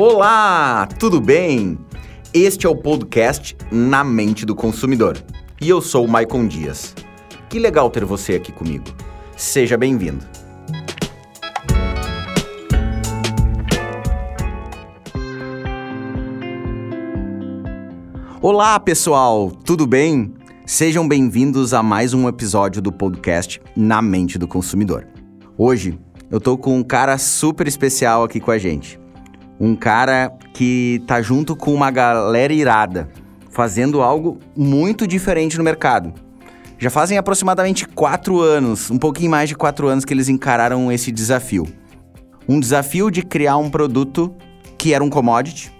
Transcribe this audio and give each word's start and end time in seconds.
Olá, 0.00 0.86
tudo 0.96 1.20
bem? 1.20 1.76
Este 2.32 2.68
é 2.68 2.68
o 2.68 2.76
podcast 2.76 3.56
Na 3.68 4.04
Mente 4.04 4.46
do 4.46 4.54
Consumidor 4.54 5.20
e 5.60 5.68
eu 5.68 5.82
sou 5.82 6.04
o 6.04 6.08
Maicon 6.08 6.46
Dias. 6.46 6.94
Que 7.50 7.58
legal 7.58 7.90
ter 7.90 8.04
você 8.04 8.34
aqui 8.36 8.52
comigo. 8.52 8.84
Seja 9.36 9.76
bem-vindo. 9.76 10.24
Olá, 18.40 18.78
pessoal, 18.78 19.50
tudo 19.50 19.84
bem? 19.84 20.32
Sejam 20.64 21.08
bem-vindos 21.08 21.74
a 21.74 21.82
mais 21.82 22.14
um 22.14 22.28
episódio 22.28 22.80
do 22.80 22.92
podcast 22.92 23.60
Na 23.76 24.00
Mente 24.00 24.38
do 24.38 24.46
Consumidor. 24.46 25.08
Hoje 25.56 25.98
eu 26.30 26.40
tô 26.40 26.56
com 26.56 26.78
um 26.78 26.84
cara 26.84 27.18
super 27.18 27.66
especial 27.66 28.22
aqui 28.22 28.38
com 28.38 28.52
a 28.52 28.58
gente. 28.58 28.96
Um 29.60 29.74
cara 29.74 30.32
que 30.54 31.02
tá 31.06 31.20
junto 31.20 31.56
com 31.56 31.74
uma 31.74 31.90
galera 31.90 32.52
irada, 32.52 33.08
fazendo 33.50 34.00
algo 34.00 34.38
muito 34.56 35.06
diferente 35.06 35.58
no 35.58 35.64
mercado. 35.64 36.14
Já 36.78 36.90
fazem 36.90 37.18
aproximadamente 37.18 37.88
quatro 37.88 38.40
anos, 38.40 38.88
um 38.88 38.98
pouquinho 38.98 39.32
mais 39.32 39.48
de 39.48 39.56
quatro 39.56 39.88
anos 39.88 40.04
que 40.04 40.14
eles 40.14 40.28
encararam 40.28 40.92
esse 40.92 41.10
desafio. 41.10 41.66
Um 42.48 42.60
desafio 42.60 43.10
de 43.10 43.20
criar 43.22 43.56
um 43.56 43.68
produto 43.68 44.32
que 44.78 44.94
era 44.94 45.02
um 45.02 45.10
commodity, 45.10 45.72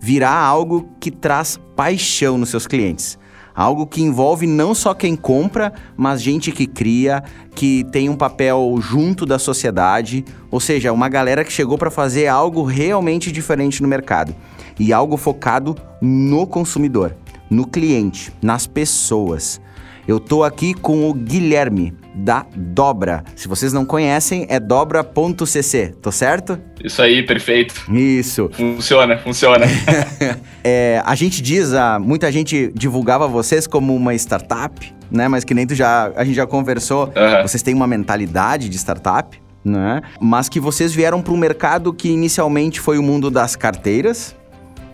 virar 0.00 0.34
algo 0.34 0.88
que 0.98 1.10
traz 1.10 1.60
paixão 1.76 2.38
nos 2.38 2.48
seus 2.48 2.66
clientes. 2.66 3.18
Algo 3.60 3.86
que 3.86 4.00
envolve 4.00 4.46
não 4.46 4.74
só 4.74 4.94
quem 4.94 5.14
compra, 5.14 5.70
mas 5.94 6.22
gente 6.22 6.50
que 6.50 6.66
cria, 6.66 7.22
que 7.54 7.84
tem 7.92 8.08
um 8.08 8.16
papel 8.16 8.78
junto 8.80 9.26
da 9.26 9.38
sociedade, 9.38 10.24
ou 10.50 10.58
seja, 10.58 10.90
uma 10.94 11.10
galera 11.10 11.44
que 11.44 11.52
chegou 11.52 11.76
para 11.76 11.90
fazer 11.90 12.26
algo 12.26 12.62
realmente 12.62 13.30
diferente 13.30 13.82
no 13.82 13.88
mercado 13.88 14.34
e 14.78 14.94
algo 14.94 15.18
focado 15.18 15.76
no 16.00 16.46
consumidor, 16.46 17.14
no 17.50 17.66
cliente, 17.66 18.32
nas 18.40 18.66
pessoas. 18.66 19.60
Eu 20.06 20.18
tô 20.18 20.42
aqui 20.42 20.74
com 20.74 21.08
o 21.08 21.14
Guilherme 21.14 21.94
da 22.14 22.44
Dobra. 22.54 23.24
Se 23.36 23.48
vocês 23.48 23.72
não 23.72 23.84
conhecem, 23.84 24.46
é 24.48 24.58
dobra.cc, 24.58 25.94
tô 26.00 26.10
certo? 26.10 26.58
Isso 26.82 27.00
aí, 27.00 27.22
perfeito. 27.22 27.74
Isso. 27.92 28.50
Funciona, 28.52 29.18
funciona. 29.18 29.66
é, 30.64 31.02
a 31.04 31.14
gente 31.14 31.40
diz, 31.40 31.72
a, 31.72 31.98
muita 31.98 32.30
gente 32.32 32.72
divulgava 32.74 33.28
vocês 33.28 33.66
como 33.66 33.94
uma 33.94 34.14
startup, 34.14 34.92
né? 35.10 35.28
Mas 35.28 35.44
que 35.44 35.54
nem 35.54 35.66
tu 35.66 35.74
já, 35.74 36.12
a 36.16 36.24
gente 36.24 36.36
já 36.36 36.46
conversou, 36.46 37.06
uhum. 37.06 37.42
vocês 37.42 37.62
têm 37.62 37.74
uma 37.74 37.86
mentalidade 37.86 38.68
de 38.68 38.76
startup, 38.76 39.40
né? 39.64 40.02
Mas 40.20 40.48
que 40.48 40.58
vocês 40.58 40.94
vieram 40.94 41.22
para 41.22 41.32
um 41.32 41.36
mercado 41.36 41.92
que 41.92 42.08
inicialmente 42.08 42.80
foi 42.80 42.98
o 42.98 43.02
mundo 43.02 43.30
das 43.30 43.56
carteiras, 43.56 44.34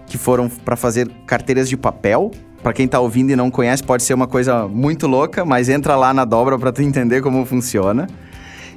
que 0.06 0.18
foram 0.18 0.48
para 0.48 0.76
fazer 0.76 1.08
carteiras 1.26 1.68
de 1.68 1.76
papel, 1.76 2.30
para 2.66 2.72
quem 2.72 2.88
tá 2.88 2.98
ouvindo 2.98 3.30
e 3.30 3.36
não 3.36 3.48
conhece, 3.48 3.80
pode 3.80 4.02
ser 4.02 4.12
uma 4.12 4.26
coisa 4.26 4.66
muito 4.66 5.06
louca, 5.06 5.44
mas 5.44 5.68
entra 5.68 5.94
lá 5.94 6.12
na 6.12 6.24
dobra 6.24 6.58
para 6.58 6.72
tu 6.72 6.82
entender 6.82 7.22
como 7.22 7.46
funciona. 7.46 8.08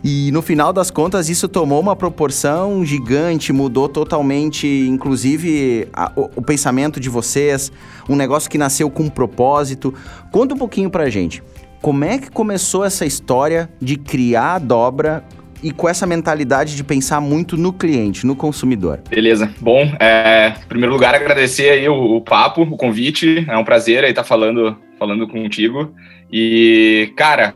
E 0.03 0.31
no 0.31 0.43
final 0.43 0.71
das 0.71 0.91
contas, 0.91 1.27
isso 1.27 1.47
tomou 1.47 1.79
uma 1.79 1.95
proporção 1.95 2.85
gigante, 2.85 3.51
mudou 3.51 3.89
totalmente, 3.89 4.67
inclusive, 4.67 5.87
a, 5.91 6.11
o, 6.15 6.29
o, 6.35 6.41
pensamento 6.43 6.99
de 6.99 7.09
vocês, 7.09 7.71
um 8.07 8.15
negócio 8.15 8.47
que 8.47 8.59
nasceu 8.59 8.91
com 8.91 9.05
um 9.05 9.09
propósito. 9.09 9.91
Conta 10.31 10.53
um 10.53 10.57
pouquinho 10.59 10.91
pra 10.91 11.09
gente. 11.09 11.41
Como 11.81 12.05
é 12.05 12.19
que 12.19 12.29
começou 12.29 12.85
essa 12.85 13.07
história 13.07 13.71
de 13.81 13.97
criar 13.97 14.53
a 14.53 14.59
dobra 14.59 15.23
e 15.62 15.72
com 15.72 15.88
essa 15.90 16.06
mentalidade 16.06 16.75
de 16.75 16.84
pensar 16.84 17.20
muito 17.20 17.58
no 17.58 17.74
cliente, 17.74 18.25
no 18.25 18.36
consumidor. 18.36 19.00
Beleza. 19.09 19.52
Bom, 19.59 19.92
é, 20.00 20.53
em 20.64 20.68
primeiro 20.68 20.94
lugar, 20.94 21.14
agradecer 21.16 21.70
aí 21.70 21.90
o, 21.90 22.18
o, 22.18 22.22
papo, 22.22 22.62
o 22.62 22.78
convite. 22.78 23.46
É 23.47 23.58
um 23.58 23.64
prazer 23.64 24.03
aí 24.03 24.12
estar 24.12 24.24
falando, 24.24 24.78
falando 24.97 25.28
contigo. 25.28 25.94
E, 26.31 27.12
cara, 27.16 27.53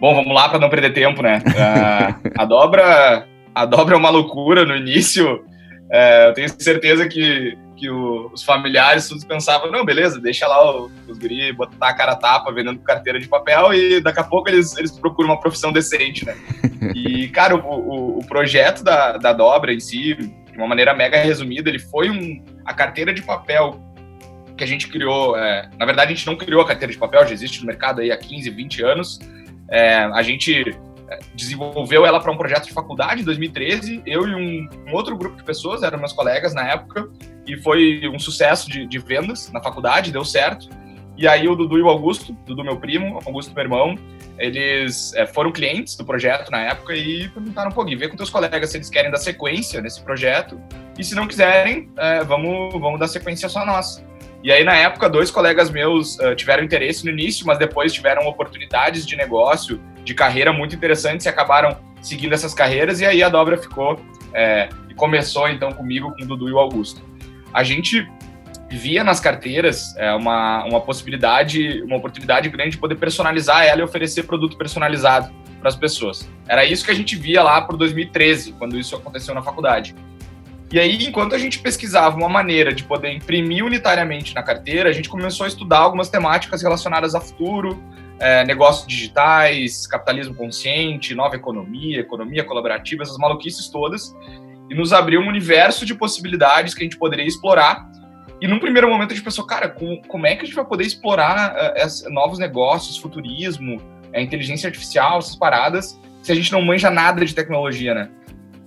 bom, 0.00 0.14
vamos 0.14 0.34
lá 0.34 0.48
para 0.48 0.58
não 0.58 0.68
perder 0.68 0.92
tempo, 0.92 1.22
né? 1.22 1.42
Uh, 1.46 2.30
a 2.36 2.44
dobra, 2.44 3.26
a 3.54 3.64
dobra 3.64 3.94
é 3.94 3.98
uma 3.98 4.10
loucura 4.10 4.64
no 4.64 4.76
início. 4.76 5.44
É, 5.90 6.28
eu 6.28 6.34
tenho 6.34 6.48
certeza 6.58 7.08
que 7.08 7.56
que 7.76 7.90
o, 7.90 8.30
os 8.32 8.42
familiares 8.42 9.08
todos 9.08 9.24
pensavam, 9.24 9.70
não, 9.70 9.84
beleza, 9.84 10.20
deixa 10.20 10.46
lá 10.46 10.64
o, 10.64 10.90
os 11.08 11.18
guri 11.18 11.52
botar 11.52 11.88
a 11.88 11.94
cara 11.94 12.16
tapa 12.16 12.52
vendendo 12.52 12.78
carteira 12.80 13.18
de 13.18 13.28
papel 13.28 13.74
e 13.74 14.00
daqui 14.00 14.20
a 14.20 14.24
pouco 14.24 14.48
eles, 14.48 14.76
eles 14.76 14.92
procuram 14.92 15.30
uma 15.30 15.40
profissão 15.40 15.72
decente, 15.72 16.24
né? 16.24 16.36
E, 16.94 17.28
cara, 17.28 17.56
o, 17.56 17.60
o, 17.60 18.18
o 18.18 18.26
projeto 18.26 18.84
da, 18.84 19.16
da 19.16 19.32
dobra 19.32 19.72
em 19.72 19.80
si, 19.80 20.14
de 20.14 20.58
uma 20.58 20.66
maneira 20.66 20.92
mega 20.92 21.16
resumida, 21.16 21.70
ele 21.70 21.78
foi 21.78 22.10
um, 22.10 22.44
a 22.62 22.74
carteira 22.74 23.14
de 23.14 23.22
papel 23.22 23.80
que 24.54 24.62
a 24.62 24.66
gente 24.66 24.88
criou, 24.88 25.34
é, 25.36 25.68
na 25.78 25.86
verdade 25.86 26.12
a 26.12 26.14
gente 26.14 26.26
não 26.26 26.36
criou 26.36 26.60
a 26.60 26.66
carteira 26.66 26.92
de 26.92 26.98
papel, 26.98 27.26
já 27.26 27.32
existe 27.32 27.60
no 27.60 27.66
mercado 27.66 28.02
aí 28.02 28.12
há 28.12 28.16
15, 28.16 28.50
20 28.50 28.82
anos, 28.82 29.18
é, 29.70 29.96
a 29.96 30.22
gente 30.22 30.76
desenvolveu 31.34 32.06
ela 32.06 32.20
para 32.20 32.30
um 32.30 32.36
projeto 32.36 32.66
de 32.66 32.72
faculdade 32.72 33.22
em 33.22 33.24
2013. 33.24 34.02
Eu 34.06 34.26
e 34.26 34.34
um, 34.34 34.68
um, 34.88 34.94
outro 34.94 35.16
grupo 35.16 35.36
de 35.36 35.42
pessoas, 35.42 35.82
eram 35.82 35.98
meus 35.98 36.12
colegas 36.12 36.54
na 36.54 36.66
época, 36.68 37.08
e 37.46 37.56
foi 37.56 38.08
um 38.08 38.18
sucesso 38.18 38.70
de, 38.70 38.86
de, 38.86 38.98
vendas 38.98 39.50
na 39.52 39.62
faculdade, 39.62 40.12
deu 40.12 40.24
certo. 40.24 40.68
E 41.16 41.28
aí 41.28 41.46
o 41.48 41.54
Dudu 41.54 41.78
e 41.78 41.82
o 41.82 41.88
Augusto, 41.88 42.32
Dudu 42.46 42.64
meu 42.64 42.76
primo, 42.76 43.20
Augusto 43.24 43.54
meu 43.54 43.62
irmão, 43.62 43.96
eles 44.36 45.14
é, 45.14 45.26
foram 45.26 45.52
clientes 45.52 45.96
do 45.96 46.04
projeto 46.04 46.50
na 46.50 46.58
época 46.60 46.96
e 46.96 47.28
perguntaram, 47.28 47.70
pô, 47.70 47.84
Gui, 47.84 47.94
vê 47.94 48.08
com 48.08 48.16
teus 48.16 48.30
colegas 48.30 48.70
se 48.70 48.78
eles 48.78 48.90
querem 48.90 49.10
dar 49.10 49.18
sequência 49.18 49.80
nesse 49.80 50.02
projeto, 50.02 50.60
e 50.98 51.04
se 51.04 51.14
não 51.14 51.28
quiserem, 51.28 51.88
é, 51.96 52.24
vamos, 52.24 52.72
vamos 52.80 52.98
dar 52.98 53.06
sequência 53.06 53.48
só 53.48 53.64
nós. 53.64 54.04
E 54.44 54.52
aí, 54.52 54.62
na 54.62 54.76
época, 54.76 55.08
dois 55.08 55.30
colegas 55.30 55.70
meus 55.70 56.18
uh, 56.18 56.34
tiveram 56.36 56.62
interesse 56.62 57.02
no 57.02 57.10
início, 57.10 57.46
mas 57.46 57.58
depois 57.58 57.94
tiveram 57.94 58.28
oportunidades 58.28 59.06
de 59.06 59.16
negócio, 59.16 59.80
de 60.04 60.12
carreira 60.12 60.52
muito 60.52 60.76
interessantes 60.76 61.24
e 61.24 61.30
acabaram 61.30 61.78
seguindo 62.02 62.34
essas 62.34 62.52
carreiras. 62.52 63.00
E 63.00 63.06
aí 63.06 63.22
a 63.22 63.30
dobra 63.30 63.56
ficou 63.56 63.98
é, 64.34 64.68
e 64.90 64.92
começou 64.92 65.48
então 65.48 65.72
comigo, 65.72 66.14
com 66.14 66.24
o 66.24 66.26
Dudu 66.26 66.46
e 66.50 66.52
o 66.52 66.58
Augusto. 66.58 67.00
A 67.54 67.64
gente 67.64 68.06
via 68.70 69.02
nas 69.02 69.18
carteiras 69.18 69.96
é, 69.96 70.12
uma, 70.12 70.62
uma 70.64 70.80
possibilidade, 70.82 71.82
uma 71.82 71.96
oportunidade 71.96 72.46
grande 72.50 72.72
de 72.72 72.78
poder 72.78 72.96
personalizar 72.96 73.64
ela 73.64 73.80
e 73.80 73.84
oferecer 73.84 74.24
produto 74.24 74.58
personalizado 74.58 75.32
para 75.58 75.70
as 75.70 75.76
pessoas. 75.76 76.28
Era 76.46 76.66
isso 76.66 76.84
que 76.84 76.90
a 76.90 76.94
gente 76.94 77.16
via 77.16 77.42
lá 77.42 77.62
por 77.62 77.78
2013, 77.78 78.52
quando 78.58 78.78
isso 78.78 78.94
aconteceu 78.94 79.34
na 79.34 79.40
faculdade. 79.40 79.94
E 80.74 80.80
aí, 80.80 81.06
enquanto 81.06 81.36
a 81.36 81.38
gente 81.38 81.60
pesquisava 81.60 82.16
uma 82.16 82.28
maneira 82.28 82.74
de 82.74 82.82
poder 82.82 83.12
imprimir 83.12 83.64
unitariamente 83.64 84.34
na 84.34 84.42
carteira, 84.42 84.90
a 84.90 84.92
gente 84.92 85.08
começou 85.08 85.44
a 85.44 85.48
estudar 85.48 85.78
algumas 85.78 86.08
temáticas 86.08 86.62
relacionadas 86.64 87.14
a 87.14 87.20
futuro, 87.20 87.80
é, 88.18 88.44
negócios 88.44 88.84
digitais, 88.84 89.86
capitalismo 89.86 90.34
consciente, 90.34 91.14
nova 91.14 91.36
economia, 91.36 92.00
economia 92.00 92.42
colaborativa, 92.42 93.04
essas 93.04 93.18
maluquices 93.18 93.68
todas, 93.68 94.16
e 94.68 94.74
nos 94.74 94.92
abriu 94.92 95.20
um 95.20 95.28
universo 95.28 95.86
de 95.86 95.94
possibilidades 95.94 96.74
que 96.74 96.82
a 96.82 96.84
gente 96.84 96.98
poderia 96.98 97.24
explorar. 97.24 97.88
E 98.40 98.48
num 98.48 98.58
primeiro 98.58 98.88
momento 98.88 99.12
a 99.12 99.14
gente 99.14 99.24
pensou, 99.24 99.46
cara, 99.46 99.68
com, 99.68 100.02
como 100.08 100.26
é 100.26 100.34
que 100.34 100.42
a 100.42 100.44
gente 100.44 100.56
vai 100.56 100.64
poder 100.64 100.82
explorar 100.82 101.54
uh, 101.54 102.12
novos 102.12 102.40
negócios, 102.40 102.96
futurismo, 102.96 103.76
uh, 103.76 104.18
inteligência 104.18 104.66
artificial, 104.66 105.20
essas 105.20 105.36
paradas, 105.36 105.96
se 106.20 106.32
a 106.32 106.34
gente 106.34 106.50
não 106.50 106.60
manja 106.62 106.90
nada 106.90 107.24
de 107.24 107.32
tecnologia, 107.32 107.94
né? 107.94 108.10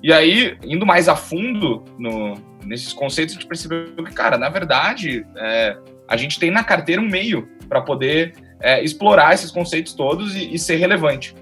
E 0.02 0.14
aí, 0.14 0.58
indo 0.64 0.86
mais 0.86 1.10
a 1.10 1.16
fundo 1.16 1.84
no, 1.98 2.36
nesses 2.66 2.94
conceitos, 2.94 3.36
a 3.36 3.40
gente 3.40 3.48
percebeu 3.48 4.04
que, 4.06 4.14
cara, 4.14 4.38
na 4.38 4.50
verdade, 4.50 5.26
é, 5.38 5.78
a 6.08 6.16
gente 6.16 6.40
tem 6.40 6.52
na 6.52 6.64
carteira 6.64 7.02
um 7.02 7.08
meio 7.08 7.48
para 7.68 7.82
poder 7.82 8.34
é, 8.62 8.84
explorar 8.84 9.34
esses 9.34 9.52
conceitos 9.52 9.94
todos 9.94 10.36
e, 10.36 10.54
e, 10.54 10.60
ser 10.60 10.76
relevante. 10.78 11.36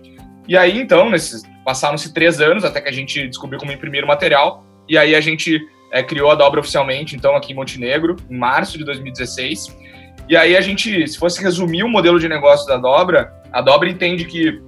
E 0.47 0.57
aí, 0.57 0.79
então, 0.79 1.11
passaram-se 1.63 2.13
três 2.13 2.39
anos 2.39 2.63
até 2.63 2.79
que 2.81 2.89
a 2.89 2.93
gente 2.93 3.27
descobriu 3.27 3.59
como 3.59 3.71
imprimir 3.71 4.03
o 4.03 4.07
material, 4.07 4.63
e 4.87 4.97
aí 4.97 5.15
a 5.15 5.21
gente 5.21 5.59
é, 5.91 6.03
criou 6.03 6.31
a 6.31 6.35
dobra 6.35 6.59
oficialmente, 6.59 7.15
então, 7.15 7.35
aqui 7.35 7.51
em 7.51 7.55
Montenegro, 7.55 8.15
em 8.29 8.37
março 8.37 8.77
de 8.77 8.85
2016. 8.85 9.75
E 10.27 10.35
aí 10.35 10.55
a 10.55 10.61
gente, 10.61 11.07
se 11.07 11.17
fosse 11.17 11.41
resumir 11.41 11.83
o 11.83 11.89
modelo 11.89 12.19
de 12.19 12.27
negócio 12.27 12.67
da 12.67 12.77
dobra, 12.77 13.33
a 13.51 13.61
dobra 13.61 13.89
entende 13.89 14.25
que 14.25 14.61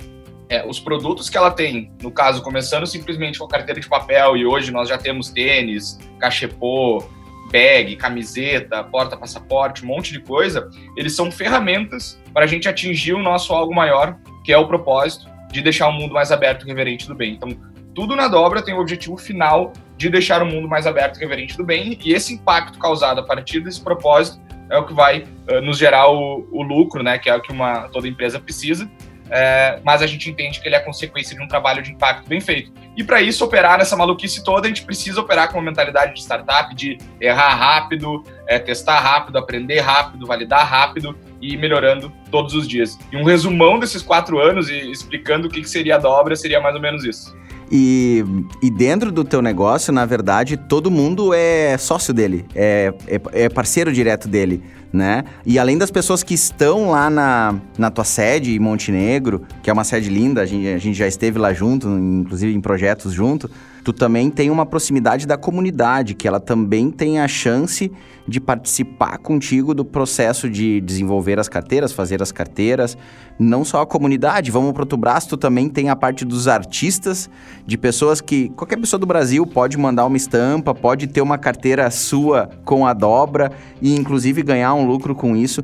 é, 0.50 0.66
os 0.66 0.80
produtos 0.80 1.30
que 1.30 1.38
ela 1.38 1.52
tem, 1.52 1.92
no 2.02 2.12
caso, 2.12 2.42
começando 2.42 2.86
simplesmente 2.86 3.40
com 3.40 3.48
carteira 3.48 3.80
de 3.80 3.88
papel, 3.88 4.38
e 4.38 4.46
hoje 4.46 4.72
nós 4.72 4.88
já 4.88 4.98
temos 4.98 5.30
tênis, 5.30 6.00
cachepô, 6.20 7.04
bag, 7.52 7.96
camiseta, 7.96 8.84
porta-passaporte, 8.84 9.84
um 9.84 9.88
monte 9.88 10.12
de 10.12 10.20
coisa, 10.20 10.70
eles 10.96 11.16
são 11.16 11.32
ferramentas 11.32 12.22
para 12.34 12.46
a 12.46 12.48
gente 12.48 12.68
atingir 12.68 13.14
o 13.14 13.22
nosso 13.22 13.54
algo 13.54 13.74
maior, 13.74 14.18
que 14.44 14.54
é 14.54 14.58
o 14.58 14.68
propósito 14.68 15.28
de 15.52 15.62
deixar 15.62 15.88
o 15.88 15.94
mundo 15.94 16.14
mais 16.14 16.32
aberto 16.32 16.64
e 16.64 16.68
reverente 16.68 17.08
do 17.08 17.16
bem. 17.16 17.34
Então, 17.34 17.50
tudo 17.96 18.16
na 18.16 18.28
dobra 18.28 18.62
tem 18.62 18.74
o 18.74 18.80
objetivo 18.80 19.18
final 19.18 19.74
de 19.98 20.10
deixar 20.10 20.44
o 20.44 20.46
mundo 20.46 20.68
mais 20.68 20.86
aberto 20.86 21.18
e 21.18 21.20
reverente 21.20 21.58
do 21.58 21.64
bem, 21.64 21.98
e 22.04 22.14
esse 22.14 22.34
impacto 22.34 22.78
causado 22.78 23.20
a 23.20 23.24
partir 23.24 23.60
desse 23.62 23.82
propósito 23.82 24.40
é 24.70 24.78
o 24.78 24.86
que 24.86 24.94
vai 24.94 25.26
uh, 25.50 25.62
nos 25.62 25.78
gerar 25.78 26.10
o, 26.10 26.48
o, 26.52 26.62
lucro, 26.62 27.02
né, 27.02 27.18
que 27.18 27.30
é 27.30 27.36
o 27.36 27.42
que 27.42 27.52
uma, 27.52 27.88
toda 27.90 28.08
empresa 28.08 28.40
precisa, 28.40 28.90
é, 29.30 29.80
mas 29.84 30.02
a 30.02 30.08
gente 30.08 30.30
entende 30.30 30.60
que 30.60 30.68
ele 30.68 30.76
é 30.76 30.80
consequência 30.80 31.36
de 31.36 31.42
um 31.42 31.48
trabalho 31.48 31.82
de 31.82 31.92
impacto 31.92 32.28
bem 32.28 32.40
feito. 32.40 32.72
E 32.96 33.04
para 33.04 33.22
isso, 33.22 33.44
operar 33.46 33.78
nessa 33.78 33.96
maluquice 33.96 34.44
toda, 34.44 34.66
a 34.66 34.70
gente 34.70 34.84
precisa 34.84 35.22
operar 35.22 35.52
com 35.52 35.58
uma 35.58 35.64
mentalidade 35.64 36.14
de 36.14 36.22
startup, 36.22 36.74
de 36.76 36.98
errar 37.22 37.54
rápido, 37.54 38.24
é, 38.48 38.58
testar 38.58 39.00
rápido, 39.00 39.38
aprender 39.38 39.80
rápido, 39.82 40.26
validar 40.26 40.66
rápido 40.66 41.18
e 41.42 41.54
ir 41.54 41.58
melhorando 41.58 42.12
todos 42.32 42.54
os 42.54 42.68
dias. 42.68 42.98
E 43.12 43.18
um 43.18 43.24
resumão 43.24 43.80
desses 43.80 44.02
quatro 44.02 44.40
anos 44.40 44.70
e 44.70 44.92
explicando 44.92 45.48
o 45.48 45.52
que, 45.52 45.62
que 45.62 45.70
seria 45.70 45.96
a 45.96 46.00
dobra 46.00 46.36
seria 46.36 46.60
mais 46.60 46.76
ou 46.76 46.82
menos 46.82 47.04
isso. 47.04 47.36
E, 47.72 48.24
e 48.62 48.70
dentro 48.70 49.12
do 49.12 49.24
teu 49.24 49.42
negócio, 49.42 49.92
na 49.92 50.06
verdade, 50.06 50.56
todo 50.56 50.90
mundo 50.90 51.34
é 51.34 51.78
sócio 51.78 52.14
dele, 52.14 52.46
é, 52.56 52.94
é, 53.08 53.22
é, 53.34 53.50
parceiro 53.50 53.92
direto 53.92 54.28
dele, 54.28 54.64
né? 54.92 55.26
E 55.46 55.60
além 55.60 55.78
das 55.78 55.92
pessoas 55.92 56.24
que 56.24 56.34
estão 56.34 56.92
lá 56.92 57.10
na, 57.10 57.56
na 57.78 57.92
tua 57.92 58.06
sede 58.06 58.56
em 58.56 58.60
Montenegro, 58.60 59.42
que 59.62 59.70
é 59.70 59.74
uma 59.74 59.84
sede 59.84 60.10
linda, 60.10 60.42
a 60.42 60.46
gente, 60.46 60.68
a 60.68 60.78
gente 60.78 60.98
já 60.98 61.08
esteve 61.08 61.38
lá 61.38 61.54
junto, 61.54 61.90
inclusive 61.90 62.54
em 62.54 62.62
projetos 62.62 63.12
junto, 63.12 63.50
tu 63.88 63.94
também 63.94 64.30
tem 64.30 64.50
uma 64.50 64.66
proximidade 64.66 65.26
da 65.26 65.38
comunidade, 65.38 66.14
que 66.14 66.28
ela 66.28 66.42
também 66.42 66.92
tem 66.92 67.22
a 67.22 67.28
chance 67.30 67.90
de 68.28 68.38
participar 68.38 69.18
contigo 69.18 69.74
do 69.74 69.86
processo 69.86 70.50
de 70.50 70.82
desenvolver 70.82 71.40
as 71.40 71.48
carteiras, 71.48 71.94
fazer 71.94 72.22
as 72.22 72.30
carteiras. 72.30 72.98
Não 73.40 73.64
só 73.64 73.82
a 73.82 73.86
comunidade, 73.86 74.52
vamos 74.52 74.74
para 74.74 74.82
outro 74.82 74.98
braço, 74.98 75.30
tu 75.30 75.38
também 75.38 75.70
tem 75.70 75.90
a 75.90 75.96
parte 75.96 76.26
dos 76.26 76.50
artistas, 76.50 77.30
de 77.66 77.78
pessoas 77.78 78.20
que 78.20 78.50
qualquer 78.50 78.76
pessoa 78.76 79.00
do 79.00 79.06
Brasil 79.06 79.48
pode 79.48 79.78
mandar 79.78 80.06
uma 80.06 80.18
estampa, 80.18 80.76
pode 80.76 81.08
ter 81.08 81.22
uma 81.22 81.38
carteira 81.38 81.90
sua 81.90 82.50
com 82.66 82.86
a 82.86 82.92
dobra 82.92 83.54
e 83.82 83.96
inclusive 83.96 84.44
ganhar 84.44 84.74
um 84.74 84.86
lucro 84.86 85.16
com 85.16 85.34
isso. 85.34 85.64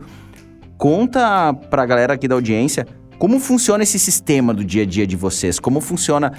Conta 0.77 1.53
para 1.53 1.83
a 1.83 1.85
galera 1.85 2.13
aqui 2.13 2.29
da 2.29 2.35
audiência 2.35 2.87
como 3.23 3.39
funciona 3.39 3.83
esse 3.83 3.97
sistema 3.97 4.53
do 4.53 4.65
dia 4.65 4.83
a 4.83 4.85
dia 4.85 5.07
de 5.07 5.15
vocês? 5.15 5.57
Como 5.57 5.79
funciona 5.79 6.33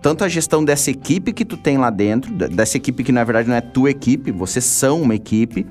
tanto 0.00 0.24
a 0.24 0.28
gestão 0.28 0.64
dessa 0.64 0.90
equipe 0.90 1.32
que 1.32 1.44
tu 1.44 1.56
tem 1.56 1.76
lá 1.78 1.90
dentro, 1.90 2.32
dessa 2.32 2.76
equipe 2.76 3.02
que 3.04 3.12
na 3.12 3.24
verdade 3.24 3.48
não 3.48 3.56
é 3.56 3.60
tua 3.60 3.90
equipe, 3.90 4.30
vocês 4.30 4.64
são 4.64 5.02
uma 5.02 5.14
equipe, 5.14 5.66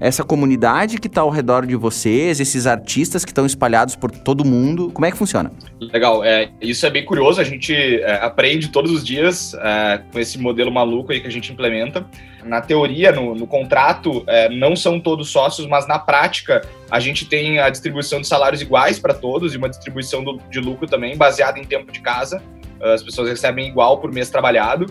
essa 0.00 0.24
comunidade 0.24 0.96
que 0.96 1.08
está 1.08 1.20
ao 1.20 1.28
redor 1.28 1.66
de 1.66 1.76
vocês, 1.76 2.40
esses 2.40 2.66
artistas 2.66 3.22
que 3.22 3.30
estão 3.30 3.44
espalhados 3.44 3.94
por 3.94 4.10
todo 4.10 4.46
mundo, 4.46 4.90
como 4.90 5.04
é 5.04 5.10
que 5.10 5.16
funciona? 5.16 5.52
Legal, 5.78 6.24
é, 6.24 6.50
isso 6.58 6.86
é 6.86 6.90
bem 6.90 7.04
curioso, 7.04 7.38
a 7.38 7.44
gente 7.44 7.74
é, 7.74 8.14
aprende 8.14 8.68
todos 8.68 8.90
os 8.90 9.04
dias 9.04 9.52
é, 9.52 10.00
com 10.10 10.18
esse 10.18 10.38
modelo 10.38 10.72
maluco 10.72 11.12
aí 11.12 11.20
que 11.20 11.26
a 11.26 11.30
gente 11.30 11.52
implementa. 11.52 12.06
Na 12.42 12.62
teoria, 12.62 13.12
no, 13.12 13.34
no 13.34 13.46
contrato, 13.46 14.24
é, 14.26 14.48
não 14.48 14.74
são 14.74 14.98
todos 14.98 15.28
sócios, 15.28 15.66
mas 15.66 15.86
na 15.86 15.98
prática 15.98 16.62
a 16.90 16.98
gente 16.98 17.26
tem 17.26 17.58
a 17.58 17.68
distribuição 17.68 18.22
de 18.22 18.26
salários 18.26 18.62
iguais 18.62 18.98
para 18.98 19.12
todos 19.12 19.52
e 19.52 19.58
uma 19.58 19.68
distribuição 19.68 20.24
do, 20.24 20.40
de 20.50 20.60
lucro 20.60 20.86
também 20.86 21.14
baseada 21.14 21.58
em 21.58 21.64
tempo 21.64 21.92
de 21.92 22.00
casa 22.00 22.42
as 22.82 23.02
pessoas 23.02 23.28
recebem 23.28 23.68
igual 23.68 23.98
por 23.98 24.12
mês 24.12 24.30
trabalhado. 24.30 24.86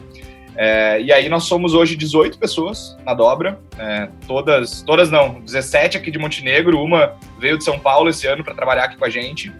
É, 0.56 1.01
e 1.01 1.13
aí 1.13 1.30
nós 1.30 1.45
somos 1.45 1.74
hoje 1.74 1.95
18 1.95 2.38
pessoas 2.38 2.97
na 3.06 3.13
dobra, 3.13 3.57
é, 3.77 4.09
todas, 4.27 4.81
todas 4.81 5.09
não, 5.09 5.39
17 5.39 5.95
aqui 5.95 6.12
de 6.12 6.19
Montenegro, 6.19 6.83
uma 6.83 7.15
veio 7.39 7.57
de 7.57 7.63
São 7.63 7.80
Paulo 7.80 8.09
esse 8.09 8.27
ano 8.27 8.44
para 8.44 8.53
trabalhar 8.53 8.83
aqui 8.83 8.97
com 8.97 9.06
a 9.06 9.09
gente. 9.09 9.53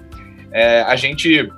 É, 0.52 0.82
a 0.82 0.98
gente 0.98 1.50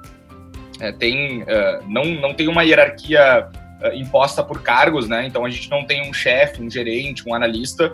é, 0.80 0.92
tem, 0.92 1.44
é, 1.48 1.80
não, 1.88 2.06
não 2.06 2.36
tem 2.36 2.48
uma 2.48 2.64
hierarquia 2.64 3.48
é, 3.82 3.96
imposta 3.96 4.44
por 4.44 4.62
cargos, 4.62 5.08
né? 5.08 5.26
Então 5.26 5.44
a 5.44 5.50
gente 5.50 5.72
não 5.72 5.86
tem 5.86 6.08
um 6.08 6.14
chefe, 6.14 6.62
um 6.62 6.70
gerente, 6.70 7.28
um 7.28 7.34
analista, 7.34 7.92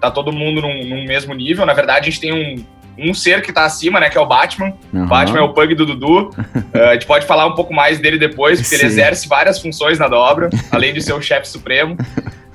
tá 0.00 0.10
todo 0.12 0.32
mundo 0.32 0.60
num, 0.60 0.84
num 0.84 1.04
mesmo 1.04 1.34
nível. 1.34 1.66
Na 1.66 1.74
verdade, 1.74 2.08
a 2.08 2.10
gente 2.10 2.20
tem 2.20 2.32
um, 2.32 2.64
um 2.98 3.12
ser 3.12 3.42
que 3.42 3.52
tá 3.52 3.64
acima, 3.64 4.00
né? 4.00 4.08
Que 4.08 4.18
é 4.18 4.20
o 4.20 4.26
Batman. 4.26 4.72
Uhum. 4.92 5.04
O 5.04 5.06
Batman 5.06 5.38
é 5.38 5.42
o 5.42 5.52
pug 5.52 5.74
do 5.74 5.86
Dudu. 5.86 6.28
uh, 6.28 6.34
a 6.90 6.92
gente 6.94 7.06
pode 7.06 7.26
falar 7.26 7.46
um 7.46 7.54
pouco 7.54 7.72
mais 7.72 7.98
dele 7.98 8.18
depois, 8.18 8.60
porque 8.60 8.76
Sim. 8.76 8.82
ele 8.82 8.92
exerce 8.92 9.28
várias 9.28 9.60
funções 9.60 9.98
na 9.98 10.08
dobra, 10.08 10.50
além 10.70 10.92
de 10.92 11.02
ser 11.02 11.12
o 11.12 11.20
chefe 11.20 11.48
supremo. 11.48 11.96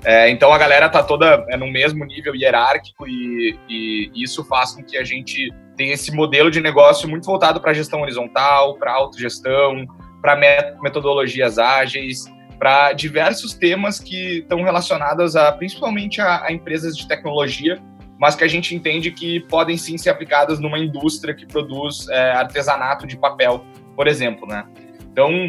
É, 0.03 0.29
então 0.31 0.51
a 0.51 0.57
galera 0.57 0.87
tá 0.89 1.03
toda 1.03 1.45
é, 1.49 1.57
no 1.57 1.69
mesmo 1.71 2.05
nível 2.05 2.35
hierárquico 2.35 3.07
e, 3.07 3.57
e, 3.69 4.11
isso 4.15 4.43
faz 4.45 4.73
com 4.73 4.83
que 4.83 4.97
a 4.97 5.03
gente 5.03 5.51
tenha 5.75 5.93
esse 5.93 6.11
modelo 6.11 6.49
de 6.49 6.61
negócio 6.61 7.07
muito 7.07 7.25
voltado 7.25 7.59
para 7.59 7.73
gestão 7.73 8.01
horizontal, 8.01 8.75
para 8.75 8.93
autogestão, 8.93 9.85
para 10.21 10.37
metodologias 10.81 11.57
ágeis, 11.57 12.25
para 12.57 12.91
diversos 12.91 13.53
temas 13.53 13.99
que 13.99 14.39
estão 14.39 14.61
relacionados 14.63 15.35
a 15.35 15.51
principalmente 15.51 16.19
a, 16.19 16.43
a 16.45 16.51
empresas 16.51 16.97
de 16.97 17.07
tecnologia 17.07 17.81
mas 18.19 18.35
que 18.35 18.43
a 18.43 18.47
gente 18.47 18.75
entende 18.75 19.11
que 19.11 19.39
podem 19.39 19.77
sim 19.77 19.97
ser 19.97 20.09
aplicadas 20.09 20.59
numa 20.59 20.77
indústria 20.77 21.33
que 21.33 21.45
produz 21.45 22.07
é, 22.09 22.31
artesanato 22.31 23.07
de 23.07 23.17
papel, 23.17 23.65
por 23.95 24.07
exemplo, 24.07 24.45
né? 24.45 24.65
Então, 25.11 25.47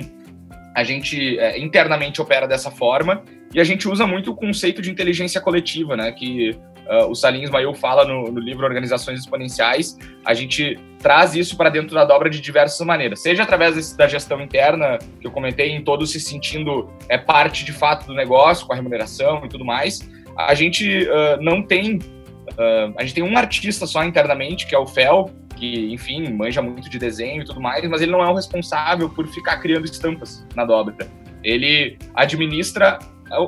a 0.75 0.84
gente 0.84 1.38
é, 1.38 1.58
internamente 1.58 2.22
opera 2.22 2.46
dessa 2.46 2.70
forma 2.70 3.25
e 3.52 3.61
a 3.61 3.64
gente 3.64 3.88
usa 3.88 4.06
muito 4.06 4.31
o 4.31 4.37
conceito 4.37 4.81
de 4.81 4.88
inteligência 4.88 5.40
coletiva, 5.40 5.96
né? 5.96 6.12
Que 6.12 6.50
uh, 6.87 7.11
o 7.11 7.14
Salim 7.17 7.43
Ismail 7.43 7.75
fala 7.75 8.05
no, 8.05 8.31
no, 8.31 8.38
livro 8.38 8.64
Organizações 8.64 9.19
Exponenciais. 9.19 9.99
A 10.25 10.32
gente 10.32 10.78
traz 11.00 11.34
isso 11.34 11.56
para 11.56 11.70
dentro 11.70 11.93
da 11.93 12.05
dobra 12.05 12.31
de 12.31 12.40
diversas 12.40 12.87
maneiras, 12.87 13.20
seja 13.20 13.43
através 13.43 13.75
desse, 13.75 13.96
da 13.96 14.06
gestão 14.06 14.40
interna, 14.40 14.99
que 15.20 15.26
eu 15.26 15.32
comentei, 15.32 15.70
em 15.72 15.82
todos 15.82 16.12
se 16.12 16.20
sentindo 16.20 16.88
é, 17.08 17.19
parte 17.19 17.64
de 17.64 17.72
fato 17.72 18.06
do 18.06 18.14
negócio, 18.14 18.64
com 18.64 18.72
a 18.72 18.76
remuneração 18.76 19.43
e 19.44 19.49
tudo 19.49 19.64
mais. 19.64 20.08
A 20.37 20.55
gente 20.55 21.08
uh, 21.08 21.43
não 21.43 21.61
tem 21.62 21.99
Uh, 22.52 22.94
a 22.97 23.02
gente 23.02 23.14
tem 23.14 23.25
um 23.25 23.37
artista 23.37 23.87
só 23.87 24.05
internamente, 24.05 24.67
que 24.67 24.75
é 24.75 24.79
o 24.79 24.87
Fel, 24.87 25.31
que, 25.56 25.93
enfim, 25.93 26.32
manja 26.32 26.62
muito 26.62 26.88
de 26.88 26.99
desenho 26.99 27.43
e 27.43 27.44
tudo 27.44 27.61
mais, 27.61 27.87
mas 27.88 28.00
ele 28.00 28.11
não 28.11 28.23
é 28.23 28.29
o 28.29 28.35
responsável 28.35 29.08
por 29.11 29.26
ficar 29.29 29.58
criando 29.58 29.85
estampas 29.85 30.47
na 30.55 30.64
dobra. 30.64 31.08
Ele 31.43 31.99
administra 32.14 32.99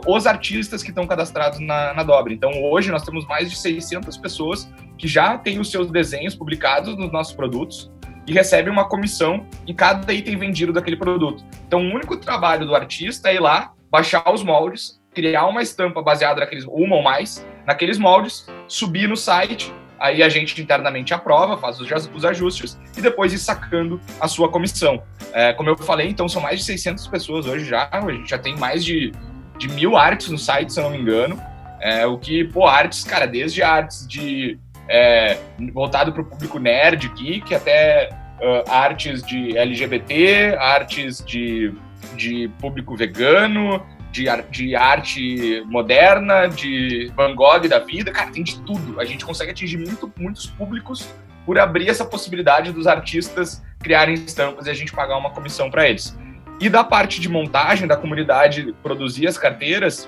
os 0.07 0.27
artistas 0.27 0.83
que 0.83 0.91
estão 0.91 1.07
cadastrados 1.07 1.59
na, 1.59 1.93
na 1.95 2.03
dobra. 2.03 2.33
Então, 2.33 2.51
hoje 2.63 2.91
nós 2.91 3.03
temos 3.03 3.27
mais 3.27 3.51
de 3.51 3.57
600 3.57 4.17
pessoas 4.17 4.71
que 4.97 5.09
já 5.09 5.37
têm 5.37 5.59
os 5.59 5.71
seus 5.71 5.91
desenhos 5.91 6.35
publicados 6.35 6.97
nos 6.97 7.11
nossos 7.11 7.35
produtos 7.35 7.91
e 8.27 8.33
recebem 8.33 8.73
uma 8.73 8.89
comissão 8.89 9.45
em 9.67 9.75
cada 9.75 10.13
item 10.13 10.37
vendido 10.37 10.73
daquele 10.73 10.97
produto. 10.97 11.45
Então, 11.67 11.81
o 11.81 11.95
único 11.95 12.17
trabalho 12.17 12.67
do 12.67 12.75
artista 12.75 13.29
é 13.29 13.35
ir 13.35 13.41
lá, 13.41 13.73
baixar 13.91 14.33
os 14.33 14.45
moldes, 14.45 15.01
criar 15.13 15.47
uma 15.47 15.63
estampa 15.63 16.01
baseada 16.01 16.41
naqueles, 16.41 16.65
uma 16.65 16.97
ou 16.97 17.03
mais, 17.03 17.45
naqueles 17.67 17.99
moldes, 17.99 18.47
subir 18.69 19.09
no 19.09 19.17
site, 19.17 19.73
aí 19.99 20.23
a 20.23 20.29
gente 20.29 20.61
internamente 20.61 21.15
aprova, 21.15 21.57
faz 21.57 21.79
os 21.81 22.25
ajustes 22.25 22.79
e 22.97 23.01
depois 23.01 23.33
ir 23.33 23.39
sacando 23.39 24.01
a 24.21 24.27
sua 24.27 24.49
comissão. 24.49 25.03
É, 25.33 25.53
como 25.53 25.71
eu 25.71 25.77
falei, 25.79 26.09
então 26.09 26.29
são 26.29 26.43
mais 26.43 26.59
de 26.59 26.65
600 26.65 27.07
pessoas 27.07 27.47
hoje 27.47 27.65
já, 27.65 27.89
a 27.91 28.01
gente 28.11 28.29
já 28.29 28.39
tem 28.39 28.57
mais 28.57 28.85
de, 28.85 29.13
de 29.57 29.69
mil 29.69 29.97
artes 29.97 30.29
no 30.29 30.39
site, 30.39 30.73
se 30.73 30.81
eu 30.81 30.85
não 30.85 30.91
me 30.91 30.99
engano, 30.99 31.41
é, 31.81 32.05
o 32.07 32.19
que, 32.19 32.45
pô, 32.45 32.67
artes, 32.67 33.05
cara, 33.05 33.27
desde 33.27 33.63
artes 33.63 34.07
de 34.07 34.59
é, 34.89 35.39
voltado 35.73 36.13
para 36.13 36.23
o 36.23 36.25
público 36.25 36.59
nerd, 36.59 37.09
geek, 37.09 37.55
até 37.55 38.11
uh, 38.43 38.71
artes 38.71 39.23
de 39.23 39.57
LGBT, 39.57 40.57
artes 40.59 41.25
de, 41.25 41.73
de 42.17 42.51
público 42.61 42.97
vegano, 42.97 43.85
de, 44.13 44.27
de 44.51 44.77
arte 44.77 45.65
moderna, 45.67 46.47
de 46.47 47.11
Van 47.17 47.35
Gogh 47.35 47.67
da 47.67 47.79
vida, 47.79 48.13
cara, 48.13 48.31
tem 48.31 48.45
de 48.45 48.61
tudo. 48.61 49.01
A 49.01 49.05
gente 49.05 49.25
consegue 49.25 49.51
atingir 49.51 49.79
muito, 49.79 50.13
muitos 50.17 50.47
públicos 50.47 51.09
por 51.47 51.59
abrir 51.59 51.89
essa 51.89 52.05
possibilidade 52.05 52.71
dos 52.71 52.87
artistas 52.87 53.65
criarem 53.81 54.15
estampas 54.15 54.67
e 54.67 54.71
a 54.71 54.75
gente 54.75 54.93
pagar 54.93 55.17
uma 55.17 55.31
comissão 55.31 55.71
para 55.71 55.89
eles. 55.89 56.17
E 56.61 56.69
da 56.69 56.85
parte 56.85 57.21
de 57.21 57.29
montagem, 57.29 57.89
da 57.89 57.97
comunidade 57.97 58.73
produzir 58.83 59.27
as 59.27 59.37
carteiras, 59.37 60.05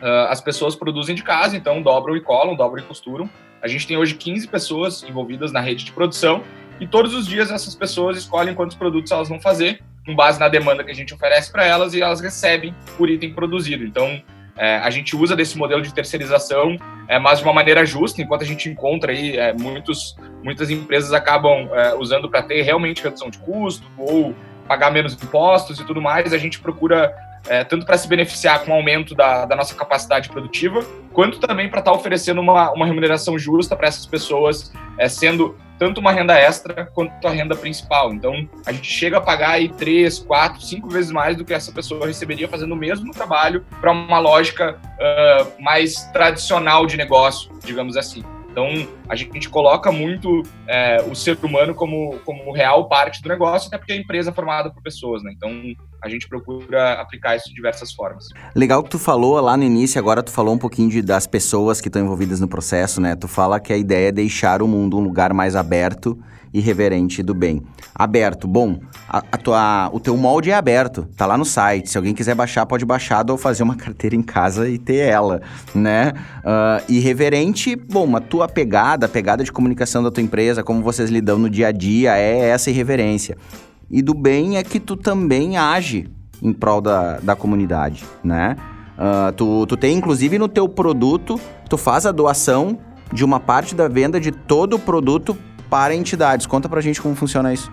uh, 0.00 0.28
as 0.28 0.40
pessoas 0.40 0.76
produzem 0.76 1.16
de 1.16 1.24
casa, 1.24 1.56
então 1.56 1.82
dobram 1.82 2.16
e 2.16 2.20
colam, 2.20 2.54
dobram 2.54 2.84
e 2.84 2.86
costuram. 2.86 3.28
A 3.60 3.66
gente 3.66 3.86
tem 3.86 3.96
hoje 3.96 4.14
15 4.14 4.46
pessoas 4.46 5.02
envolvidas 5.02 5.50
na 5.50 5.60
rede 5.60 5.84
de 5.84 5.90
produção 5.90 6.44
e 6.78 6.86
todos 6.86 7.14
os 7.14 7.26
dias 7.26 7.50
essas 7.50 7.74
pessoas 7.74 8.18
escolhem 8.18 8.54
quantos 8.54 8.76
produtos 8.76 9.10
elas 9.10 9.28
vão 9.28 9.40
fazer 9.40 9.82
com 10.06 10.14
base 10.14 10.38
na 10.38 10.48
demanda 10.48 10.84
que 10.84 10.90
a 10.90 10.94
gente 10.94 11.12
oferece 11.12 11.50
para 11.50 11.66
elas 11.66 11.92
e 11.92 12.00
elas 12.00 12.20
recebem 12.20 12.74
por 12.96 13.10
item 13.10 13.34
produzido. 13.34 13.84
Então, 13.84 14.22
é, 14.56 14.76
a 14.76 14.88
gente 14.88 15.14
usa 15.14 15.36
desse 15.36 15.58
modelo 15.58 15.82
de 15.82 15.92
terceirização, 15.92 16.78
é, 17.08 17.18
mas 17.18 17.40
de 17.40 17.44
uma 17.44 17.52
maneira 17.52 17.84
justa, 17.84 18.22
enquanto 18.22 18.42
a 18.42 18.46
gente 18.46 18.68
encontra 18.68 19.12
aí 19.12 19.36
é, 19.36 19.52
muitos, 19.52 20.16
muitas 20.42 20.70
empresas 20.70 21.12
acabam 21.12 21.68
é, 21.72 21.94
usando 21.94 22.30
para 22.30 22.42
ter 22.42 22.62
realmente 22.62 23.02
redução 23.02 23.28
de 23.28 23.38
custo 23.38 23.84
ou 23.98 24.34
pagar 24.66 24.90
menos 24.90 25.12
impostos 25.12 25.78
e 25.78 25.84
tudo 25.84 26.00
mais, 26.00 26.32
a 26.32 26.38
gente 26.38 26.58
procura 26.58 27.14
é, 27.48 27.64
tanto 27.64 27.86
para 27.86 27.96
se 27.96 28.08
beneficiar 28.08 28.64
com 28.64 28.72
o 28.72 28.74
aumento 28.74 29.14
da, 29.14 29.44
da, 29.44 29.56
nossa 29.56 29.74
capacidade 29.74 30.28
produtiva, 30.28 30.84
quanto 31.12 31.38
também 31.38 31.68
para 31.68 31.80
estar 31.80 31.92
tá 31.92 31.96
oferecendo 31.96 32.40
uma, 32.40 32.72
uma 32.72 32.86
remuneração 32.86 33.38
justa 33.38 33.76
para 33.76 33.88
essas 33.88 34.06
pessoas, 34.06 34.72
é, 34.98 35.08
sendo 35.08 35.56
tanto 35.78 36.00
uma 36.00 36.10
renda 36.10 36.34
extra 36.38 36.86
quanto 36.86 37.26
a 37.26 37.30
renda 37.30 37.54
principal. 37.54 38.12
Então, 38.12 38.48
a 38.64 38.72
gente 38.72 38.90
chega 38.90 39.18
a 39.18 39.20
pagar 39.20 39.50
aí 39.50 39.68
três, 39.68 40.18
quatro, 40.18 40.60
cinco 40.62 40.88
vezes 40.88 41.10
mais 41.10 41.36
do 41.36 41.44
que 41.44 41.52
essa 41.52 41.70
pessoa 41.70 42.06
receberia 42.06 42.48
fazendo 42.48 42.72
o 42.72 42.76
mesmo 42.76 43.12
trabalho 43.12 43.64
para 43.80 43.92
uma 43.92 44.18
lógica 44.18 44.78
uh, 44.78 45.62
mais 45.62 46.04
tradicional 46.12 46.86
de 46.86 46.96
negócio, 46.96 47.50
digamos 47.62 47.96
assim. 47.96 48.24
Então, 48.56 48.88
a 49.06 49.14
gente 49.14 49.50
coloca 49.50 49.92
muito 49.92 50.42
é, 50.66 51.04
o 51.10 51.14
ser 51.14 51.38
humano 51.42 51.74
como, 51.74 52.18
como 52.24 52.50
real 52.52 52.88
parte 52.88 53.22
do 53.22 53.28
negócio, 53.28 53.68
até 53.68 53.76
porque 53.76 53.92
a 53.92 53.96
empresa 53.96 54.30
é 54.30 54.32
formada 54.32 54.70
por 54.70 54.82
pessoas, 54.82 55.22
né? 55.22 55.30
Então, 55.36 55.50
a 56.02 56.08
gente 56.08 56.26
procura 56.26 56.94
aplicar 56.94 57.36
isso 57.36 57.50
de 57.50 57.54
diversas 57.54 57.92
formas. 57.92 58.28
Legal 58.54 58.82
que 58.82 58.88
tu 58.88 58.98
falou 58.98 59.38
lá 59.42 59.58
no 59.58 59.62
início, 59.62 59.98
agora 59.98 60.22
tu 60.22 60.30
falou 60.30 60.54
um 60.54 60.58
pouquinho 60.58 60.88
de, 60.88 61.02
das 61.02 61.26
pessoas 61.26 61.82
que 61.82 61.88
estão 61.88 62.00
envolvidas 62.00 62.40
no 62.40 62.48
processo, 62.48 62.98
né? 62.98 63.14
Tu 63.14 63.28
fala 63.28 63.60
que 63.60 63.74
a 63.74 63.76
ideia 63.76 64.08
é 64.08 64.12
deixar 64.12 64.62
o 64.62 64.66
mundo 64.66 64.96
um 64.96 65.02
lugar 65.02 65.34
mais 65.34 65.54
aberto 65.54 66.18
e 66.56 66.60
reverente 66.60 67.22
do 67.22 67.34
bem. 67.34 67.62
Aberto, 67.94 68.48
bom, 68.48 68.80
a, 69.06 69.18
a, 69.18 69.36
tua, 69.36 69.90
o 69.92 70.00
teu 70.00 70.16
molde 70.16 70.50
é 70.50 70.54
aberto, 70.54 71.06
tá 71.14 71.26
lá 71.26 71.36
no 71.36 71.44
site. 71.44 71.90
Se 71.90 71.98
alguém 71.98 72.14
quiser 72.14 72.34
baixar, 72.34 72.64
pode 72.64 72.82
baixar 72.86 73.30
ou 73.30 73.36
fazer 73.36 73.62
uma 73.62 73.76
carteira 73.76 74.16
em 74.16 74.22
casa 74.22 74.66
e 74.66 74.78
ter 74.78 75.06
ela, 75.06 75.42
né? 75.74 76.14
Uh, 76.38 76.82
e 76.88 76.98
reverente, 76.98 77.76
bom, 77.76 78.16
a 78.16 78.20
tua 78.20 78.48
pegada, 78.48 79.04
a 79.04 79.08
pegada 79.08 79.44
de 79.44 79.52
comunicação 79.52 80.02
da 80.02 80.10
tua 80.10 80.22
empresa, 80.22 80.62
como 80.62 80.82
vocês 80.82 81.10
lidam 81.10 81.38
no 81.38 81.50
dia 81.50 81.68
a 81.68 81.72
dia, 81.72 82.16
é 82.16 82.48
essa 82.48 82.70
irreverência. 82.70 83.36
E 83.90 84.00
do 84.00 84.14
bem 84.14 84.56
é 84.56 84.62
que 84.62 84.80
tu 84.80 84.96
também 84.96 85.58
age 85.58 86.08
em 86.42 86.54
prol 86.54 86.80
da, 86.80 87.18
da 87.18 87.36
comunidade, 87.36 88.02
né? 88.24 88.56
Uh, 88.96 89.30
tu, 89.32 89.66
tu 89.66 89.76
tem, 89.76 89.94
inclusive, 89.94 90.38
no 90.38 90.48
teu 90.48 90.66
produto, 90.66 91.38
tu 91.68 91.76
faz 91.76 92.06
a 92.06 92.12
doação 92.12 92.78
de 93.12 93.26
uma 93.26 93.38
parte 93.38 93.74
da 93.74 93.88
venda 93.88 94.18
de 94.18 94.32
todo 94.32 94.76
o 94.76 94.78
produto 94.78 95.36
para 95.68 95.94
entidades. 95.94 96.46
Conta 96.46 96.68
pra 96.68 96.80
gente 96.80 97.00
como 97.00 97.14
funciona 97.14 97.52
isso. 97.52 97.70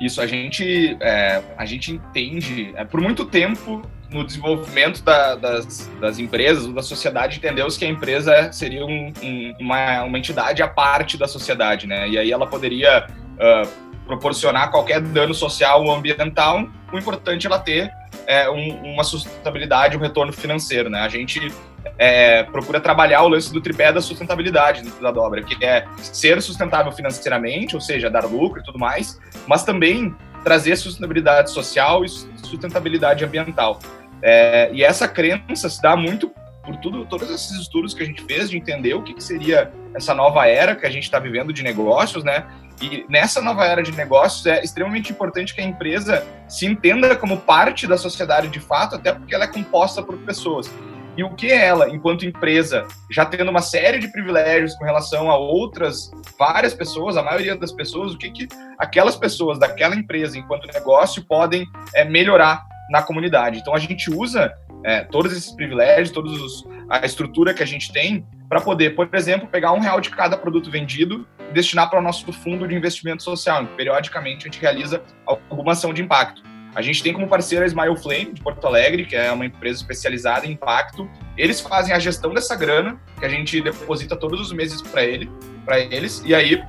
Isso, 0.00 0.20
a 0.20 0.26
gente, 0.26 0.96
é, 1.00 1.40
a 1.56 1.64
gente 1.64 1.92
entende, 1.92 2.72
é, 2.74 2.84
por 2.84 3.00
muito 3.00 3.24
tempo, 3.24 3.82
no 4.10 4.24
desenvolvimento 4.24 5.02
da, 5.02 5.36
das, 5.36 5.90
das 6.00 6.18
empresas, 6.18 6.66
da 6.72 6.82
sociedade, 6.82 7.38
entendeu-se 7.38 7.78
que 7.78 7.84
a 7.84 7.88
empresa 7.88 8.52
seria 8.52 8.84
um, 8.84 9.12
um, 9.22 9.54
uma, 9.60 10.02
uma 10.02 10.18
entidade 10.18 10.62
à 10.62 10.68
parte 10.68 11.16
da 11.16 11.28
sociedade, 11.28 11.86
né? 11.86 12.08
E 12.08 12.18
aí 12.18 12.32
ela 12.32 12.46
poderia 12.46 13.06
uh, 13.06 13.68
proporcionar 14.04 14.70
qualquer 14.70 15.00
dano 15.00 15.32
social 15.32 15.84
ou 15.84 15.92
ambiental, 15.92 16.68
o 16.92 16.98
importante 16.98 17.46
é 17.46 17.50
ela 17.50 17.58
ter 17.58 17.90
é, 18.26 18.50
um, 18.50 18.92
uma 18.92 19.04
sustentabilidade, 19.04 19.96
um 19.96 20.00
retorno 20.00 20.32
financeiro, 20.32 20.90
né? 20.90 21.00
A 21.00 21.08
gente 21.08 21.52
é, 21.98 22.42
procura 22.44 22.80
trabalhar 22.80 23.22
o 23.22 23.28
lance 23.28 23.52
do 23.52 23.60
tripé 23.60 23.92
da 23.92 24.00
sustentabilidade 24.00 24.82
da 25.00 25.10
dobra, 25.10 25.42
que 25.42 25.64
é 25.64 25.86
ser 25.98 26.40
sustentável 26.42 26.92
financeiramente, 26.92 27.74
ou 27.74 27.80
seja, 27.80 28.10
dar 28.10 28.24
lucro 28.24 28.60
e 28.60 28.64
tudo 28.64 28.78
mais, 28.78 29.20
mas 29.46 29.64
também 29.64 30.14
trazer 30.42 30.76
sustentabilidade 30.76 31.50
social 31.50 32.04
e 32.04 32.08
sustentabilidade 32.08 33.24
ambiental. 33.24 33.78
É, 34.22 34.70
e 34.72 34.82
essa 34.82 35.08
crença 35.08 35.68
se 35.68 35.80
dá 35.80 35.96
muito 35.96 36.32
por 36.64 36.76
tudo, 36.76 37.04
todos 37.06 37.28
esses 37.28 37.50
estudos 37.58 37.92
que 37.92 38.02
a 38.02 38.06
gente 38.06 38.22
fez 38.22 38.48
de 38.48 38.56
entender 38.56 38.94
o 38.94 39.02
que, 39.02 39.14
que 39.14 39.22
seria 39.22 39.72
essa 39.94 40.14
nova 40.14 40.46
era 40.46 40.76
que 40.76 40.86
a 40.86 40.90
gente 40.90 41.04
está 41.04 41.18
vivendo 41.18 41.52
de 41.52 41.62
negócios, 41.62 42.22
né? 42.22 42.46
E 42.80 43.04
nessa 43.08 43.40
nova 43.40 43.64
era 43.64 43.82
de 43.82 43.92
negócios 43.92 44.46
é 44.46 44.62
extremamente 44.62 45.12
importante 45.12 45.54
que 45.54 45.60
a 45.60 45.64
empresa 45.64 46.26
se 46.48 46.66
entenda 46.66 47.14
como 47.16 47.38
parte 47.38 47.86
da 47.86 47.96
sociedade 47.96 48.48
de 48.48 48.60
fato, 48.60 48.96
até 48.96 49.12
porque 49.12 49.34
ela 49.34 49.44
é 49.44 49.48
composta 49.48 50.02
por 50.02 50.16
pessoas. 50.18 50.72
E 51.16 51.22
o 51.22 51.34
que 51.34 51.48
é 51.48 51.66
ela, 51.66 51.90
enquanto 51.90 52.24
empresa, 52.24 52.86
já 53.10 53.26
tendo 53.26 53.50
uma 53.50 53.60
série 53.60 53.98
de 53.98 54.08
privilégios 54.08 54.74
com 54.76 54.84
relação 54.84 55.30
a 55.30 55.36
outras 55.36 56.10
várias 56.38 56.72
pessoas, 56.72 57.16
a 57.16 57.22
maioria 57.22 57.54
das 57.54 57.70
pessoas, 57.70 58.14
o 58.14 58.18
que, 58.18 58.30
que 58.30 58.48
aquelas 58.78 59.16
pessoas 59.16 59.58
daquela 59.58 59.94
empresa, 59.94 60.38
enquanto 60.38 60.72
negócio, 60.72 61.22
podem 61.24 61.66
é, 61.94 62.04
melhorar 62.04 62.64
na 62.90 63.02
comunidade. 63.02 63.58
Então 63.58 63.74
a 63.74 63.78
gente 63.78 64.10
usa 64.10 64.52
é, 64.84 65.04
todos 65.04 65.32
esses 65.32 65.52
privilégios, 65.52 66.10
todos 66.10 66.40
os, 66.40 66.66
a 66.88 67.04
estrutura 67.04 67.52
que 67.52 67.62
a 67.62 67.66
gente 67.66 67.92
tem 67.92 68.26
para 68.48 68.60
poder, 68.60 68.94
por 68.94 69.08
exemplo, 69.14 69.46
pegar 69.48 69.72
um 69.72 69.80
real 69.80 70.00
de 70.00 70.10
cada 70.10 70.36
produto 70.36 70.70
vendido 70.70 71.26
e 71.48 71.52
destinar 71.52 71.88
para 71.90 71.98
o 71.98 72.02
nosso 72.02 72.30
fundo 72.32 72.66
de 72.66 72.74
investimento 72.74 73.22
social. 73.22 73.66
Periodicamente 73.76 74.46
a 74.46 74.50
gente 74.50 74.60
realiza 74.60 75.02
alguma 75.26 75.72
ação 75.72 75.92
de 75.92 76.02
impacto. 76.02 76.42
A 76.74 76.80
gente 76.80 77.02
tem 77.02 77.12
como 77.12 77.28
parceiro 77.28 77.64
a 77.64 77.68
Smile 77.68 77.96
Flame, 77.96 78.32
de 78.32 78.40
Porto 78.40 78.66
Alegre, 78.66 79.04
que 79.04 79.14
é 79.14 79.30
uma 79.30 79.44
empresa 79.44 79.80
especializada 79.80 80.46
em 80.46 80.52
impacto. 80.52 81.08
Eles 81.36 81.60
fazem 81.60 81.94
a 81.94 81.98
gestão 81.98 82.32
dessa 82.32 82.56
grana, 82.56 82.98
que 83.18 83.24
a 83.24 83.28
gente 83.28 83.60
deposita 83.60 84.16
todos 84.16 84.40
os 84.40 84.52
meses 84.52 84.80
para 84.80 85.04
ele, 85.04 85.30
para 85.66 85.78
eles, 85.78 86.22
e 86.24 86.34
aí, 86.34 86.62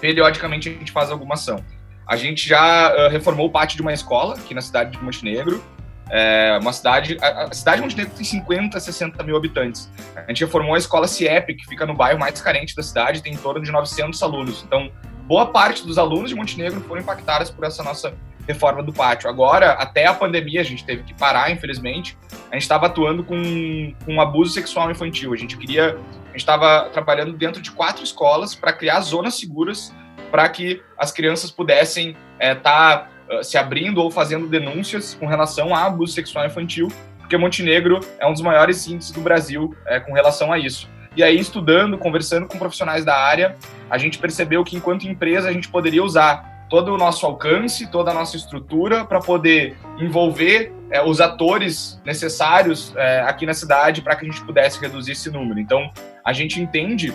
periodicamente, 0.00 0.70
a 0.70 0.72
gente 0.72 0.90
faz 0.90 1.10
alguma 1.10 1.34
ação. 1.34 1.62
A 2.06 2.16
gente 2.16 2.48
já 2.48 2.94
uh, 2.94 3.10
reformou 3.10 3.50
pátio 3.50 3.76
de 3.76 3.82
uma 3.82 3.92
escola 3.92 4.34
aqui 4.34 4.54
na 4.54 4.60
cidade 4.60 4.92
de 4.92 5.02
Montenegro. 5.02 5.62
É 6.10 6.58
uma 6.60 6.72
cidade. 6.72 7.16
A, 7.20 7.44
a, 7.44 7.52
cidade 7.52 7.76
de 7.76 7.82
Montenegro 7.82 8.14
tem 8.14 8.24
50, 8.24 8.80
60 8.80 9.22
mil 9.22 9.36
habitantes. 9.36 9.90
A 10.16 10.28
gente 10.28 10.44
reformou 10.44 10.74
a 10.74 10.78
escola 10.78 11.06
CIEP, 11.06 11.54
que 11.54 11.66
fica 11.66 11.86
no 11.86 11.94
bairro 11.94 12.18
mais 12.18 12.40
carente 12.40 12.74
da 12.74 12.82
cidade, 12.82 13.22
tem 13.22 13.34
em 13.34 13.36
torno 13.36 13.62
de 13.62 13.70
900 13.70 14.20
alunos. 14.22 14.64
Então, 14.66 14.90
boa 15.26 15.46
parte 15.46 15.86
dos 15.86 15.98
alunos 15.98 16.30
de 16.30 16.34
Montenegro 16.34 16.80
foram 16.82 17.00
impactados 17.00 17.50
por 17.50 17.64
essa 17.64 17.82
nossa 17.82 18.12
reforma 18.46 18.82
do 18.82 18.92
pátio. 18.92 19.28
Agora, 19.28 19.72
até 19.72 20.06
a 20.06 20.14
pandemia, 20.14 20.60
a 20.60 20.64
gente 20.64 20.84
teve 20.84 21.02
que 21.02 21.14
parar, 21.14 21.50
infelizmente. 21.50 22.16
A 22.50 22.54
gente 22.54 22.62
estava 22.62 22.86
atuando 22.86 23.24
com, 23.24 23.94
com 24.04 24.20
abuso 24.20 24.52
sexual 24.52 24.90
infantil. 24.90 25.32
A 25.32 25.36
gente 25.36 25.56
queria. 25.56 25.98
A 26.24 26.32
gente 26.32 26.40
estava 26.40 26.88
trabalhando 26.90 27.32
dentro 27.34 27.60
de 27.60 27.70
quatro 27.70 28.02
escolas 28.02 28.54
para 28.54 28.72
criar 28.72 29.00
zonas 29.00 29.34
seguras 29.34 29.94
para 30.30 30.48
que 30.48 30.82
as 30.98 31.12
crianças 31.12 31.50
pudessem 31.50 32.16
estar 32.40 32.40
é, 32.40 32.54
tá, 32.54 33.08
uh, 33.30 33.44
se 33.44 33.58
abrindo 33.58 33.98
ou 34.02 34.10
fazendo 34.10 34.48
denúncias 34.48 35.14
com 35.14 35.26
relação 35.26 35.74
a 35.74 35.84
abuso 35.84 36.14
sexual 36.14 36.46
infantil, 36.46 36.88
porque 37.18 37.36
Montenegro 37.36 38.00
é 38.18 38.26
um 38.26 38.32
dos 38.32 38.40
maiores 38.40 38.86
índices 38.86 39.12
do 39.12 39.20
Brasil 39.20 39.76
é, 39.86 40.00
com 40.00 40.14
relação 40.14 40.50
a 40.50 40.58
isso. 40.58 40.88
E 41.14 41.22
aí, 41.22 41.38
estudando, 41.38 41.98
conversando 41.98 42.46
com 42.46 42.58
profissionais 42.58 43.04
da 43.04 43.14
área, 43.14 43.54
a 43.90 43.98
gente 43.98 44.18
percebeu 44.18 44.64
que, 44.64 44.76
enquanto 44.76 45.06
empresa, 45.06 45.50
a 45.50 45.52
gente 45.52 45.68
poderia 45.68 46.02
usar 46.02 46.51
todo 46.72 46.94
o 46.94 46.96
nosso 46.96 47.26
alcance, 47.26 47.86
toda 47.86 48.12
a 48.12 48.14
nossa 48.14 48.34
estrutura 48.34 49.04
para 49.04 49.20
poder 49.20 49.76
envolver 49.98 50.72
é, 50.90 51.02
os 51.02 51.20
atores 51.20 52.00
necessários 52.02 52.94
é, 52.96 53.20
aqui 53.20 53.44
na 53.44 53.52
cidade 53.52 54.00
para 54.00 54.16
que 54.16 54.24
a 54.24 54.30
gente 54.30 54.42
pudesse 54.42 54.80
reduzir 54.80 55.12
esse 55.12 55.30
número. 55.30 55.60
Então, 55.60 55.92
a 56.24 56.32
gente 56.32 56.58
entende 56.58 57.12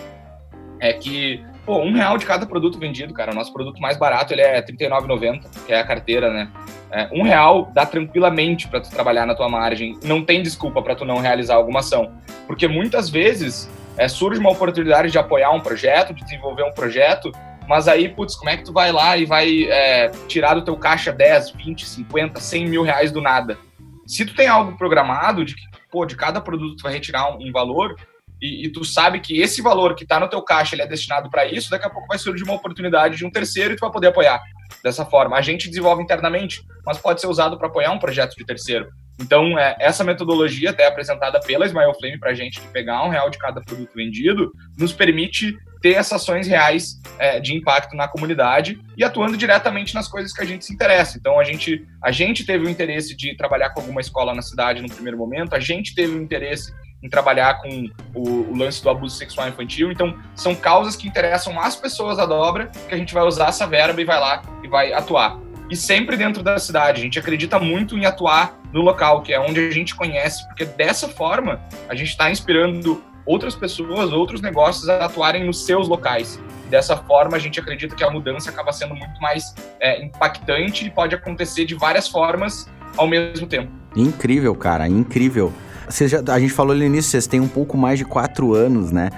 é 0.78 0.92
que 0.92 1.44
pô, 1.66 1.78
um 1.78 1.92
real 1.92 2.16
de 2.16 2.24
cada 2.24 2.46
produto 2.46 2.78
vendido, 2.78 3.12
cara. 3.12 3.32
O 3.32 3.34
nosso 3.34 3.52
produto 3.52 3.82
mais 3.82 3.96
barato 3.96 4.32
ele 4.32 4.42
é 4.42 4.54
R$39,90, 4.54 5.40
que 5.66 5.72
é 5.72 5.80
a 5.80 5.84
carteira, 5.84 6.32
né? 6.32 6.48
É, 6.92 7.08
um 7.12 7.24
real 7.24 7.68
dá 7.74 7.84
tranquilamente 7.84 8.68
para 8.68 8.80
tu 8.80 8.88
trabalhar 8.90 9.26
na 9.26 9.34
tua 9.34 9.48
margem. 9.48 9.98
Não 10.04 10.24
tem 10.24 10.40
desculpa 10.40 10.80
para 10.80 10.94
tu 10.94 11.04
não 11.04 11.18
realizar 11.18 11.56
alguma 11.56 11.80
ação, 11.80 12.12
porque 12.46 12.68
muitas 12.68 13.10
vezes 13.10 13.68
é, 13.96 14.06
surge 14.06 14.38
uma 14.38 14.52
oportunidade 14.52 15.10
de 15.10 15.18
apoiar 15.18 15.50
um 15.50 15.58
projeto, 15.58 16.14
de 16.14 16.22
desenvolver 16.22 16.62
um 16.62 16.72
projeto 16.72 17.32
mas 17.68 17.86
aí, 17.86 18.08
putz, 18.08 18.34
como 18.34 18.48
é 18.48 18.56
que 18.56 18.64
tu 18.64 18.72
vai 18.72 18.90
lá 18.90 19.16
e 19.16 19.26
vai 19.26 19.64
é, 19.64 20.08
tirar 20.26 20.54
do 20.54 20.64
teu 20.64 20.76
caixa 20.76 21.12
10, 21.12 21.50
20, 21.50 21.86
50, 21.86 22.40
100 22.40 22.66
mil 22.66 22.82
reais 22.82 23.12
do 23.12 23.20
nada? 23.20 23.58
Se 24.06 24.24
tu 24.24 24.34
tem 24.34 24.48
algo 24.48 24.76
programado 24.76 25.44
de 25.44 25.54
que, 25.54 25.62
pô, 25.90 26.06
de 26.06 26.16
cada 26.16 26.40
produto 26.40 26.76
tu 26.76 26.82
vai 26.82 26.94
retirar 26.94 27.30
um, 27.30 27.46
um 27.46 27.52
valor 27.52 27.94
e, 28.40 28.66
e, 28.66 28.72
tu 28.72 28.84
sabe 28.84 29.20
que 29.20 29.40
esse 29.40 29.60
valor 29.60 29.94
que 29.94 30.04
está 30.04 30.18
no 30.18 30.28
teu 30.28 30.40
caixa 30.40 30.74
ele 30.74 30.82
é 30.82 30.86
destinado 30.86 31.28
para 31.28 31.44
isso, 31.44 31.70
daqui 31.70 31.84
a 31.84 31.90
pouco 31.90 32.08
vai 32.08 32.18
surgir 32.18 32.44
uma 32.44 32.54
oportunidade 32.54 33.16
de 33.16 33.26
um 33.26 33.30
terceiro 33.30 33.74
e 33.74 33.76
tu 33.76 33.80
vai 33.80 33.90
poder 33.90 34.08
apoiar 34.08 34.40
dessa 34.82 35.04
forma. 35.04 35.36
A 35.36 35.42
gente 35.42 35.68
desenvolve 35.68 36.02
internamente, 36.02 36.62
mas 36.84 36.98
pode 36.98 37.20
ser 37.20 37.26
usado 37.26 37.58
para 37.58 37.68
apoiar 37.68 37.92
um 37.92 37.98
projeto 37.98 38.34
de 38.36 38.44
terceiro. 38.44 38.88
Então, 39.20 39.58
é, 39.58 39.76
essa 39.80 40.04
metodologia, 40.04 40.70
até 40.70 40.86
apresentada 40.86 41.40
pela 41.40 41.66
Smile 41.66 41.94
Flame 41.98 42.18
para 42.18 42.30
a 42.30 42.34
gente, 42.34 42.60
de 42.60 42.68
pegar 42.68 43.04
um 43.04 43.08
real 43.08 43.28
de 43.28 43.38
cada 43.38 43.60
produto 43.60 43.90
vendido, 43.94 44.52
nos 44.78 44.92
permite 44.92 45.56
ter 45.80 45.94
essas 45.94 46.22
ações 46.22 46.46
reais 46.46 47.00
é, 47.18 47.40
de 47.40 47.54
impacto 47.54 47.96
na 47.96 48.08
comunidade 48.08 48.80
e 48.96 49.04
atuando 49.04 49.36
diretamente 49.36 49.94
nas 49.94 50.08
coisas 50.08 50.32
que 50.32 50.42
a 50.42 50.46
gente 50.46 50.64
se 50.64 50.72
interessa. 50.72 51.18
Então, 51.18 51.38
a 51.38 51.44
gente, 51.44 51.84
a 52.02 52.12
gente 52.12 52.44
teve 52.44 52.66
o 52.66 52.70
interesse 52.70 53.16
de 53.16 53.36
trabalhar 53.36 53.70
com 53.70 53.80
alguma 53.80 54.00
escola 54.00 54.34
na 54.34 54.42
cidade 54.42 54.82
no 54.82 54.88
primeiro 54.88 55.18
momento, 55.18 55.54
a 55.54 55.60
gente 55.60 55.94
teve 55.94 56.14
o 56.14 56.22
interesse 56.22 56.72
em 57.02 57.08
trabalhar 57.08 57.60
com 57.60 57.86
o, 58.14 58.50
o, 58.50 58.56
lance 58.56 58.82
do 58.82 58.90
abuso 58.90 59.16
sexual 59.16 59.48
infantil. 59.48 59.92
Então, 59.92 60.16
são 60.34 60.54
causas 60.54 60.96
que 60.96 61.06
interessam 61.06 61.58
as 61.60 61.76
pessoas 61.76 62.16
da 62.16 62.26
dobra 62.26 62.70
que 62.88 62.94
a 62.94 62.98
gente 62.98 63.14
vai 63.14 63.22
usar 63.22 63.48
essa 63.48 63.66
verba 63.66 64.00
e 64.00 64.04
vai 64.04 64.18
lá 64.18 64.42
e 64.62 64.68
vai 64.68 64.92
atuar 64.92 65.38
e 65.70 65.76
sempre 65.76 66.16
dentro 66.16 66.42
da 66.42 66.58
cidade. 66.58 67.00
A 67.00 67.04
gente 67.04 67.18
acredita 67.18 67.58
muito 67.58 67.96
em 67.96 68.06
atuar 68.06 68.58
no 68.72 68.80
local, 68.80 69.22
que 69.22 69.32
é 69.32 69.40
onde 69.40 69.60
a 69.60 69.70
gente 69.70 69.94
conhece, 69.94 70.46
porque 70.48 70.64
dessa 70.64 71.08
forma 71.08 71.60
a 71.88 71.94
gente 71.94 72.08
está 72.08 72.30
inspirando 72.30 73.02
outras 73.26 73.54
pessoas, 73.54 74.10
outros 74.10 74.40
negócios 74.40 74.88
a 74.88 75.04
atuarem 75.04 75.44
nos 75.44 75.64
seus 75.64 75.86
locais. 75.86 76.40
Dessa 76.70 76.96
forma, 76.96 77.36
a 77.36 77.38
gente 77.38 77.60
acredita 77.60 77.94
que 77.94 78.02
a 78.02 78.10
mudança 78.10 78.50
acaba 78.50 78.72
sendo 78.72 78.94
muito 78.94 79.20
mais 79.20 79.54
é, 79.80 80.02
impactante 80.02 80.86
e 80.86 80.90
pode 80.90 81.14
acontecer 81.14 81.64
de 81.64 81.74
várias 81.74 82.08
formas 82.08 82.68
ao 82.96 83.06
mesmo 83.06 83.46
tempo. 83.46 83.70
Incrível, 83.96 84.54
cara, 84.54 84.88
incrível. 84.88 85.52
Já, 85.90 86.22
a 86.32 86.38
gente 86.38 86.52
falou 86.52 86.74
no 86.74 86.84
início, 86.84 87.10
vocês 87.10 87.26
têm 87.26 87.40
um 87.40 87.48
pouco 87.48 87.76
mais 87.76 87.98
de 87.98 88.04
quatro 88.04 88.54
anos, 88.54 88.90
né? 88.92 89.10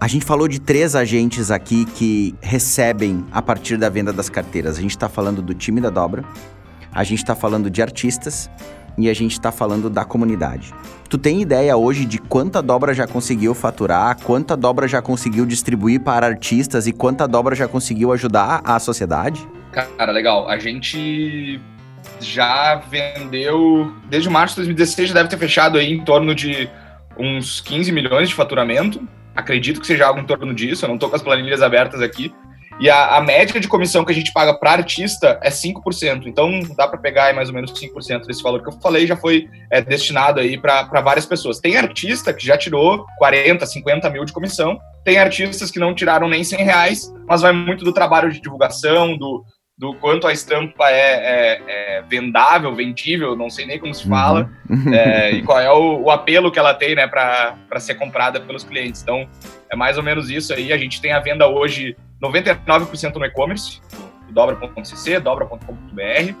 A 0.00 0.08
gente 0.08 0.24
falou 0.24 0.46
de 0.48 0.60
três 0.60 0.94
agentes 0.94 1.50
aqui 1.50 1.84
que 1.84 2.34
recebem 2.40 3.24
a 3.32 3.40
partir 3.40 3.76
da 3.76 3.88
venda 3.88 4.12
das 4.12 4.28
carteiras. 4.28 4.76
A 4.76 4.80
gente 4.80 4.90
está 4.90 5.08
falando 5.08 5.40
do 5.40 5.54
time 5.54 5.80
da 5.80 5.88
dobra, 5.88 6.24
a 6.92 7.04
gente 7.04 7.20
está 7.20 7.34
falando 7.34 7.70
de 7.70 7.80
artistas 7.80 8.50
e 8.98 9.08
a 9.08 9.14
gente 9.14 9.32
está 9.32 9.50
falando 9.50 9.88
da 9.88 10.04
comunidade. 10.04 10.74
Tu 11.08 11.18
tem 11.18 11.40
ideia 11.40 11.76
hoje 11.76 12.04
de 12.04 12.18
quanta 12.18 12.60
dobra 12.60 12.92
já 12.92 13.06
conseguiu 13.06 13.54
faturar, 13.54 14.18
quanta 14.22 14.56
dobra 14.56 14.86
já 14.86 15.00
conseguiu 15.00 15.46
distribuir 15.46 16.00
para 16.00 16.26
artistas 16.26 16.86
e 16.86 16.92
quanta 16.92 17.26
dobra 17.26 17.54
já 17.54 17.68
conseguiu 17.68 18.12
ajudar 18.12 18.60
a 18.64 18.78
sociedade? 18.78 19.46
Cara, 19.72 20.12
legal. 20.12 20.48
A 20.48 20.58
gente 20.58 21.60
já 22.20 22.76
vendeu, 22.76 23.92
desde 24.08 24.28
março 24.28 24.54
de 24.54 24.62
2016, 24.62 25.08
já 25.08 25.14
deve 25.14 25.28
ter 25.28 25.38
fechado 25.38 25.78
aí 25.78 25.92
em 25.92 26.04
torno 26.04 26.34
de 26.34 26.68
uns 27.18 27.60
15 27.60 27.92
milhões 27.92 28.28
de 28.28 28.34
faturamento. 28.34 29.06
Acredito 29.34 29.80
que 29.80 29.86
seja 29.86 30.06
algo 30.06 30.20
em 30.20 30.24
torno 30.24 30.54
disso, 30.54 30.84
eu 30.84 30.88
não 30.88 30.96
estou 30.96 31.10
com 31.10 31.16
as 31.16 31.22
planilhas 31.22 31.62
abertas 31.62 32.00
aqui, 32.00 32.32
e 32.80 32.90
a, 32.90 33.16
a, 33.16 33.20
média 33.20 33.60
de 33.60 33.68
comissão 33.68 34.04
que 34.04 34.10
a 34.10 34.14
gente 34.14 34.32
paga 34.32 34.52
para 34.52 34.72
artista 34.72 35.38
é 35.42 35.48
5%. 35.48 36.26
Então 36.26 36.60
dá 36.76 36.88
para 36.88 36.98
pegar 36.98 37.32
mais 37.32 37.48
ou 37.48 37.54
menos 37.54 37.72
5% 37.72 38.26
desse 38.26 38.42
valor 38.42 38.62
que 38.62 38.68
eu 38.68 38.80
falei, 38.80 39.06
já 39.06 39.16
foi 39.16 39.48
é, 39.70 39.80
destinado 39.80 40.40
aí 40.40 40.58
para 40.58 41.00
várias 41.00 41.24
pessoas. 41.24 41.60
Tem 41.60 41.76
artista 41.76 42.32
que 42.34 42.44
já 42.44 42.58
tirou 42.58 43.06
40, 43.18 43.64
50 43.64 44.10
mil 44.10 44.24
de 44.24 44.32
comissão. 44.32 44.78
Tem 45.04 45.18
artistas 45.18 45.70
que 45.70 45.78
não 45.78 45.94
tiraram 45.94 46.28
nem 46.28 46.42
100 46.42 46.64
reais, 46.64 47.14
mas 47.28 47.42
vai 47.42 47.52
muito 47.52 47.84
do 47.84 47.92
trabalho 47.92 48.32
de 48.32 48.40
divulgação, 48.40 49.16
do, 49.16 49.44
do 49.76 49.92
quanto 49.94 50.26
a 50.26 50.32
estampa 50.32 50.88
é, 50.88 50.94
é, 50.94 51.62
é, 51.66 52.02
vendável, 52.02 52.74
vendível, 52.74 53.34
não 53.34 53.50
sei 53.50 53.66
nem 53.66 53.78
como 53.78 53.92
se 53.92 54.08
fala, 54.08 54.48
uhum. 54.70 54.94
é, 54.94 55.32
e 55.34 55.42
qual 55.42 55.58
é 55.58 55.70
o, 55.70 56.02
o, 56.02 56.10
apelo 56.10 56.50
que 56.50 56.58
ela 56.58 56.72
tem 56.72 56.94
né, 56.94 57.08
para 57.08 57.80
ser 57.80 57.96
comprada 57.96 58.40
pelos 58.40 58.62
clientes. 58.62 59.02
Então, 59.02 59.28
é 59.68 59.74
mais 59.74 59.96
ou 59.96 60.02
menos 60.04 60.30
isso 60.30 60.52
aí. 60.54 60.72
A 60.72 60.78
gente 60.78 61.00
tem 61.00 61.12
a 61.12 61.18
venda 61.18 61.48
hoje 61.48 61.96
99% 62.22 63.16
no 63.16 63.24
e-commerce, 63.24 63.80
dobra.cc, 64.30 65.18
dobra.com.br. 65.18 66.34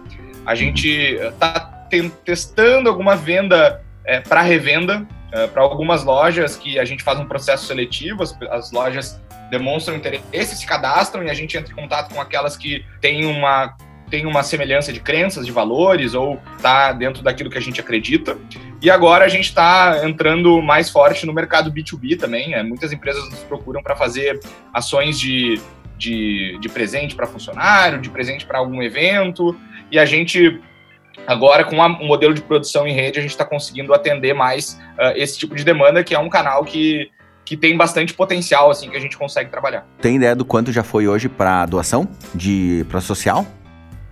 A 0.46 0.54
gente 0.54 0.88
está 0.88 1.88
testando 2.24 2.88
alguma 2.88 3.16
venda 3.16 3.82
é, 4.04 4.20
para 4.20 4.42
revenda 4.42 5.06
é, 5.34 5.48
para 5.48 5.62
algumas 5.62 6.04
lojas 6.04 6.56
que 6.56 6.78
a 6.78 6.84
gente 6.84 7.02
faz 7.02 7.18
um 7.18 7.26
processo 7.26 7.66
seletivo, 7.66 8.22
as, 8.22 8.38
as 8.50 8.70
lojas 8.70 9.20
demonstram 9.50 9.96
interesse, 9.96 10.56
se 10.56 10.66
cadastram 10.66 11.22
e 11.22 11.30
a 11.30 11.34
gente 11.34 11.56
entra 11.56 11.72
em 11.72 11.76
contato 11.76 12.12
com 12.14 12.20
aquelas 12.20 12.56
que 12.56 12.84
têm 13.00 13.24
uma 13.24 13.76
tem 14.10 14.26
uma 14.26 14.42
semelhança 14.42 14.92
de 14.92 15.00
crenças, 15.00 15.46
de 15.46 15.50
valores, 15.50 16.14
ou 16.14 16.38
está 16.56 16.92
dentro 16.92 17.22
daquilo 17.22 17.50
que 17.50 17.58
a 17.58 17.60
gente 17.60 17.80
acredita. 17.80 18.36
E 18.80 18.90
agora 18.90 19.24
a 19.24 19.28
gente 19.28 19.46
está 19.46 20.02
entrando 20.04 20.60
mais 20.62 20.90
forte 20.90 21.26
no 21.26 21.32
mercado 21.32 21.72
B2B 21.72 22.18
também. 22.18 22.54
É, 22.54 22.62
muitas 22.62 22.92
empresas 22.92 23.28
nos 23.30 23.40
procuram 23.40 23.82
para 23.82 23.96
fazer 23.96 24.38
ações 24.72 25.18
de, 25.18 25.60
de, 25.96 26.58
de 26.60 26.68
presente 26.68 27.16
para 27.16 27.26
funcionário, 27.26 28.00
de 28.00 28.10
presente 28.10 28.44
para 28.44 28.58
algum 28.58 28.82
evento. 28.82 29.58
E 29.90 29.98
a 29.98 30.04
gente 30.04 30.60
Agora, 31.26 31.64
com 31.64 31.76
um 31.76 32.06
modelo 32.06 32.34
de 32.34 32.42
produção 32.42 32.86
em 32.86 32.92
rede, 32.92 33.18
a 33.18 33.22
gente 33.22 33.30
está 33.30 33.44
conseguindo 33.44 33.94
atender 33.94 34.34
mais 34.34 34.80
uh, 34.98 35.16
esse 35.16 35.38
tipo 35.38 35.54
de 35.54 35.64
demanda, 35.64 36.02
que 36.02 36.14
é 36.14 36.18
um 36.18 36.28
canal 36.28 36.64
que, 36.64 37.10
que 37.44 37.56
tem 37.56 37.76
bastante 37.76 38.14
potencial, 38.14 38.70
assim, 38.70 38.90
que 38.90 38.96
a 38.96 39.00
gente 39.00 39.16
consegue 39.16 39.50
trabalhar. 39.50 39.86
Tem 40.00 40.16
ideia 40.16 40.34
do 40.34 40.44
quanto 40.44 40.72
já 40.72 40.82
foi 40.82 41.06
hoje 41.06 41.28
para 41.28 41.66
doação 41.66 42.08
de 42.34 42.86
para 42.88 43.00
social? 43.00 43.46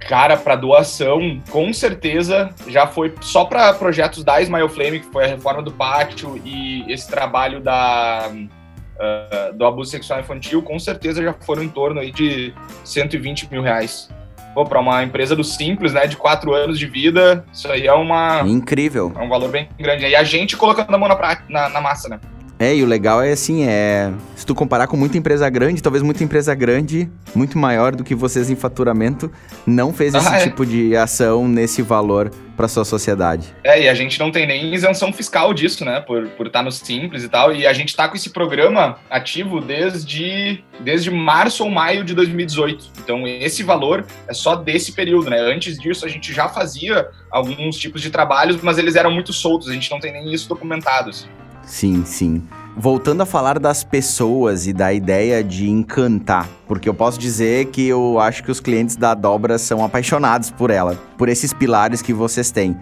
Cara, 0.09 0.37
para 0.37 0.57
doação, 0.57 1.41
com 1.51 1.73
certeza 1.73 2.51
já 2.67 2.87
foi 2.87 3.15
só 3.21 3.45
para 3.45 3.73
projetos 3.73 4.25
da 4.25 4.41
Smile 4.41 4.69
Flame, 4.69 5.01
que 5.01 5.07
foi 5.07 5.25
a 5.25 5.29
reforma 5.29 5.63
do 5.63 5.71
pátio 5.71 6.41
e 6.45 6.85
esse 6.93 7.09
trabalho 7.09 7.61
da 7.61 8.29
uh, 8.31 9.57
do 9.57 9.65
abuso 9.65 9.91
sexual 9.91 10.21
infantil, 10.21 10.63
com 10.63 10.79
certeza 10.79 11.23
já 11.23 11.33
foram 11.33 11.63
em 11.63 11.69
torno 11.69 12.01
aí 12.01 12.11
de 12.11 12.53
120 12.85 13.51
mil 13.51 13.63
reais. 13.63 14.09
Pô, 14.55 14.67
para 14.67 14.81
uma 14.81 15.03
empresa 15.03 15.35
do 15.35 15.43
Simples, 15.43 15.95
né, 15.95 16.07
de 16.07 16.17
quatro 16.17 16.53
anos 16.53 16.79
de 16.79 16.87
vida, 16.87 17.43
isso 17.51 17.71
aí 17.71 17.87
é 17.87 17.93
uma... 17.95 18.43
Incrível. 18.43 19.11
É 19.17 19.23
um 19.23 19.29
valor 19.29 19.51
bem 19.51 19.67
grande. 19.79 20.07
E 20.07 20.15
a 20.15 20.23
gente 20.25 20.59
colocando 20.59 20.95
a 20.95 20.99
mão 20.99 21.09
na, 21.09 21.39
na, 21.49 21.69
na 21.71 21.81
massa, 21.81 22.09
né? 22.11 22.21
É, 22.63 22.77
e 22.77 22.83
o 22.85 22.87
legal 22.87 23.21
é 23.21 23.33
assim, 23.33 23.65
é. 23.65 24.13
Se 24.37 24.47
tu 24.47 24.55
comparar 24.55 24.87
com 24.87 24.97
muita 24.97 25.19
empresa 25.19 25.51
grande, 25.51 25.83
talvez 25.83 26.01
muita 26.01 26.23
empresa 26.23 26.55
grande, 26.55 27.11
muito 27.35 27.59
maior 27.59 27.97
do 27.97 28.05
que 28.05 28.15
vocês 28.15 28.51
em 28.51 28.55
faturamento, 28.55 29.29
não 29.67 29.93
fez 29.93 30.15
esse 30.15 30.29
ah, 30.29 30.37
é. 30.37 30.45
tipo 30.45 30.65
de 30.65 30.97
ação 30.97 31.49
nesse 31.49 31.83
valor 31.83 32.31
para 32.57 32.69
sua 32.69 32.85
sociedade. 32.85 33.53
É, 33.65 33.83
e 33.83 33.89
a 33.89 33.95
gente 33.95 34.17
não 34.21 34.31
tem 34.31 34.47
nem 34.47 34.73
isenção 34.73 35.13
fiscal 35.13 35.53
disso, 35.53 35.85
né? 35.85 35.99
Por, 36.03 36.29
por 36.29 36.47
estar 36.47 36.63
no 36.63 36.71
Simples 36.71 37.25
e 37.25 37.29
tal. 37.29 37.53
E 37.53 37.67
a 37.67 37.73
gente 37.73 37.89
está 37.89 38.07
com 38.07 38.15
esse 38.15 38.31
programa 38.31 38.97
ativo 39.11 39.61
desde, 39.61 40.63
desde 40.79 41.11
março 41.11 41.65
ou 41.65 41.71
maio 41.71 42.05
de 42.05 42.15
2018. 42.15 42.93
Então, 43.03 43.27
esse 43.27 43.65
valor 43.65 44.07
é 44.29 44.33
só 44.33 44.55
desse 44.55 44.93
período, 44.93 45.31
né? 45.31 45.41
Antes 45.41 45.77
disso, 45.77 46.07
a 46.07 46.09
gente 46.09 46.33
já 46.33 46.49
fazia 46.49 47.09
alguns 47.29 47.77
tipos 47.77 48.01
de 48.01 48.09
trabalhos, 48.11 48.63
mas 48.63 48.79
eles 48.79 48.95
eram 48.95 49.11
muito 49.11 49.33
soltos. 49.33 49.69
A 49.69 49.73
gente 49.73 49.91
não 49.91 49.99
tem 49.99 50.13
nem 50.13 50.33
isso 50.33 50.49
documentado. 50.49 51.11
Assim. 51.11 51.27
Sim, 51.65 52.05
sim. 52.05 52.43
Voltando 52.77 53.23
a 53.23 53.27
falar 53.27 53.59
das 53.59 53.85
pessoas 53.85 54.67
e 54.67 54.73
da 54.73 54.93
ideia 54.93 55.45
de 55.45 55.69
encantar, 55.69 56.49
porque 56.67 56.89
eu 56.89 56.95
posso 56.95 57.19
dizer 57.19 57.67
que 57.67 57.87
eu 57.87 58.19
acho 58.19 58.43
que 58.43 58.51
os 58.51 58.61
clientes 58.61 58.97
da 58.97 59.15
Dobra 59.15 59.59
são 59.59 59.85
apaixonados 59.85 60.51
por 60.51 60.71
ela, 60.71 60.99
por 61.19 61.29
esses 61.29 61.53
pilares 61.53 62.01
que 62.01 62.15
vocês 62.15 62.51
têm. 62.51 62.77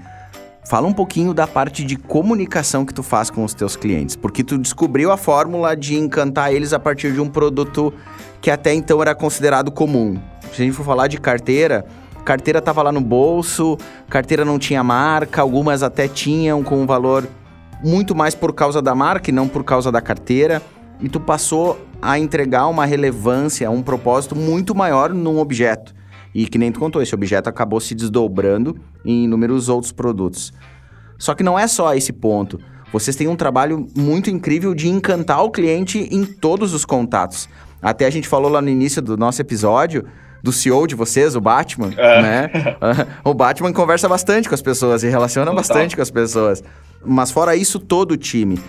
Fala 0.64 0.86
um 0.86 0.92
pouquinho 0.92 1.34
da 1.34 1.46
parte 1.46 1.84
de 1.84 1.96
comunicação 1.96 2.86
que 2.86 2.94
tu 2.94 3.02
faz 3.02 3.30
com 3.30 3.42
os 3.42 3.52
teus 3.52 3.74
clientes, 3.74 4.14
porque 4.14 4.44
tu 4.44 4.56
descobriu 4.56 5.10
a 5.10 5.16
fórmula 5.16 5.76
de 5.76 5.96
encantar 5.96 6.52
eles 6.52 6.72
a 6.72 6.78
partir 6.78 7.12
de 7.12 7.20
um 7.20 7.28
produto 7.28 7.92
que 8.40 8.50
até 8.50 8.72
então 8.72 9.02
era 9.02 9.14
considerado 9.14 9.72
comum. 9.72 10.16
Se 10.52 10.62
a 10.62 10.64
gente 10.64 10.74
for 10.74 10.84
falar 10.84 11.08
de 11.08 11.18
carteira, 11.18 11.84
carteira 12.24 12.60
estava 12.60 12.82
lá 12.82 12.92
no 12.92 13.00
bolso, 13.00 13.76
carteira 14.08 14.44
não 14.44 14.58
tinha 14.58 14.84
marca, 14.84 15.42
algumas 15.42 15.82
até 15.82 16.06
tinham 16.06 16.62
com 16.62 16.80
um 16.80 16.86
valor 16.86 17.26
muito 17.82 18.14
mais 18.14 18.34
por 18.34 18.52
causa 18.52 18.80
da 18.80 18.94
marca 18.94 19.30
e 19.30 19.32
não 19.32 19.48
por 19.48 19.64
causa 19.64 19.90
da 19.90 20.00
carteira. 20.00 20.62
E 21.00 21.08
tu 21.08 21.18
passou 21.18 21.80
a 22.00 22.18
entregar 22.18 22.66
uma 22.66 22.84
relevância, 22.84 23.70
um 23.70 23.82
propósito 23.82 24.36
muito 24.36 24.74
maior 24.74 25.10
num 25.12 25.38
objeto. 25.38 25.94
E 26.34 26.46
que 26.46 26.58
nem 26.58 26.70
tu 26.70 26.78
contou, 26.78 27.02
esse 27.02 27.14
objeto 27.14 27.48
acabou 27.48 27.80
se 27.80 27.94
desdobrando 27.94 28.76
em 29.04 29.24
inúmeros 29.24 29.68
outros 29.68 29.92
produtos. 29.92 30.52
Só 31.18 31.34
que 31.34 31.42
não 31.42 31.58
é 31.58 31.66
só 31.66 31.94
esse 31.94 32.12
ponto. 32.12 32.60
Vocês 32.92 33.16
têm 33.16 33.28
um 33.28 33.36
trabalho 33.36 33.86
muito 33.96 34.30
incrível 34.30 34.74
de 34.74 34.88
encantar 34.88 35.42
o 35.42 35.50
cliente 35.50 36.08
em 36.10 36.24
todos 36.24 36.74
os 36.74 36.84
contatos. 36.84 37.48
Até 37.80 38.06
a 38.06 38.10
gente 38.10 38.28
falou 38.28 38.50
lá 38.50 38.60
no 38.60 38.68
início 38.68 39.00
do 39.00 39.16
nosso 39.16 39.40
episódio 39.40 40.04
do 40.42 40.52
CEO 40.52 40.86
de 40.86 40.94
vocês, 40.94 41.36
o 41.36 41.40
Batman, 41.40 41.92
é. 41.96 42.22
né? 42.22 42.50
o 43.22 43.34
Batman 43.34 43.72
conversa 43.72 44.08
bastante 44.08 44.48
com 44.48 44.54
as 44.54 44.62
pessoas 44.62 45.02
e 45.02 45.08
relaciona 45.08 45.50
Total. 45.50 45.56
bastante 45.56 45.96
com 45.96 46.02
as 46.02 46.10
pessoas. 46.10 46.62
Mas 47.04 47.30
fora 47.30 47.56
isso, 47.56 47.78
todo 47.78 48.12
o 48.12 48.16
time. 48.16 48.60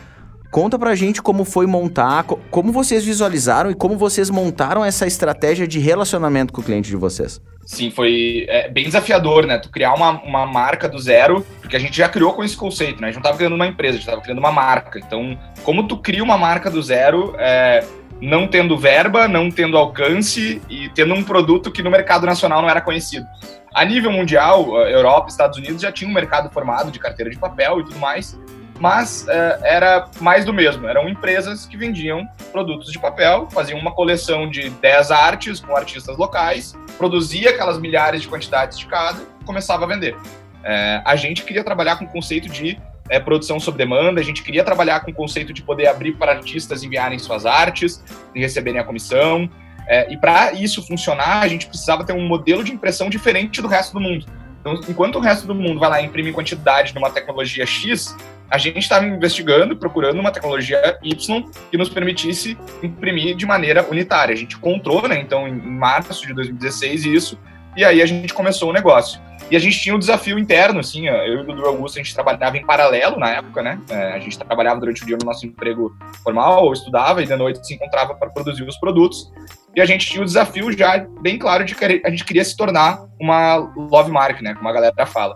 Conta 0.52 0.78
pra 0.78 0.96
gente 0.96 1.22
como 1.22 1.46
foi 1.46 1.66
montar, 1.66 2.24
como 2.24 2.74
vocês 2.74 3.06
visualizaram 3.06 3.72
e 3.72 3.76
como 3.76 3.98
vocês 3.98 4.30
montaram 4.30 4.84
essa 4.84 5.08
estratégia 5.08 5.66
de 5.66 5.80
relacionamento 5.80 6.52
com 6.52 6.60
o 6.60 6.64
cliente 6.64 6.90
de 6.90 6.98
vocês. 6.98 7.42
Sim, 7.66 7.90
foi 7.90 8.46
é, 8.50 8.70
bem 8.70 8.84
desafiador, 8.84 9.46
né? 9.46 9.58
Tu 9.58 9.70
criar 9.70 9.94
uma, 9.94 10.22
uma 10.24 10.46
marca 10.46 10.90
do 10.90 11.00
zero, 11.00 11.46
porque 11.62 11.78
a 11.78 11.80
gente 11.80 11.96
já 11.96 12.10
criou 12.10 12.34
com 12.34 12.44
esse 12.44 12.58
conceito, 12.58 13.00
né? 13.00 13.08
A 13.08 13.12
gente 13.12 13.18
não 13.18 13.24
tava 13.24 13.38
criando 13.38 13.56
uma 13.56 13.66
empresa, 13.68 13.94
a 13.94 13.98
gente 13.98 14.10
tava 14.10 14.22
criando 14.22 14.40
uma 14.40 14.52
marca. 14.52 15.00
Então, 15.00 15.38
como 15.64 15.88
tu 15.88 15.96
cria 15.96 16.22
uma 16.22 16.38
marca 16.38 16.70
do 16.70 16.82
zero, 16.82 17.34
é, 17.38 17.86
não 18.22 18.48
tendo 18.48 18.78
verba, 18.78 19.28
não 19.28 19.50
tendo 19.50 19.78
alcance 19.78 20.62
e 20.70 20.90
tendo 20.90 21.14
um 21.14 21.24
produto 21.24 21.72
que 21.72 21.82
no 21.82 21.90
mercado 21.90 22.26
nacional 22.26 22.62
não 22.62 22.70
era 22.70 22.80
conhecido. 22.80 23.26
A 23.74 23.84
nível 23.84 24.12
mundial, 24.12 24.78
Europa, 24.88 25.30
Estados 25.30 25.58
Unidos 25.58 25.82
já 25.82 25.92
tinha 25.92 26.10
um 26.10 26.14
mercado 26.14 26.52
formado 26.52 26.92
de 26.92 27.00
carteira 27.00 27.32
de 27.32 27.38
papel 27.38 27.80
e 27.80 27.86
tudo 27.86 27.98
mais, 28.00 28.38
mas 28.80 29.28
é, 29.28 29.60
era 29.64 30.08
mais 30.20 30.44
do 30.44 30.54
mesmo. 30.54 30.88
Eram 30.88 31.08
empresas 31.08 31.66
que 31.66 31.78
vendiam 31.78 32.28
produtos 32.52 32.92
de 32.92 33.00
papel, 33.00 33.48
faziam 33.52 33.80
uma 33.80 33.92
coleção 33.92 34.50
de 34.50 34.70
10 34.70 35.12
artes 35.12 35.60
com 35.60 35.76
artistas 35.76 36.18
locais, 36.18 36.76
produzia 36.98 37.52
aquelas 37.52 37.80
milhares 37.80 38.22
de 38.22 38.28
quantidades 38.28 38.78
de 38.78 38.86
cada, 38.88 39.20
começava 39.46 39.86
a 39.86 39.88
vender. 39.88 40.16
É, 40.64 41.02
a 41.06 41.16
gente 41.16 41.44
queria 41.44 41.64
trabalhar 41.64 41.96
com 41.96 42.06
o 42.06 42.10
conceito 42.10 42.50
de 42.50 42.78
é, 43.12 43.20
produção 43.20 43.60
sob 43.60 43.78
demanda, 43.78 44.22
a 44.22 44.24
gente 44.24 44.42
queria 44.42 44.64
trabalhar 44.64 45.02
com 45.02 45.12
o 45.12 45.14
conceito 45.14 45.52
de 45.52 45.62
poder 45.62 45.88
abrir 45.88 46.14
para 46.14 46.32
artistas 46.32 46.82
enviarem 46.82 47.20
suas 47.20 47.46
artes 47.46 48.02
e 48.34 48.40
receberem 48.40 48.80
a 48.80 48.86
comissão. 48.86 49.50
É, 49.86 50.12
e 50.12 50.16
para 50.16 50.54
isso 50.54 50.82
funcionar, 50.88 51.42
a 51.42 51.48
gente 51.50 51.68
precisava 51.68 52.06
ter 52.06 52.14
um 52.14 52.26
modelo 52.26 52.64
de 52.64 52.72
impressão 52.72 53.10
diferente 53.10 53.62
do 53.62 53.68
resto 53.68 53.94
do 53.94 54.00
mundo. 54.00 54.26
Então, 54.62 54.80
enquanto 54.88 55.16
o 55.16 55.20
resto 55.20 55.46
do 55.46 55.54
mundo 55.54 55.78
vai 55.78 55.90
lá 55.90 56.02
imprimir 56.02 56.34
quantidade 56.34 56.96
numa 56.96 57.10
tecnologia 57.10 57.66
X, 57.66 58.16
a 58.50 58.58
gente 58.58 58.80
estava 58.80 59.06
investigando, 59.06 59.76
procurando 59.76 60.18
uma 60.18 60.32
tecnologia 60.32 60.98
Y 61.04 61.44
que 61.70 61.78
nos 61.78 61.90
permitisse 61.90 62.58
imprimir 62.82 63.36
de 63.36 63.46
maneira 63.46 63.86
unitária. 63.90 64.34
A 64.34 64.38
gente 64.38 64.56
encontrou, 64.56 65.06
né, 65.06 65.20
então, 65.20 65.48
em 65.50 65.54
março 65.54 66.26
de 66.26 66.34
2016 66.34 67.06
isso, 67.06 67.38
e 67.76 67.86
aí 67.86 68.02
a 68.02 68.06
gente 68.06 68.34
começou 68.34 68.70
o 68.70 68.74
negócio. 68.74 69.20
E 69.50 69.56
a 69.56 69.60
gente 69.60 69.80
tinha 69.82 69.94
um 69.94 70.00
desafio 70.00 70.40
interno, 70.40 70.80
assim, 70.80 71.10
eu 71.10 71.34
e 71.34 71.38
o 71.42 71.44
Dudu 71.44 71.66
Augusto, 71.66 72.00
a 72.00 72.02
gente 72.02 72.14
trabalhava 72.14 72.58
em 72.58 72.66
paralelo 72.66 73.20
na 73.20 73.32
época, 73.32 73.62
né? 73.62 73.82
É, 73.90 74.14
a 74.14 74.20
gente 74.20 74.38
trabalhava 74.38 74.80
durante 74.80 75.04
o 75.04 75.06
dia 75.06 75.18
no 75.20 75.26
nosso 75.26 75.46
emprego 75.46 75.94
formal, 76.24 76.64
ou 76.64 76.72
estudava, 76.72 77.22
e 77.22 77.26
de 77.26 77.36
noite 77.36 77.66
se 77.68 77.74
encontrava 77.74 78.16
para 78.16 78.30
produzir 78.30 78.64
os 78.64 78.78
produtos. 78.78 79.30
E 79.76 79.82
a 79.82 79.86
gente 79.86 80.08
tinha 80.08 80.22
o 80.22 80.26
desafio 80.26 80.72
já 80.72 81.06
bem 81.22 81.38
claro 81.38 81.66
de 81.66 81.76
que 81.76 81.84
a 81.84 82.10
gente 82.10 82.24
queria 82.24 82.46
se 82.46 82.56
tornar 82.56 83.04
uma 83.20 83.58
love 83.58 84.10
mark, 84.10 84.42
né? 84.42 84.54
Como 84.54 84.70
a 84.70 84.72
galera 84.72 85.06
fala. 85.06 85.36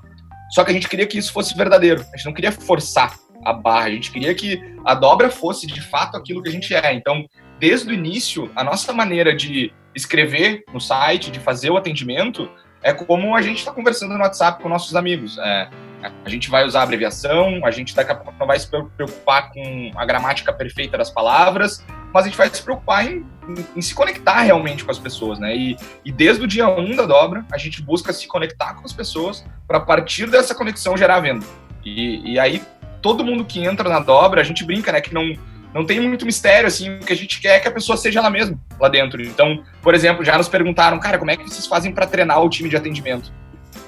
Só 0.52 0.64
que 0.64 0.72
a 0.72 0.74
gente 0.74 0.88
queria 0.88 1.06
que 1.06 1.18
isso 1.18 1.34
fosse 1.34 1.56
verdadeiro. 1.56 2.02
A 2.14 2.16
gente 2.16 2.26
não 2.26 2.34
queria 2.34 2.54
forçar 2.54 3.16
a 3.44 3.52
barra. 3.52 3.88
A 3.88 3.92
gente 3.92 4.12
queria 4.12 4.34
que 4.34 4.62
a 4.86 4.94
dobra 4.94 5.30
fosse 5.30 5.68
de 5.68 5.82
fato 5.82 6.16
aquilo 6.16 6.42
que 6.42 6.48
a 6.48 6.52
gente 6.52 6.74
é. 6.74 6.94
Então, 6.94 7.26
desde 7.60 7.90
o 7.90 7.94
início, 7.94 8.50
a 8.56 8.64
nossa 8.64 8.94
maneira 8.94 9.36
de 9.36 9.74
escrever 9.96 10.64
no 10.74 10.80
site, 10.80 11.32
de 11.32 11.40
fazer 11.40 11.70
o 11.70 11.78
atendimento, 11.78 12.50
é 12.84 12.94
como 12.94 13.36
a 13.36 13.42
gente 13.42 13.58
está 13.58 13.72
conversando 13.72 14.14
no 14.14 14.20
WhatsApp 14.20 14.62
com 14.62 14.70
nossos 14.70 14.96
amigos. 14.96 15.38
É, 15.40 15.70
a 16.24 16.30
gente 16.30 16.50
vai 16.50 16.66
usar 16.66 16.84
abreviação, 16.84 17.66
a 17.66 17.72
gente 17.72 17.96
daqui 17.96 18.12
a 18.12 18.16
pouco 18.16 18.38
não 18.40 18.46
vai 18.46 18.60
se 18.60 18.68
preocupar 18.68 19.52
com 19.52 19.92
a 19.96 20.06
gramática 20.06 20.54
perfeita 20.54 20.98
das 20.98 21.10
palavras, 21.10 21.84
mas 22.14 22.26
a 22.26 22.28
gente 22.28 22.38
vai 22.38 22.50
se 22.50 22.62
preocupar 22.62 23.06
em, 23.06 23.26
em, 23.48 23.66
em 23.76 23.82
se 23.82 23.96
conectar 23.96 24.42
realmente 24.42 24.86
com 24.86 24.92
as 24.92 25.00
pessoas, 25.00 25.40
né? 25.40 25.56
E, 25.56 25.78
e, 26.04 26.12
desde 26.12 26.44
o 26.44 26.48
dia 26.48 26.68
1 26.68 26.80
um 26.80 26.96
da 26.96 27.06
dobra, 27.06 27.46
a 27.52 27.58
gente 27.58 27.82
busca 27.82 28.14
se 28.14 28.28
conectar 28.28 28.76
com 28.76 28.86
as 28.86 28.94
pessoas 28.94 29.44
para, 29.68 29.80
a 29.80 29.82
partir 29.82 30.30
dessa 30.30 30.54
conexão, 30.54 30.96
gerar 30.96 31.20
venda. 31.22 31.46
E, 31.84 32.34
e 32.34 32.40
aí, 32.40 32.62
todo 33.02 33.26
mundo 33.26 33.44
que 33.44 33.66
entra 33.66 33.90
na 33.90 34.00
dobra, 34.00 34.42
a 34.42 34.44
gente 34.44 34.64
brinca, 34.64 34.92
né? 34.92 35.02
Que 35.02 35.14
não, 35.14 35.36
não 35.76 35.86
tem 35.86 36.00
muito 36.00 36.26
mistério, 36.26 36.68
assim, 36.68 36.96
o 36.96 37.00
que 37.00 37.12
a 37.12 37.16
gente 37.18 37.42
quer 37.42 37.58
é 37.58 37.60
que 37.60 37.68
a 37.68 37.72
pessoa 37.72 37.98
seja 37.98 38.20
ela 38.20 38.30
mesma 38.30 38.58
lá 38.80 38.88
dentro. 38.88 39.22
Então, 39.22 39.62
por 39.82 39.94
exemplo, 39.94 40.24
já 40.24 40.38
nos 40.38 40.48
perguntaram, 40.48 40.98
cara, 41.02 41.18
como 41.18 41.32
é 41.32 41.36
que 41.36 41.44
vocês 41.44 41.68
fazem 41.68 41.92
para 41.92 42.08
treinar 42.08 42.42
o 42.42 42.50
time 42.50 42.70
de 42.70 42.78
atendimento? 42.78 43.30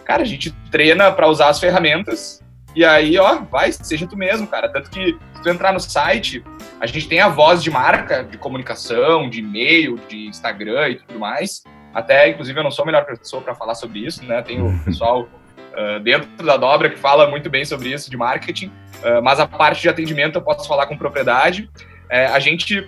Cara, 0.03 0.21
a 0.21 0.25
gente 0.25 0.51
treina 0.69 1.09
para 1.13 1.29
usar 1.29 1.47
as 1.47 1.61
ferramentas 1.61 2.43
e 2.75 2.83
aí, 2.83 3.17
ó, 3.17 3.39
vai, 3.49 3.71
seja 3.71 4.05
tu 4.05 4.17
mesmo, 4.17 4.45
cara. 4.47 4.67
Tanto 4.67 4.89
que 4.89 5.17
se 5.33 5.41
tu 5.41 5.49
entrar 5.49 5.71
no 5.71 5.79
site, 5.79 6.43
a 6.77 6.85
gente 6.85 7.07
tem 7.07 7.21
a 7.21 7.29
voz 7.29 7.63
de 7.63 7.71
marca, 7.71 8.21
de 8.21 8.37
comunicação, 8.37 9.29
de 9.29 9.39
e-mail, 9.39 9.97
de 10.09 10.27
Instagram 10.27 10.89
e 10.89 10.95
tudo 10.95 11.17
mais. 11.17 11.63
Até, 11.93 12.29
inclusive, 12.29 12.59
eu 12.59 12.63
não 12.65 12.69
sou 12.69 12.83
a 12.83 12.85
melhor 12.85 13.05
pessoa 13.05 13.41
para 13.41 13.55
falar 13.55 13.75
sobre 13.75 14.05
isso, 14.05 14.25
né? 14.25 14.41
Tem 14.41 14.61
o 14.61 14.77
pessoal 14.83 15.29
uh, 15.77 15.99
dentro 15.99 16.45
da 16.45 16.57
dobra 16.57 16.89
que 16.89 16.97
fala 16.97 17.29
muito 17.29 17.49
bem 17.49 17.63
sobre 17.63 17.89
isso, 17.89 18.09
de 18.09 18.17
marketing. 18.17 18.67
Uh, 18.67 19.21
mas 19.23 19.39
a 19.39 19.47
parte 19.47 19.81
de 19.81 19.89
atendimento 19.89 20.35
eu 20.35 20.41
posso 20.41 20.67
falar 20.67 20.87
com 20.87 20.97
propriedade. 20.97 21.69
Uh, 22.05 22.33
a 22.33 22.39
gente 22.39 22.87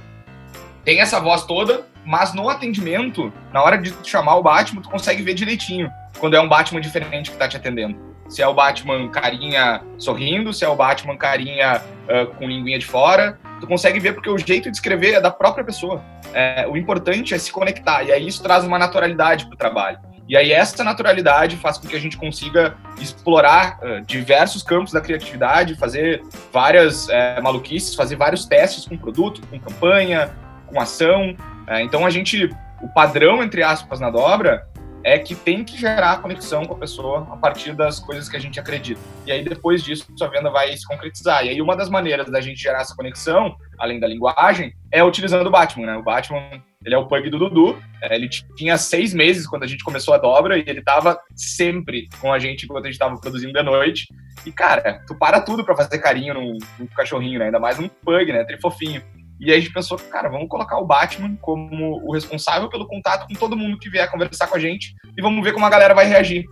tem 0.83 0.99
essa 0.99 1.19
voz 1.19 1.45
toda, 1.45 1.85
mas 2.05 2.33
no 2.33 2.49
atendimento, 2.49 3.31
na 3.53 3.61
hora 3.61 3.77
de 3.77 3.93
chamar 4.03 4.35
o 4.35 4.43
Batman, 4.43 4.81
tu 4.81 4.89
consegue 4.89 5.21
ver 5.21 5.33
direitinho 5.33 5.91
quando 6.17 6.35
é 6.35 6.41
um 6.41 6.49
Batman 6.49 6.81
diferente 6.81 7.29
que 7.29 7.35
está 7.35 7.47
te 7.47 7.55
atendendo 7.55 8.09
se 8.29 8.43
é 8.43 8.47
o 8.47 8.53
Batman 8.53 9.09
carinha 9.09 9.81
sorrindo, 9.97 10.53
se 10.53 10.63
é 10.63 10.69
o 10.69 10.75
Batman 10.75 11.17
carinha 11.17 11.81
uh, 12.07 12.27
com 12.35 12.47
linguinha 12.47 12.77
de 12.77 12.85
fora. 12.85 13.39
Tu 13.59 13.67
consegue 13.67 13.99
ver 13.99 14.13
porque 14.13 14.29
o 14.29 14.37
jeito 14.37 14.69
de 14.69 14.77
escrever 14.77 15.15
é 15.15 15.19
da 15.19 15.31
própria 15.31 15.65
pessoa. 15.65 16.01
É, 16.31 16.65
o 16.67 16.77
importante 16.77 17.33
é 17.33 17.37
se 17.37 17.51
conectar, 17.51 18.03
e 18.03 18.11
aí 18.11 18.27
isso 18.27 18.41
traz 18.41 18.63
uma 18.63 18.77
naturalidade 18.77 19.45
para 19.45 19.55
o 19.55 19.57
trabalho. 19.57 19.99
E 20.29 20.37
aí 20.37 20.51
essa 20.51 20.83
naturalidade 20.83 21.57
faz 21.57 21.79
com 21.79 21.87
que 21.87 21.95
a 21.95 21.99
gente 21.99 22.15
consiga 22.15 22.77
explorar 23.01 23.79
uh, 23.81 24.05
diversos 24.05 24.61
campos 24.61 24.93
da 24.93 25.01
criatividade, 25.01 25.73
fazer 25.73 26.21
várias 26.53 27.07
uh, 27.07 27.41
maluquices, 27.41 27.95
fazer 27.95 28.15
vários 28.15 28.45
testes 28.45 28.85
com 28.85 28.95
produto, 28.95 29.41
com 29.47 29.59
campanha, 29.59 30.31
com 30.67 30.79
ação. 30.79 31.31
Uh, 31.67 31.79
então 31.81 32.05
a 32.05 32.11
gente, 32.11 32.47
o 32.79 32.87
padrão 32.89 33.41
entre 33.41 33.63
aspas 33.63 33.99
na 33.99 34.11
dobra 34.11 34.69
é 35.03 35.17
que 35.17 35.33
tem 35.33 35.63
que 35.63 35.75
gerar 35.77 36.21
conexão 36.21 36.63
com 36.65 36.75
a 36.75 36.77
pessoa 36.77 37.27
a 37.31 37.37
partir 37.37 37.73
das 37.73 37.99
coisas 37.99 38.29
que 38.29 38.37
a 38.37 38.39
gente 38.39 38.59
acredita. 38.59 38.99
E 39.25 39.31
aí, 39.31 39.43
depois 39.43 39.81
disso, 39.81 40.05
sua 40.15 40.27
venda 40.27 40.51
vai 40.51 40.75
se 40.75 40.85
concretizar. 40.85 41.45
E 41.45 41.49
aí, 41.49 41.61
uma 41.61 41.75
das 41.75 41.89
maneiras 41.89 42.29
da 42.29 42.41
gente 42.41 42.61
gerar 42.61 42.81
essa 42.81 42.95
conexão, 42.95 43.55
além 43.79 43.99
da 43.99 44.05
linguagem, 44.07 44.73
é 44.91 45.03
utilizando 45.03 45.47
o 45.47 45.51
Batman, 45.51 45.85
né? 45.85 45.97
O 45.97 46.03
Batman, 46.03 46.61
ele 46.85 46.95
é 46.95 46.97
o 46.97 47.07
pug 47.07 47.29
do 47.29 47.37
Dudu. 47.37 47.77
É, 48.01 48.15
ele 48.15 48.29
tinha 48.55 48.77
seis 48.77 49.13
meses 49.13 49.45
quando 49.45 49.63
a 49.63 49.67
gente 49.67 49.83
começou 49.83 50.13
a 50.13 50.17
dobra 50.17 50.57
e 50.57 50.63
ele 50.65 50.81
tava 50.81 51.19
sempre 51.35 52.07
com 52.21 52.31
a 52.31 52.39
gente 52.39 52.65
enquanto 52.65 52.85
a 52.85 52.87
gente 52.87 52.99
tava 52.99 53.19
produzindo 53.19 53.53
de 53.53 53.63
noite. 53.63 54.07
E, 54.45 54.51
cara, 54.51 55.03
tu 55.05 55.15
para 55.15 55.41
tudo 55.41 55.65
para 55.65 55.75
fazer 55.75 55.99
carinho 55.99 56.33
num, 56.33 56.57
num, 56.79 56.87
cachorrinho, 56.87 57.39
né? 57.39 57.45
Ainda 57.45 57.59
mais 57.59 57.77
um 57.77 57.89
pug, 57.89 58.31
né? 58.31 58.45
Trifofinho. 58.45 59.01
E 59.39 59.51
aí 59.51 59.57
a 59.57 59.59
gente 59.61 59.73
pensou, 59.73 59.97
cara, 59.97 60.27
vamos 60.27 60.49
colocar 60.49 60.77
o 60.77 60.85
Batman 60.85 61.35
como 61.41 62.01
o 62.05 62.13
responsável 62.13 62.67
pelo 62.67 62.85
contato 62.85 63.27
com 63.27 63.33
todo 63.33 63.55
mundo 63.55 63.77
que 63.77 63.89
vier 63.89 64.09
conversar 64.11 64.47
com 64.47 64.55
a 64.55 64.59
gente 64.59 64.95
e 65.17 65.21
vamos 65.21 65.41
ver 65.43 65.53
como 65.53 65.65
a 65.65 65.69
galera 65.69 65.93
vai 65.93 66.05
reagir. 66.05 66.43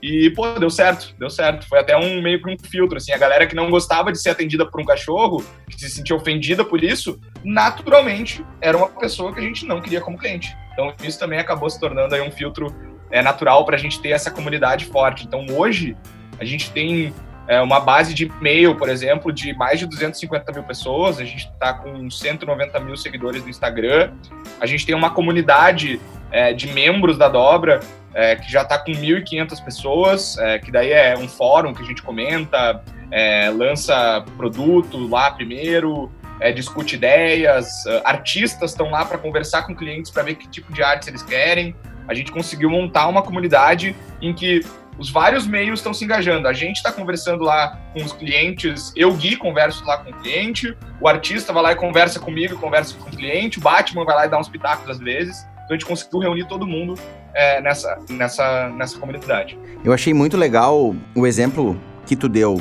E, 0.00 0.30
pô, 0.30 0.46
deu 0.52 0.70
certo, 0.70 1.14
deu 1.18 1.28
certo. 1.28 1.66
Foi 1.68 1.80
até 1.80 1.96
um 1.96 2.22
meio 2.22 2.40
que 2.40 2.48
um 2.48 2.56
filtro, 2.56 2.98
assim, 2.98 3.12
a 3.12 3.18
galera 3.18 3.46
que 3.46 3.56
não 3.56 3.68
gostava 3.70 4.12
de 4.12 4.20
ser 4.20 4.30
atendida 4.30 4.64
por 4.64 4.80
um 4.80 4.84
cachorro, 4.84 5.44
que 5.68 5.80
se 5.80 5.90
sentia 5.90 6.14
ofendida 6.14 6.64
por 6.64 6.84
isso, 6.84 7.18
naturalmente 7.42 8.44
era 8.60 8.76
uma 8.76 8.88
pessoa 8.88 9.32
que 9.32 9.40
a 9.40 9.42
gente 9.42 9.66
não 9.66 9.80
queria 9.80 10.00
como 10.00 10.18
cliente. 10.18 10.56
Então 10.72 10.94
isso 11.02 11.18
também 11.18 11.38
acabou 11.38 11.68
se 11.68 11.80
tornando 11.80 12.14
aí 12.14 12.20
um 12.20 12.30
filtro 12.30 12.72
é, 13.10 13.22
natural 13.22 13.64
para 13.64 13.76
a 13.76 13.78
gente 13.78 14.00
ter 14.00 14.10
essa 14.10 14.30
comunidade 14.30 14.84
forte. 14.84 15.26
Então 15.26 15.46
hoje 15.50 15.96
a 16.38 16.44
gente 16.44 16.70
tem 16.70 17.12
é, 17.48 17.60
uma 17.60 17.80
base 17.80 18.12
de 18.12 18.24
e-mail, 18.24 18.74
por 18.74 18.88
exemplo, 18.88 19.32
de 19.32 19.54
mais 19.54 19.78
de 19.78 19.86
250 19.86 20.52
mil 20.52 20.62
pessoas. 20.62 21.18
A 21.18 21.24
gente 21.24 21.48
está 21.48 21.72
com 21.74 22.10
190 22.10 22.80
mil 22.80 22.96
seguidores 22.96 23.42
no 23.42 23.48
Instagram. 23.48 24.12
A 24.60 24.66
gente 24.66 24.84
tem 24.84 24.94
uma 24.94 25.10
comunidade 25.10 26.00
é, 26.30 26.52
de 26.52 26.66
membros 26.68 27.16
da 27.16 27.28
Dobra 27.28 27.80
é, 28.16 28.34
que 28.34 28.50
já 28.50 28.62
está 28.62 28.78
com 28.78 28.90
1.500 28.90 29.62
pessoas, 29.62 30.38
é, 30.38 30.58
que 30.58 30.72
daí 30.72 30.90
é 30.90 31.14
um 31.18 31.28
fórum 31.28 31.74
que 31.74 31.82
a 31.82 31.84
gente 31.84 32.02
comenta, 32.02 32.82
é, 33.10 33.50
lança 33.50 34.24
produto 34.38 35.06
lá 35.06 35.30
primeiro, 35.30 36.10
é, 36.40 36.50
discute 36.50 36.96
ideias, 36.96 37.86
artistas 38.04 38.70
estão 38.70 38.90
lá 38.90 39.04
para 39.04 39.18
conversar 39.18 39.66
com 39.66 39.74
clientes 39.74 40.10
para 40.10 40.22
ver 40.22 40.36
que 40.36 40.48
tipo 40.48 40.72
de 40.72 40.82
arte 40.82 41.10
eles 41.10 41.22
querem. 41.22 41.76
A 42.08 42.14
gente 42.14 42.32
conseguiu 42.32 42.70
montar 42.70 43.06
uma 43.06 43.20
comunidade 43.20 43.94
em 44.22 44.32
que 44.32 44.64
os 44.98 45.10
vários 45.10 45.46
meios 45.46 45.80
estão 45.80 45.92
se 45.92 46.04
engajando. 46.04 46.48
A 46.48 46.52
gente 46.52 46.76
está 46.76 46.90
conversando 46.90 47.44
lá 47.44 47.78
com 47.92 48.02
os 48.02 48.12
clientes, 48.12 48.92
eu, 48.96 49.12
Gui, 49.14 49.36
converso 49.36 49.84
lá 49.84 49.98
com 49.98 50.10
o 50.10 50.14
cliente, 50.14 50.76
o 51.00 51.08
artista 51.08 51.52
vai 51.52 51.62
lá 51.62 51.72
e 51.72 51.76
conversa 51.76 52.18
comigo, 52.18 52.58
conversa 52.58 52.94
com 52.94 53.08
o 53.08 53.12
cliente, 53.12 53.58
o 53.58 53.60
Batman 53.60 54.04
vai 54.04 54.14
lá 54.14 54.26
e 54.26 54.28
dá 54.28 54.38
uns 54.38 54.48
pitacos 54.48 54.88
às 54.88 54.98
vezes. 54.98 55.46
Então 55.64 55.68
a 55.70 55.72
gente 55.74 55.86
conseguiu 55.86 56.20
reunir 56.20 56.46
todo 56.46 56.66
mundo 56.66 56.94
é, 57.34 57.60
nessa, 57.60 57.98
nessa, 58.08 58.68
nessa 58.70 58.98
comunidade. 58.98 59.58
Eu 59.84 59.92
achei 59.92 60.14
muito 60.14 60.36
legal 60.36 60.94
o 61.14 61.26
exemplo 61.26 61.78
que 62.06 62.16
tu 62.16 62.28
deu 62.28 62.60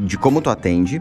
de 0.00 0.18
como 0.18 0.40
tu 0.40 0.50
atende, 0.50 1.00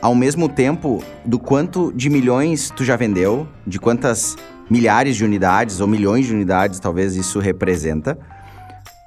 ao 0.00 0.14
mesmo 0.14 0.48
tempo 0.48 1.04
do 1.24 1.38
quanto 1.38 1.92
de 1.92 2.10
milhões 2.10 2.70
tu 2.74 2.84
já 2.84 2.96
vendeu, 2.96 3.46
de 3.66 3.78
quantas 3.78 4.36
milhares 4.68 5.16
de 5.16 5.24
unidades 5.24 5.80
ou 5.80 5.86
milhões 5.86 6.26
de 6.26 6.32
unidades 6.32 6.80
talvez 6.80 7.14
isso 7.14 7.38
representa 7.38 8.18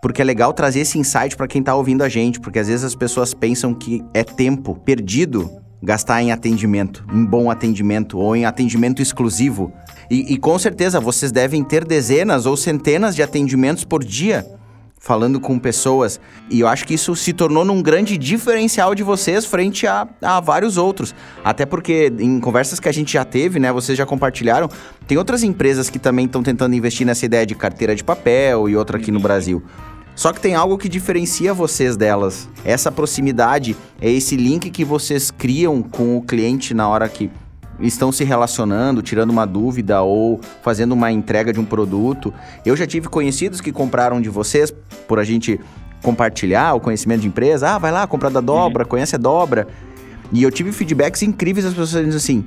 porque 0.05 0.21
é 0.21 0.25
legal 0.25 0.53
trazer 0.53 0.81
esse 0.81 0.99
insight 0.99 1.35
para 1.35 1.47
quem 1.47 1.61
está 1.61 1.73
ouvindo 1.73 2.03
a 2.03 2.07
gente, 2.07 2.39
porque 2.39 2.59
às 2.59 2.67
vezes 2.67 2.85
as 2.85 2.93
pessoas 2.93 3.33
pensam 3.33 3.73
que 3.73 4.05
é 4.13 4.23
tempo 4.23 4.75
perdido 4.85 5.49
gastar 5.81 6.21
em 6.21 6.31
atendimento, 6.31 7.03
em 7.11 7.25
bom 7.25 7.49
atendimento 7.49 8.19
ou 8.19 8.35
em 8.35 8.45
atendimento 8.45 9.01
exclusivo. 9.01 9.73
E, 10.07 10.35
e 10.35 10.37
com 10.37 10.59
certeza 10.59 10.99
vocês 10.99 11.31
devem 11.31 11.63
ter 11.63 11.83
dezenas 11.83 12.45
ou 12.45 12.55
centenas 12.55 13.15
de 13.15 13.23
atendimentos 13.23 13.83
por 13.83 14.03
dia 14.03 14.45
falando 14.99 15.39
com 15.39 15.57
pessoas. 15.57 16.19
E 16.51 16.59
eu 16.59 16.67
acho 16.67 16.85
que 16.85 16.93
isso 16.93 17.15
se 17.15 17.33
tornou 17.33 17.65
num 17.65 17.81
grande 17.81 18.15
diferencial 18.15 18.93
de 18.93 19.01
vocês 19.01 19.43
frente 19.43 19.87
a, 19.87 20.07
a 20.21 20.39
vários 20.39 20.77
outros. 20.77 21.15
Até 21.43 21.65
porque 21.65 22.13
em 22.19 22.39
conversas 22.39 22.79
que 22.79 22.87
a 22.87 22.91
gente 22.91 23.13
já 23.13 23.25
teve, 23.25 23.59
né, 23.59 23.71
vocês 23.71 23.97
já 23.97 24.05
compartilharam, 24.05 24.69
tem 25.07 25.17
outras 25.17 25.41
empresas 25.41 25.89
que 25.89 25.97
também 25.97 26.25
estão 26.25 26.43
tentando 26.43 26.75
investir 26.75 27.07
nessa 27.07 27.25
ideia 27.25 27.45
de 27.45 27.55
carteira 27.55 27.95
de 27.95 28.03
papel 28.03 28.69
e 28.69 28.75
outra 28.75 28.97
aqui 28.97 29.11
no 29.11 29.19
Brasil. 29.19 29.63
Só 30.15 30.31
que 30.31 30.39
tem 30.39 30.55
algo 30.55 30.77
que 30.77 30.87
diferencia 30.87 31.53
vocês 31.53 31.97
delas. 31.97 32.47
Essa 32.63 32.91
proximidade 32.91 33.75
é 34.01 34.09
esse 34.09 34.37
link 34.37 34.69
que 34.69 34.85
vocês 34.85 35.29
criam 35.29 35.83
com 35.83 36.17
o 36.17 36.21
cliente 36.21 36.73
na 36.73 36.87
hora 36.87 37.09
que 37.09 37.29
estão 37.81 38.11
se 38.11 38.23
relacionando, 38.23 39.01
tirando 39.01 39.31
uma 39.31 39.45
dúvida 39.45 40.01
ou 40.01 40.39
fazendo 40.63 40.93
uma 40.93 41.11
entrega 41.11 41.51
de 41.51 41.59
um 41.59 41.65
produto. 41.65 42.33
Eu 42.65 42.77
já 42.77 42.87
tive 42.87 43.09
conhecidos 43.09 43.59
que 43.59 43.71
compraram 43.71 44.21
de 44.21 44.29
vocês 44.29 44.73
por 45.07 45.19
a 45.19 45.23
gente 45.23 45.59
compartilhar 46.01 46.75
o 46.75 46.79
conhecimento 46.79 47.21
de 47.21 47.27
empresa. 47.27 47.71
Ah, 47.71 47.77
vai 47.77 47.91
lá, 47.91 48.07
comprar 48.07 48.29
da 48.29 48.39
dobra, 48.39 48.83
uhum. 48.83 48.89
conhece 48.89 49.15
a 49.15 49.19
dobra. 49.19 49.67
E 50.31 50.41
eu 50.41 50.51
tive 50.51 50.71
feedbacks 50.71 51.21
incríveis 51.23 51.65
das 51.65 51.73
pessoas 51.73 51.89
dizendo 51.89 52.15
assim: 52.15 52.45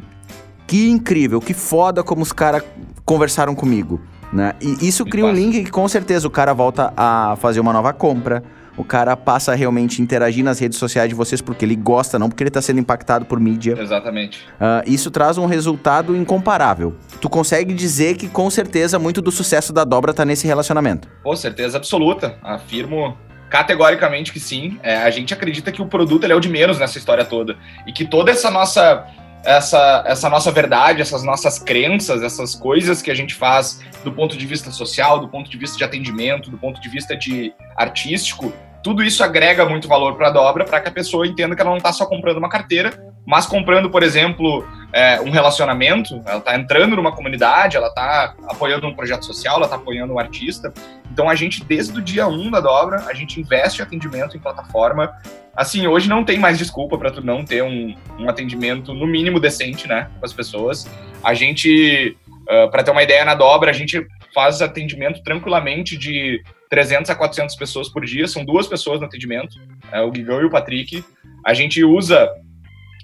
que 0.67 0.89
incrível, 0.89 1.41
que 1.41 1.55
foda 1.55 2.03
como 2.03 2.23
os 2.23 2.33
caras 2.33 2.63
conversaram 3.05 3.55
comigo. 3.55 4.01
Né? 4.33 4.55
E 4.61 4.87
isso 4.87 5.05
cria 5.05 5.25
um 5.25 5.33
link 5.33 5.65
que 5.65 5.71
com 5.71 5.89
certeza 5.89 6.27
o 6.27 6.31
cara 6.31 6.53
volta 6.53 6.93
a 6.97 7.37
fazer 7.37 7.61
uma 7.61 7.73
nova 7.73 7.93
compra. 7.93 8.43
O 8.77 8.85
cara 8.85 9.17
passa 9.17 9.51
a 9.51 9.55
realmente 9.57 10.01
interagir 10.01 10.45
nas 10.45 10.61
redes 10.61 10.79
sociais 10.79 11.09
de 11.09 11.15
vocês 11.15 11.41
porque 11.41 11.65
ele 11.65 11.75
gosta, 11.75 12.17
não 12.17 12.29
porque 12.29 12.45
ele 12.45 12.49
está 12.49 12.63
sendo 12.63 12.79
impactado 12.79 13.25
por 13.25 13.41
mídia. 13.41 13.77
Exatamente. 13.77 14.47
Uh, 14.55 14.87
isso 14.87 15.11
traz 15.11 15.37
um 15.37 15.47
resultado 15.47 16.15
incomparável. 16.15 16.95
Tu 17.21 17.29
consegue 17.29 17.75
dizer 17.75 18.17
que 18.17 18.29
com 18.29 18.49
certeza 18.49 18.97
muito 18.97 19.21
do 19.21 19.33
sucesso 19.33 19.73
da 19.73 19.83
dobra 19.83 20.13
está 20.13 20.25
nesse 20.25 20.47
relacionamento? 20.47 21.09
Com 21.25 21.35
certeza 21.35 21.77
absoluta. 21.77 22.39
Afirmo 22.41 23.19
categoricamente 23.51 24.33
que 24.33 24.39
sim. 24.39 24.79
É, 24.83 24.99
a 24.99 25.11
gente 25.11 25.35
acredita 25.35 25.73
que 25.73 25.83
o 25.83 25.87
produto 25.87 26.25
é 26.25 26.35
o 26.35 26.41
de 26.41 26.49
menos 26.49 26.79
nessa 26.79 26.99
história 26.99 27.25
toda. 27.25 27.57
E 27.85 27.93
que 27.93 28.05
toda 28.05 28.31
essa 28.31 28.49
nossa 28.49 29.05
essa, 29.49 30.05
essa 30.07 30.29
nossa 30.29 30.51
verdade, 30.53 31.01
essas 31.01 31.23
nossas 31.23 31.59
crenças, 31.59 32.23
essas 32.23 32.55
coisas 32.55 33.01
que 33.01 33.11
a 33.11 33.15
gente 33.15 33.35
faz 33.35 33.81
do 34.05 34.13
ponto 34.13 34.37
de 34.37 34.47
vista 34.47 34.71
social, 34.71 35.19
do 35.19 35.29
ponto 35.29 35.51
de 35.51 35.57
vista 35.57 35.79
de 35.79 35.85
atendimento, 35.85 36.51
do 36.51 36.59
ponto 36.59 36.79
de 36.79 36.89
vista 36.91 37.17
de 37.17 37.55
artístico, 37.75 38.53
tudo 38.83 39.03
isso 39.03 39.25
agrega 39.25 39.65
muito 39.65 39.89
valor 39.89 40.17
para 40.17 40.29
a 40.29 40.31
dobra 40.31 40.67
para 40.67 40.81
que 40.81 40.89
a 40.89 40.93
pessoa 40.93 41.27
entenda 41.27 41.57
que 41.57 41.63
ela 41.63 41.71
não 41.71 41.79
está 41.79 41.93
só 41.95 42.05
comprando 42.05 42.37
uma 42.37 42.51
carteira, 42.51 42.91
mas 43.29 43.45
comprando, 43.45 43.91
por 43.91 44.03
exemplo, 44.03 44.67
é, 44.91 45.21
um 45.21 45.29
relacionamento, 45.29 46.23
ela 46.25 46.39
está 46.39 46.57
entrando 46.57 46.97
numa 46.97 47.13
comunidade, 47.13 47.77
ela 47.77 47.89
está 47.89 48.35
apoiando 48.49 48.87
um 48.87 48.95
projeto 48.95 49.27
social, 49.27 49.57
ela 49.57 49.67
está 49.67 49.77
apoiando 49.77 50.15
um 50.15 50.19
artista. 50.19 50.73
Então 51.13 51.29
a 51.29 51.35
gente, 51.35 51.63
desde 51.63 51.99
o 51.99 52.01
dia 52.01 52.27
1 52.27 52.33
um 52.33 52.51
da 52.51 52.59
dobra, 52.59 53.05
a 53.07 53.13
gente 53.13 53.39
investe 53.39 53.83
atendimento 53.83 54.35
em 54.35 54.41
plataforma. 54.41 55.13
Assim, 55.55 55.87
hoje 55.87 56.09
não 56.09 56.25
tem 56.25 56.39
mais 56.39 56.57
desculpa 56.57 56.97
para 56.97 57.11
tu 57.11 57.23
não 57.23 57.45
ter 57.45 57.63
um, 57.63 57.95
um, 58.19 58.31
atendimento 58.31 58.95
no 58.95 59.07
mínimo 59.07 59.39
decente, 59.39 59.87
né, 59.87 60.09
com 60.19 60.25
as 60.25 60.33
pessoas. 60.33 60.89
A 61.23 61.35
gente, 61.35 62.17
uh, 62.49 62.71
para 62.71 62.83
ter 62.83 62.93
uma 62.93 63.03
ideia 63.03 63.27
na 63.27 63.35
dobra, 63.35 63.71
a 63.71 63.75
gente 63.75 64.07
faz 64.35 64.63
atendimento 64.63 65.23
tranquilamente 65.23 65.99
de 65.99 66.43
300 66.71 67.11
a 67.11 67.15
400 67.15 67.55
pessoas 67.57 67.91
por 67.91 68.07
dia, 68.07 68.27
são 68.27 68.43
duas 68.43 68.67
pessoas 68.67 69.01
no 69.01 69.07
atendimento, 69.07 69.55
é, 69.93 70.01
o 70.01 70.11
Guigão 70.11 70.41
e 70.41 70.47
o 70.47 70.51
Patrick. 70.51 71.05
A 71.45 71.53
gente 71.53 71.85
usa 71.85 72.27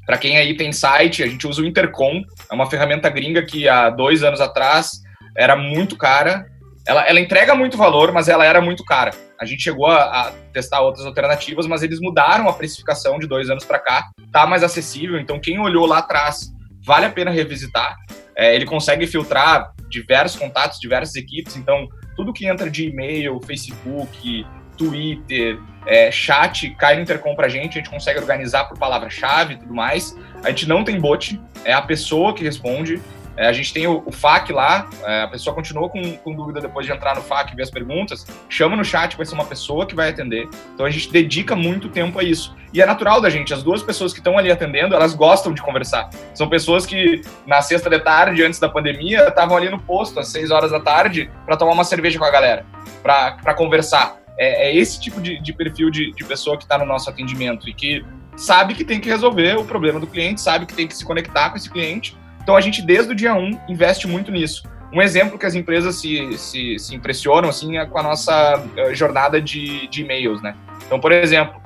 para 0.06 0.18
quem 0.18 0.36
aí 0.36 0.56
tem 0.56 0.72
site, 0.72 1.22
a 1.22 1.26
gente 1.26 1.46
usa 1.46 1.62
o 1.62 1.66
Intercom, 1.66 2.22
é 2.50 2.54
uma 2.54 2.68
ferramenta 2.68 3.08
gringa 3.08 3.42
que 3.42 3.68
há 3.68 3.90
dois 3.90 4.22
anos 4.22 4.40
atrás 4.40 5.00
era 5.36 5.56
muito 5.56 5.96
cara. 5.96 6.46
Ela, 6.86 7.08
ela 7.08 7.20
entrega 7.20 7.54
muito 7.54 7.78
valor, 7.78 8.12
mas 8.12 8.28
ela 8.28 8.44
era 8.44 8.60
muito 8.60 8.84
cara. 8.84 9.10
A 9.40 9.46
gente 9.46 9.62
chegou 9.62 9.86
a, 9.86 10.04
a 10.04 10.32
testar 10.52 10.82
outras 10.82 11.06
alternativas, 11.06 11.66
mas 11.66 11.82
eles 11.82 11.98
mudaram 12.00 12.48
a 12.48 12.52
precificação 12.52 13.18
de 13.18 13.26
dois 13.26 13.48
anos 13.48 13.64
para 13.64 13.78
cá. 13.78 14.04
Tá 14.30 14.46
mais 14.46 14.62
acessível, 14.62 15.18
então 15.18 15.40
quem 15.40 15.58
olhou 15.58 15.86
lá 15.86 15.98
atrás 15.98 16.52
vale 16.84 17.06
a 17.06 17.10
pena 17.10 17.30
revisitar. 17.30 17.96
É, 18.36 18.54
ele 18.54 18.66
consegue 18.66 19.06
filtrar 19.06 19.72
diversos 19.88 20.38
contatos, 20.38 20.78
diversas 20.78 21.14
equipes, 21.14 21.56
então 21.56 21.88
tudo 22.16 22.32
que 22.32 22.46
entra 22.46 22.68
de 22.70 22.88
e-mail, 22.88 23.40
Facebook, 23.46 24.46
Twitter, 24.76 25.58
é, 25.86 26.10
chat, 26.10 26.70
cai 26.70 26.96
no 26.96 27.02
Intercom 27.02 27.34
pra 27.34 27.48
gente, 27.48 27.78
a 27.78 27.82
gente 27.82 27.90
consegue 27.90 28.18
organizar 28.18 28.64
por 28.64 28.78
palavra-chave 28.78 29.54
e 29.54 29.56
tudo 29.58 29.74
mais. 29.74 30.16
A 30.42 30.48
gente 30.48 30.68
não 30.68 30.84
tem 30.84 31.00
bot, 31.00 31.40
é 31.64 31.72
a 31.72 31.82
pessoa 31.82 32.34
que 32.34 32.42
responde. 32.44 33.00
É, 33.36 33.48
a 33.48 33.52
gente 33.52 33.72
tem 33.72 33.86
o, 33.86 34.02
o 34.06 34.12
FAQ 34.12 34.52
lá, 34.52 34.88
é, 35.04 35.22
a 35.22 35.28
pessoa 35.28 35.54
continua 35.54 35.88
com, 35.88 36.16
com, 36.18 36.34
dúvida 36.34 36.60
depois 36.60 36.86
de 36.86 36.92
entrar 36.92 37.16
no 37.16 37.22
FAQ 37.22 37.52
e 37.52 37.56
ver 37.56 37.64
as 37.64 37.70
perguntas, 37.70 38.24
chama 38.48 38.76
no 38.76 38.84
chat, 38.84 39.16
vai 39.16 39.26
ser 39.26 39.34
uma 39.34 39.44
pessoa 39.44 39.86
que 39.86 39.94
vai 39.94 40.10
atender. 40.10 40.48
Então 40.72 40.86
a 40.86 40.90
gente 40.90 41.10
dedica 41.10 41.56
muito 41.56 41.88
tempo 41.88 42.18
a 42.20 42.22
isso. 42.22 42.54
E 42.72 42.80
é 42.80 42.86
natural 42.86 43.20
da 43.20 43.28
gente, 43.28 43.52
as 43.52 43.62
duas 43.62 43.82
pessoas 43.82 44.12
que 44.12 44.20
estão 44.20 44.38
ali 44.38 44.50
atendendo, 44.50 44.94
elas 44.94 45.14
gostam 45.14 45.52
de 45.52 45.60
conversar. 45.60 46.10
São 46.32 46.48
pessoas 46.48 46.86
que 46.86 47.22
na 47.46 47.60
sexta 47.60 47.90
de 47.90 47.98
tarde, 47.98 48.42
antes 48.44 48.60
da 48.60 48.68
pandemia, 48.68 49.28
estavam 49.28 49.56
ali 49.56 49.68
no 49.68 49.80
posto 49.80 50.20
às 50.20 50.28
seis 50.28 50.50
horas 50.50 50.70
da 50.70 50.78
tarde 50.78 51.30
para 51.44 51.56
tomar 51.56 51.72
uma 51.72 51.84
cerveja 51.84 52.18
com 52.18 52.24
a 52.24 52.30
galera, 52.30 52.64
para 53.02 53.54
conversar. 53.54 54.23
É, 54.38 54.68
é, 54.68 54.76
esse 54.76 55.00
tipo 55.00 55.20
de, 55.20 55.40
de 55.40 55.52
perfil 55.52 55.90
de, 55.90 56.12
de 56.12 56.24
pessoa 56.24 56.56
que 56.56 56.64
está 56.64 56.76
no 56.76 56.84
nosso 56.84 57.08
atendimento 57.08 57.68
e 57.68 57.74
que 57.74 58.04
sabe 58.36 58.74
que 58.74 58.84
tem 58.84 59.00
que 59.00 59.08
resolver 59.08 59.56
o 59.56 59.64
problema 59.64 60.00
do 60.00 60.06
cliente, 60.06 60.40
sabe 60.40 60.66
que 60.66 60.74
tem 60.74 60.88
que 60.88 60.96
se 60.96 61.04
conectar 61.04 61.50
com 61.50 61.56
esse 61.56 61.70
cliente. 61.70 62.16
Então 62.42 62.56
a 62.56 62.60
gente, 62.60 62.82
desde 62.82 63.12
o 63.12 63.14
dia 63.14 63.34
1, 63.34 63.60
investe 63.68 64.08
muito 64.08 64.32
nisso. 64.32 64.64
Um 64.92 65.00
exemplo 65.00 65.38
que 65.38 65.46
as 65.46 65.54
empresas 65.54 65.96
se, 65.96 66.36
se, 66.36 66.78
se 66.78 66.94
impressionam 66.94 67.48
assim, 67.48 67.78
é 67.78 67.86
com 67.86 67.98
a 67.98 68.02
nossa 68.02 68.58
uh, 68.58 68.94
jornada 68.94 69.40
de, 69.40 69.88
de 69.88 70.02
e-mails. 70.02 70.42
Né? 70.42 70.54
Então, 70.86 71.00
por 71.00 71.10
exemplo, 71.12 71.60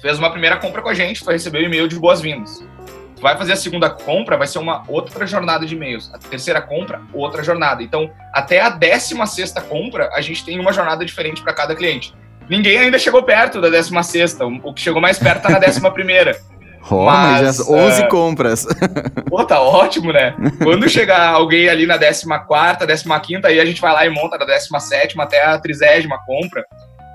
fez 0.00 0.18
uma 0.18 0.30
primeira 0.30 0.56
compra 0.56 0.82
com 0.82 0.88
a 0.88 0.94
gente, 0.94 1.20
foi 1.20 1.34
receber 1.34 1.58
o 1.58 1.62
um 1.62 1.64
e-mail 1.66 1.88
de 1.88 1.98
boas-vindas 1.98 2.71
vai 3.22 3.38
fazer 3.38 3.52
a 3.52 3.56
segunda 3.56 3.88
compra, 3.88 4.36
vai 4.36 4.48
ser 4.48 4.58
uma 4.58 4.82
outra 4.88 5.26
jornada 5.26 5.64
de 5.64 5.76
e-mails. 5.76 6.10
A 6.12 6.18
terceira 6.18 6.60
compra, 6.60 7.00
outra 7.14 7.42
jornada. 7.42 7.82
Então, 7.82 8.10
até 8.32 8.60
a 8.60 8.68
décima 8.68 9.26
sexta 9.26 9.60
compra, 9.60 10.10
a 10.12 10.20
gente 10.20 10.44
tem 10.44 10.58
uma 10.58 10.72
jornada 10.72 11.04
diferente 11.04 11.40
para 11.40 11.54
cada 11.54 11.74
cliente. 11.76 12.12
Ninguém 12.50 12.78
ainda 12.78 12.98
chegou 12.98 13.22
perto 13.22 13.60
da 13.60 13.70
décima 13.70 14.02
sexta. 14.02 14.44
O 14.44 14.74
que 14.74 14.82
chegou 14.82 15.00
mais 15.00 15.20
perto 15.20 15.38
está 15.38 15.50
na 15.50 15.60
décima 15.60 15.90
primeira. 15.90 16.36
Oh, 16.90 17.04
mas, 17.04 17.42
mas 17.42 17.56
já 17.58 17.72
11 17.72 18.02
uh... 18.02 18.08
compras. 18.08 18.66
Pô, 19.30 19.44
tá 19.44 19.60
ótimo, 19.60 20.12
né? 20.12 20.34
Quando 20.58 20.88
chegar 20.88 21.28
alguém 21.28 21.68
ali 21.68 21.86
na 21.86 21.96
14, 21.96 23.04
15, 23.04 23.46
aí 23.46 23.60
a 23.60 23.64
gente 23.64 23.80
vai 23.80 23.92
lá 23.92 24.04
e 24.04 24.10
monta 24.10 24.36
da 24.36 24.44
17 24.44 25.14
até 25.20 25.46
a 25.46 25.56
30 25.60 26.08
compra. 26.26 26.64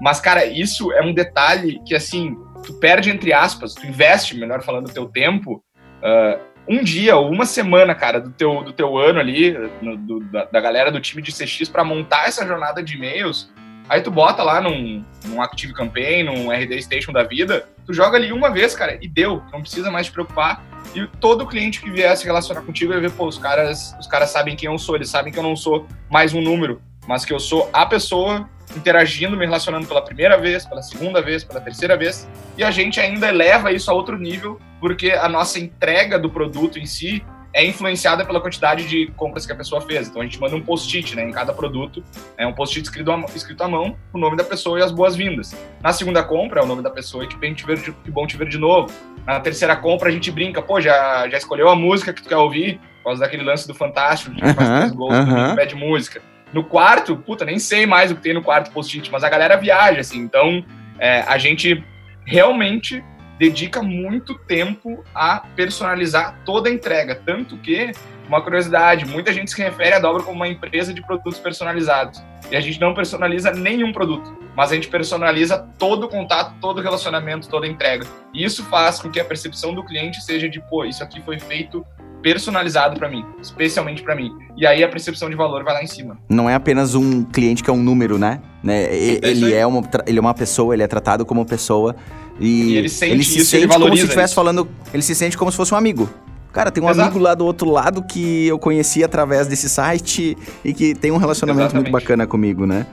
Mas, 0.02 0.22
cara, 0.22 0.46
isso 0.46 0.94
é 0.94 1.02
um 1.02 1.14
detalhe 1.14 1.82
que, 1.86 1.94
assim, 1.94 2.34
tu 2.64 2.76
perde 2.76 3.10
entre 3.10 3.34
aspas, 3.34 3.74
tu 3.74 3.86
investe, 3.86 4.38
melhor 4.38 4.62
falando, 4.64 4.88
o 4.88 4.94
teu 4.94 5.06
tempo 5.06 5.62
uh, 6.02 6.40
um 6.68 6.84
dia 6.84 7.16
ou 7.16 7.32
uma 7.32 7.46
semana, 7.46 7.96
cara, 7.96 8.20
do 8.20 8.30
teu, 8.32 8.64
do 8.64 8.74
teu 8.74 8.98
ano 8.98 9.20
ali, 9.20 9.58
no, 9.82 9.96
do, 9.98 10.20
da, 10.20 10.46
da, 10.46 10.60
galera 10.60 10.92
do 10.92 11.00
time 11.00 11.22
de 11.22 11.32
CX 11.32 11.70
para 11.70 11.84
montar 11.84 12.28
essa 12.28 12.46
jornada 12.46 12.84
de 12.84 12.96
e-mails, 12.96 13.50
aí 13.88 14.02
tu 14.02 14.12
bota 14.12 14.44
lá 14.44 14.60
num, 14.60 15.04
num 15.26 15.42
Active 15.42 15.74
Campaign, 15.74 16.24
num 16.24 16.52
RD 16.52 16.82
Station 16.82 17.14
da 17.14 17.24
vida, 17.24 17.68
tu 17.86 17.94
joga 17.94 18.18
ali 18.18 18.34
uma 18.34 18.50
vez, 18.52 18.76
cara, 18.76 18.98
e 19.02 19.08
deu, 19.08 19.42
não 19.52 19.62
precisa 19.62 19.90
mais 19.90 20.08
te 20.08 20.12
preocupar. 20.12 20.62
E 20.94 21.08
todo 21.20 21.46
cliente 21.46 21.82
que 21.82 21.90
vier 21.90 22.16
se 22.18 22.26
relacionar 22.26 22.62
contigo 22.62 22.92
vai 22.92 23.02
ver, 23.02 23.12
pô, 23.12 23.28
os 23.28 23.38
caras, 23.38 23.96
os 24.00 24.08
caras 24.08 24.30
sabem 24.30 24.56
quem 24.56 24.70
eu 24.70 24.78
sou, 24.78 24.96
eles 24.96 25.10
sabem 25.10 25.32
que 25.32 25.40
eu 25.40 25.44
não 25.44 25.56
sou 25.56 25.88
mais 26.10 26.34
um 26.34 26.42
número, 26.42 26.82
mas 27.08 27.26
que 27.26 27.34
eu 27.34 27.40
sou 27.40 27.70
a 27.72 27.86
pessoa 27.86 28.50
interagindo, 28.76 29.38
me 29.38 29.46
relacionando 29.46 29.88
pela 29.88 30.02
primeira 30.02 30.38
vez, 30.38 30.66
pela 30.66 30.82
segunda 30.82 31.22
vez, 31.22 31.44
pela 31.44 31.62
terceira 31.62 31.96
vez, 31.96 32.28
e 32.58 32.64
a 32.64 32.72
gente 32.72 33.00
ainda 33.00 33.30
eleva 33.30 33.72
isso 33.72 33.90
a 33.90 33.94
outro 33.94 34.18
nível, 34.18 34.60
porque 34.80 35.12
a 35.12 35.30
nossa 35.30 35.60
entrega 35.60 36.20
do 36.20 36.30
produto 36.30 36.78
em 36.78 36.86
si 36.86 37.24
é 37.54 37.66
influenciada 37.66 38.24
pela 38.24 38.40
quantidade 38.40 38.88
de 38.88 39.08
compras 39.16 39.46
que 39.46 39.52
a 39.52 39.56
pessoa 39.56 39.82
fez. 39.82 40.08
Então 40.08 40.22
a 40.22 40.26
gente 40.26 40.40
manda 40.40 40.56
um 40.56 40.62
post-it 40.62 41.16
né, 41.16 41.24
em 41.24 41.32
cada 41.32 41.54
produto, 41.54 42.04
é 42.38 42.46
um 42.46 42.54
post-it 42.54 42.86
escrito, 42.86 43.12
escrito 43.34 43.64
à 43.64 43.68
mão, 43.68 43.96
o 44.14 44.18
nome 44.18 44.38
da 44.38 44.44
pessoa 44.44 44.80
e 44.80 44.84
as 44.84 44.92
boas-vindas. 44.92 45.56
Na 45.82 45.92
segunda 45.92 46.24
compra 46.24 46.62
é 46.62 46.64
o 46.64 46.68
nome 46.68 46.84
da 46.84 46.92
pessoa 46.92 47.24
e 47.24 47.28
que 47.28 47.38
bem 47.38 47.56
te 47.56 47.66
ver 47.66 47.78
de, 47.78 47.92
que 47.92 48.12
bom 48.12 48.28
te 48.28 48.38
ver 48.38 48.48
de 48.48 48.60
novo. 48.60 48.94
Na 49.26 49.40
terceira 49.40 49.76
compra 49.76 50.10
a 50.10 50.12
gente 50.12 50.30
brinca, 50.30 50.62
pô, 50.62 50.80
já, 50.80 51.28
já 51.30 51.38
escolheu 51.38 51.68
a 51.70 51.76
música 51.76 52.14
que 52.14 52.22
tu 52.22 52.30
quer 52.30 52.38
ouvir, 52.38 52.80
por 52.98 53.06
causa 53.06 53.22
daquele 53.22 53.44
lance 53.44 53.68
do 53.68 53.74
Fantástico, 53.74 54.36
de 54.36 54.42
faz 54.54 54.70
três 54.70 54.92
gols, 54.92 55.16
uh 55.16 55.24
-huh. 55.24 55.56
pede 55.56 55.74
música. 55.74 56.22
No 56.54 56.64
quarto, 56.64 57.16
puta, 57.16 57.44
nem 57.44 57.60
sei 57.60 57.86
mais 57.86 58.12
o 58.12 58.16
que 58.16 58.22
tem 58.22 58.34
no 58.34 58.42
quarto 58.42 58.72
post-it, 58.72 59.12
mas 59.12 59.24
a 59.24 59.30
galera 59.30 59.58
viaja, 59.58 60.00
assim. 60.00 60.20
Então, 60.20 60.64
é, 61.00 61.22
a 61.22 61.38
gente 61.38 61.84
realmente 62.26 63.04
dedica 63.38 63.84
muito 63.84 64.38
tempo 64.40 65.04
a 65.14 65.40
personalizar 65.56 66.40
toda 66.44 66.70
a 66.70 66.74
entrega. 66.74 67.16
Tanto 67.16 67.58
que, 67.58 67.92
uma 68.28 68.42
curiosidade, 68.42 69.06
muita 69.06 69.32
gente 69.32 69.52
se 69.52 69.62
refere 69.62 69.94
à 69.94 70.00
Dobra 70.00 70.24
como 70.24 70.36
uma 70.36 70.48
empresa 70.48 70.94
de 70.94 71.02
produtos 71.02 71.40
personalizados. 71.40 72.24
E 72.50 72.56
a 72.56 72.60
gente 72.60 72.80
não 72.80 72.94
personaliza 72.94 73.52
nenhum 73.52 73.92
produto, 73.92 74.38
mas 74.56 74.72
a 74.72 74.76
gente 74.76 74.88
personaliza 74.88 75.68
todo 75.78 76.06
o 76.06 76.10
contato, 76.10 76.56
todo 76.60 76.80
o 76.80 76.82
relacionamento, 76.82 77.48
toda 77.48 77.68
a 77.68 77.70
entrega. 77.70 78.06
E 78.34 78.44
isso 78.44 78.64
faz 78.66 79.00
com 79.00 79.10
que 79.12 79.20
a 79.20 79.26
percepção 79.26 79.74
do 79.74 79.84
cliente 79.84 80.22
seja 80.24 80.50
de, 80.50 80.60
pô, 80.60 80.86
isso 80.86 81.04
aqui 81.04 81.22
foi 81.22 81.40
feito 81.40 81.86
personalizado 82.22 82.98
para 82.98 83.10
mim, 83.10 83.26
especialmente 83.42 84.04
para 84.04 84.16
mim. 84.16 84.32
E 84.56 84.66
aí 84.66 84.84
a 84.84 84.90
percepção 84.90 85.30
de 85.30 85.36
valor 85.36 85.64
vai 85.64 85.74
lá 85.74 85.84
em 85.84 85.88
cima. 85.88 86.18
Não 86.30 86.50
é 86.50 86.56
apenas 86.56 86.96
um 86.96 87.24
cliente 87.24 87.64
que 87.64 87.70
é 87.70 87.74
um 87.74 87.82
número, 87.82 88.18
né? 88.18 88.42
né? 88.64 88.94
Ele, 88.94 89.54
é 89.54 89.66
uma, 89.66 89.82
ele 90.06 90.18
é 90.18 90.22
uma 90.22 90.34
pessoa, 90.34 90.74
ele 90.74 90.84
é 90.84 90.88
tratado 90.88 91.26
como 91.26 91.46
pessoa 91.46 91.96
e, 92.40 92.74
e 92.74 92.78
ele, 92.78 92.90
sente 92.90 93.14
ele 93.14 93.24
se 93.24 93.40
isso, 93.40 93.52
sente 93.52 93.64
ele 93.64 93.74
como 93.74 93.96
se 93.96 94.04
estivesse 94.04 94.36
falando, 94.36 94.68
ele 94.94 95.04
se 95.04 95.16
sente 95.16 95.38
como 95.38 95.52
se 95.52 95.58
fosse 95.58 95.74
um 95.74 95.78
amigo. 95.78 96.10
Cara, 96.52 96.72
tem 96.72 96.84
um 96.84 96.90
Exato. 96.90 97.10
amigo 97.10 97.20
lá 97.24 97.36
do 97.36 97.46
outro 97.46 97.70
lado 97.70 98.02
que 98.02 98.48
eu 98.48 98.58
conheci 98.58 99.04
através 99.04 99.48
desse 99.48 99.70
site 99.70 100.36
e 100.64 100.74
que 100.74 100.96
tem 100.96 101.12
um 101.12 101.18
relacionamento 101.18 101.66
Exatamente. 101.66 101.92
muito 101.92 102.02
bacana 102.02 102.26
comigo, 102.26 102.66
né? 102.66 102.86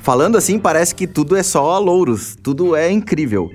Falando 0.00 0.36
assim, 0.36 0.58
parece 0.58 0.94
que 0.94 1.06
tudo 1.06 1.36
é 1.36 1.42
só 1.42 1.78
louros, 1.78 2.36
tudo 2.42 2.74
é 2.74 2.90
incrível. 2.90 3.50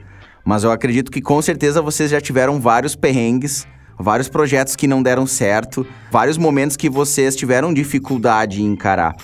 Mas 0.45 0.63
eu 0.63 0.71
acredito 0.71 1.11
que 1.11 1.21
com 1.21 1.41
certeza 1.41 1.81
vocês 1.81 2.09
já 2.09 2.21
tiveram 2.21 2.59
vários 2.59 2.95
perrengues 2.95 3.67
vários 3.99 4.29
projetos 4.29 4.75
que 4.75 4.87
não 4.87 5.03
deram 5.03 5.27
certo, 5.27 5.85
vários 6.09 6.37
momentos 6.37 6.77
que 6.77 6.89
vocês 6.89 7.35
tiveram 7.35 7.73
dificuldade 7.73 8.61
em 8.61 8.65
encarar. 8.65 9.15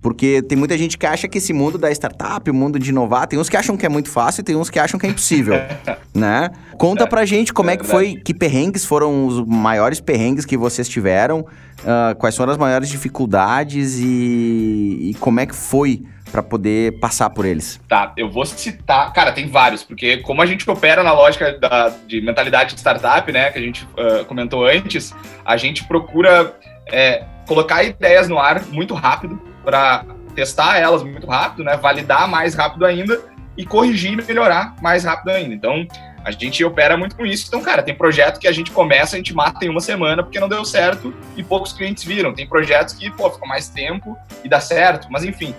Porque 0.00 0.42
tem 0.42 0.56
muita 0.58 0.76
gente 0.76 0.98
que 0.98 1.06
acha 1.06 1.26
que 1.26 1.38
esse 1.38 1.54
mundo 1.54 1.78
da 1.78 1.90
startup, 1.90 2.50
o 2.50 2.52
mundo 2.52 2.78
de 2.78 2.90
inovar, 2.90 3.26
tem 3.26 3.38
uns 3.38 3.48
que 3.48 3.56
acham 3.56 3.74
que 3.74 3.86
é 3.86 3.88
muito 3.88 4.10
fácil 4.10 4.42
e 4.42 4.44
tem 4.44 4.54
uns 4.54 4.68
que 4.68 4.78
acham 4.78 5.00
que 5.00 5.06
é 5.06 5.08
impossível, 5.08 5.54
né? 6.14 6.50
Conta 6.76 7.06
pra 7.06 7.24
gente 7.24 7.54
como 7.54 7.70
é 7.70 7.76
que 7.76 7.86
foi, 7.86 8.16
que 8.16 8.34
perrengues 8.34 8.84
foram 8.84 9.26
os 9.26 9.42
maiores 9.46 10.00
perrengues 10.00 10.44
que 10.44 10.58
vocês 10.58 10.90
tiveram, 10.90 11.40
uh, 11.40 12.14
quais 12.18 12.36
foram 12.36 12.52
as 12.52 12.58
maiores 12.58 12.90
dificuldades 12.90 13.98
e, 13.98 15.10
e 15.10 15.16
como 15.20 15.40
é 15.40 15.46
que 15.46 15.54
foi 15.54 16.02
para 16.34 16.42
poder 16.42 16.98
passar 16.98 17.30
por 17.30 17.44
eles? 17.44 17.80
Tá, 17.88 18.12
eu 18.16 18.28
vou 18.28 18.44
citar, 18.44 19.12
cara, 19.12 19.30
tem 19.30 19.46
vários, 19.46 19.84
porque 19.84 20.16
como 20.16 20.42
a 20.42 20.46
gente 20.46 20.68
opera 20.68 21.00
na 21.04 21.12
lógica 21.12 21.56
da, 21.56 21.90
de 22.08 22.20
mentalidade 22.20 22.74
de 22.74 22.80
startup, 22.80 23.30
né, 23.30 23.52
que 23.52 23.58
a 23.60 23.62
gente 23.62 23.84
uh, 23.84 24.24
comentou 24.24 24.66
antes, 24.66 25.14
a 25.44 25.56
gente 25.56 25.84
procura 25.84 26.52
é, 26.90 27.24
colocar 27.46 27.84
ideias 27.84 28.28
no 28.28 28.36
ar 28.36 28.66
muito 28.66 28.94
rápido 28.94 29.40
para 29.64 30.04
testar 30.34 30.76
elas 30.76 31.04
muito 31.04 31.24
rápido, 31.24 31.62
né, 31.62 31.76
validar 31.76 32.26
mais 32.26 32.56
rápido 32.56 32.84
ainda 32.84 33.20
e 33.56 33.64
corrigir 33.64 34.14
e 34.14 34.16
melhorar 34.16 34.74
mais 34.82 35.04
rápido 35.04 35.28
ainda. 35.28 35.54
Então, 35.54 35.86
a 36.24 36.32
gente 36.32 36.64
opera 36.64 36.96
muito 36.96 37.14
com 37.14 37.24
isso. 37.24 37.44
Então, 37.46 37.62
cara, 37.62 37.80
tem 37.80 37.94
projeto 37.94 38.40
que 38.40 38.48
a 38.48 38.52
gente 38.52 38.72
começa, 38.72 39.14
a 39.14 39.18
gente 39.18 39.32
mata 39.32 39.64
em 39.64 39.68
uma 39.68 39.80
semana 39.80 40.20
porque 40.24 40.40
não 40.40 40.48
deu 40.48 40.64
certo 40.64 41.14
e 41.36 41.44
poucos 41.44 41.72
clientes 41.72 42.02
viram. 42.02 42.34
Tem 42.34 42.44
projetos 42.44 42.92
que, 42.92 43.08
pô, 43.08 43.30
ficam 43.30 43.46
mais 43.46 43.68
tempo 43.68 44.16
e 44.42 44.48
dá 44.48 44.58
certo. 44.58 45.06
Mas, 45.08 45.22
enfim, 45.22 45.54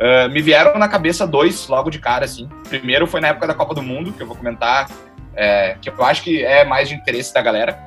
Uh, 0.00 0.30
me 0.30 0.40
vieram 0.40 0.78
na 0.78 0.88
cabeça 0.88 1.26
dois 1.26 1.68
logo 1.68 1.90
de 1.90 1.98
cara, 1.98 2.24
assim. 2.24 2.48
Primeiro 2.68 3.06
foi 3.06 3.20
na 3.20 3.28
época 3.28 3.46
da 3.46 3.52
Copa 3.52 3.74
do 3.74 3.82
Mundo, 3.82 4.12
que 4.12 4.22
eu 4.22 4.26
vou 4.26 4.34
comentar, 4.34 4.88
é, 5.36 5.76
que 5.80 5.90
eu 5.90 6.04
acho 6.04 6.22
que 6.22 6.42
é 6.42 6.64
mais 6.64 6.88
de 6.88 6.94
interesse 6.94 7.34
da 7.34 7.42
galera. 7.42 7.78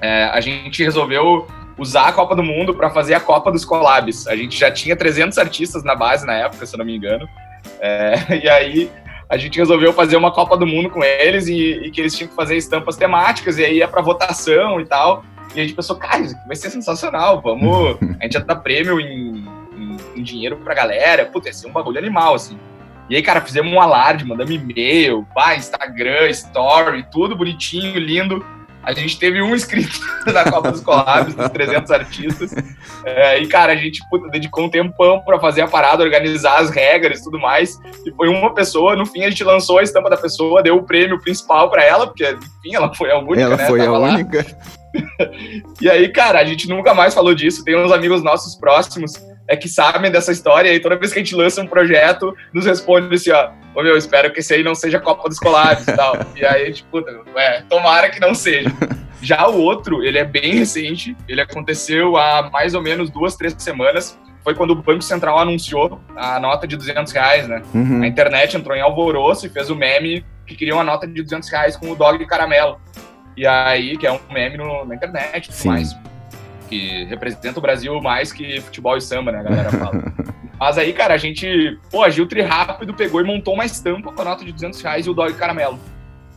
É, 0.00 0.24
a 0.24 0.40
gente 0.40 0.82
resolveu 0.82 1.46
usar 1.78 2.08
a 2.08 2.12
Copa 2.12 2.34
do 2.34 2.42
Mundo 2.42 2.74
para 2.74 2.90
fazer 2.90 3.14
a 3.14 3.20
Copa 3.20 3.52
dos 3.52 3.64
Collabs. 3.64 4.26
A 4.26 4.34
gente 4.34 4.58
já 4.58 4.70
tinha 4.70 4.96
300 4.96 5.38
artistas 5.38 5.84
na 5.84 5.94
base 5.94 6.26
na 6.26 6.34
época, 6.34 6.66
se 6.66 6.74
eu 6.74 6.78
não 6.78 6.84
me 6.84 6.96
engano. 6.96 7.28
É, 7.80 8.14
e 8.42 8.48
aí 8.48 8.90
a 9.28 9.36
gente 9.36 9.56
resolveu 9.56 9.92
fazer 9.92 10.16
uma 10.16 10.32
Copa 10.32 10.56
do 10.56 10.66
Mundo 10.66 10.90
com 10.90 11.02
eles 11.02 11.46
e, 11.46 11.86
e 11.86 11.90
que 11.90 12.00
eles 12.00 12.16
tinham 12.16 12.28
que 12.28 12.34
fazer 12.34 12.56
estampas 12.56 12.96
temáticas 12.96 13.58
e 13.58 13.64
aí 13.64 13.76
ia 13.78 13.88
para 13.88 14.02
votação 14.02 14.80
e 14.80 14.84
tal. 14.84 15.24
E 15.54 15.60
a 15.60 15.62
gente 15.62 15.74
pensou, 15.74 15.96
cara, 15.96 16.20
isso 16.20 16.34
aqui 16.34 16.46
vai 16.48 16.56
ser 16.56 16.70
sensacional, 16.70 17.40
vamos. 17.40 17.96
A 18.18 18.24
gente 18.24 18.32
já 18.32 18.40
dá 18.40 18.56
prêmio 18.56 18.98
em 18.98 19.44
um 20.16 20.22
dinheiro 20.22 20.56
pra 20.58 20.74
galera. 20.74 21.26
Putz, 21.26 21.46
ia 21.46 21.52
ser 21.52 21.66
um 21.68 21.72
bagulho 21.72 21.98
animal, 21.98 22.34
assim. 22.34 22.58
E 23.08 23.16
aí, 23.16 23.22
cara, 23.22 23.40
fizemos 23.40 23.72
um 23.72 23.80
alarde, 23.80 24.24
mandamos 24.24 24.54
e-mail, 24.54 25.26
pá, 25.34 25.54
Instagram, 25.54 26.28
story, 26.30 27.04
tudo 27.12 27.36
bonitinho, 27.36 27.98
lindo. 27.98 28.44
A 28.82 28.92
gente 28.92 29.18
teve 29.18 29.40
um 29.40 29.54
inscrito 29.54 29.98
na 30.32 30.44
Copa 30.44 30.70
dos 30.70 30.80
Collabs, 30.82 31.34
dos 31.34 31.48
300 31.50 31.90
artistas. 31.90 32.54
É, 33.04 33.38
e, 33.38 33.46
cara, 33.46 33.72
a 33.72 33.76
gente 33.76 34.00
puta, 34.10 34.28
dedicou 34.28 34.64
um 34.64 34.70
tempão 34.70 35.20
para 35.20 35.38
fazer 35.38 35.62
a 35.62 35.68
parada, 35.68 36.02
organizar 36.02 36.58
as 36.58 36.70
regras 36.70 37.20
e 37.20 37.24
tudo 37.24 37.38
mais. 37.38 37.78
E 38.06 38.12
foi 38.12 38.28
uma 38.28 38.52
pessoa, 38.52 38.94
no 38.94 39.06
fim 39.06 39.22
a 39.24 39.30
gente 39.30 39.42
lançou 39.42 39.78
a 39.78 39.82
estampa 39.82 40.10
da 40.10 40.16
pessoa, 40.16 40.62
deu 40.62 40.76
o 40.76 40.82
prêmio 40.82 41.18
principal 41.20 41.70
para 41.70 41.82
ela, 41.82 42.06
porque, 42.06 42.24
enfim, 42.24 42.74
ela 42.74 42.94
foi 42.94 43.10
a 43.10 43.18
única, 43.18 43.40
ela 43.40 43.56
né? 43.56 43.66
foi 43.66 43.78
Tava 43.78 43.96
a 43.96 43.98
lá. 43.98 44.08
única. 44.08 44.46
e 45.80 45.90
aí, 45.90 46.08
cara, 46.10 46.40
a 46.40 46.44
gente 46.44 46.68
nunca 46.68 46.92
mais 46.92 47.14
falou 47.14 47.34
disso. 47.34 47.64
Tem 47.64 47.76
uns 47.76 47.90
amigos 47.90 48.22
nossos 48.22 48.54
próximos 48.54 49.14
é 49.46 49.56
que 49.56 49.68
sabem 49.68 50.10
dessa 50.10 50.32
história 50.32 50.72
e 50.72 50.80
toda 50.80 50.96
vez 50.96 51.12
que 51.12 51.18
a 51.18 51.22
gente 51.22 51.34
lança 51.34 51.60
um 51.60 51.66
projeto, 51.66 52.34
nos 52.52 52.64
responde 52.64 53.14
assim, 53.14 53.30
ó, 53.30 53.50
ô 53.74 53.82
meu, 53.82 53.96
espero 53.96 54.32
que 54.32 54.40
esse 54.40 54.54
aí 54.54 54.62
não 54.62 54.74
seja 54.74 54.98
Copa 54.98 55.28
dos 55.28 55.38
Colares 55.38 55.86
e 55.86 55.92
tal. 55.92 56.16
E 56.34 56.44
aí 56.44 56.62
a 56.62 56.66
gente, 56.66 56.84
puta, 56.84 57.10
é, 57.36 57.62
tomara 57.62 58.10
que 58.10 58.20
não 58.20 58.34
seja. 58.34 58.70
Já 59.20 59.46
o 59.48 59.58
outro, 59.60 60.02
ele 60.02 60.18
é 60.18 60.24
bem 60.24 60.54
recente, 60.56 61.16
ele 61.26 61.40
aconteceu 61.40 62.16
há 62.16 62.50
mais 62.50 62.74
ou 62.74 62.82
menos 62.82 63.10
duas, 63.10 63.36
três 63.36 63.54
semanas. 63.58 64.18
Foi 64.42 64.54
quando 64.54 64.72
o 64.72 64.74
Banco 64.74 65.02
Central 65.02 65.38
anunciou 65.38 65.98
a 66.14 66.38
nota 66.38 66.66
de 66.66 66.76
200 66.76 67.10
reais, 67.12 67.48
né? 67.48 67.62
Uhum. 67.72 68.02
A 68.02 68.06
internet 68.06 68.54
entrou 68.54 68.76
em 68.76 68.82
alvoroço 68.82 69.46
e 69.46 69.48
fez 69.48 69.70
o 69.70 69.76
meme 69.76 70.24
que 70.46 70.54
queria 70.54 70.74
uma 70.74 70.84
nota 70.84 71.06
de 71.06 71.22
200 71.22 71.48
reais 71.48 71.76
com 71.76 71.90
o 71.90 71.96
dog 71.96 72.18
de 72.18 72.26
caramelo. 72.26 72.78
E 73.34 73.46
aí, 73.46 73.96
que 73.96 74.06
é 74.06 74.12
um 74.12 74.20
meme 74.30 74.58
no, 74.58 74.84
na 74.84 74.94
internet 74.94 75.46
e 75.46 75.48
tudo 75.48 75.54
Sim. 75.54 75.68
mais 75.68 75.96
que 76.74 77.04
representa 77.04 77.58
o 77.58 77.62
Brasil 77.62 78.00
mais 78.00 78.32
que 78.32 78.60
futebol 78.60 78.96
e 78.96 79.00
samba, 79.00 79.30
né, 79.30 79.40
a 79.40 79.42
galera 79.42 79.70
fala. 79.70 80.02
Mas 80.58 80.78
aí, 80.78 80.92
cara, 80.92 81.14
a 81.14 81.16
gente, 81.16 81.78
pô, 81.90 82.02
agiu 82.02 82.26
tri 82.26 82.40
rápido, 82.40 82.94
pegou 82.94 83.20
e 83.20 83.24
montou 83.24 83.54
uma 83.54 83.64
estampa 83.64 84.12
com 84.12 84.22
a 84.22 84.24
nota 84.24 84.44
de 84.44 84.52
200 84.52 84.80
reais 84.80 85.06
e 85.06 85.10
o 85.10 85.14
dog 85.14 85.32
caramelo. 85.34 85.78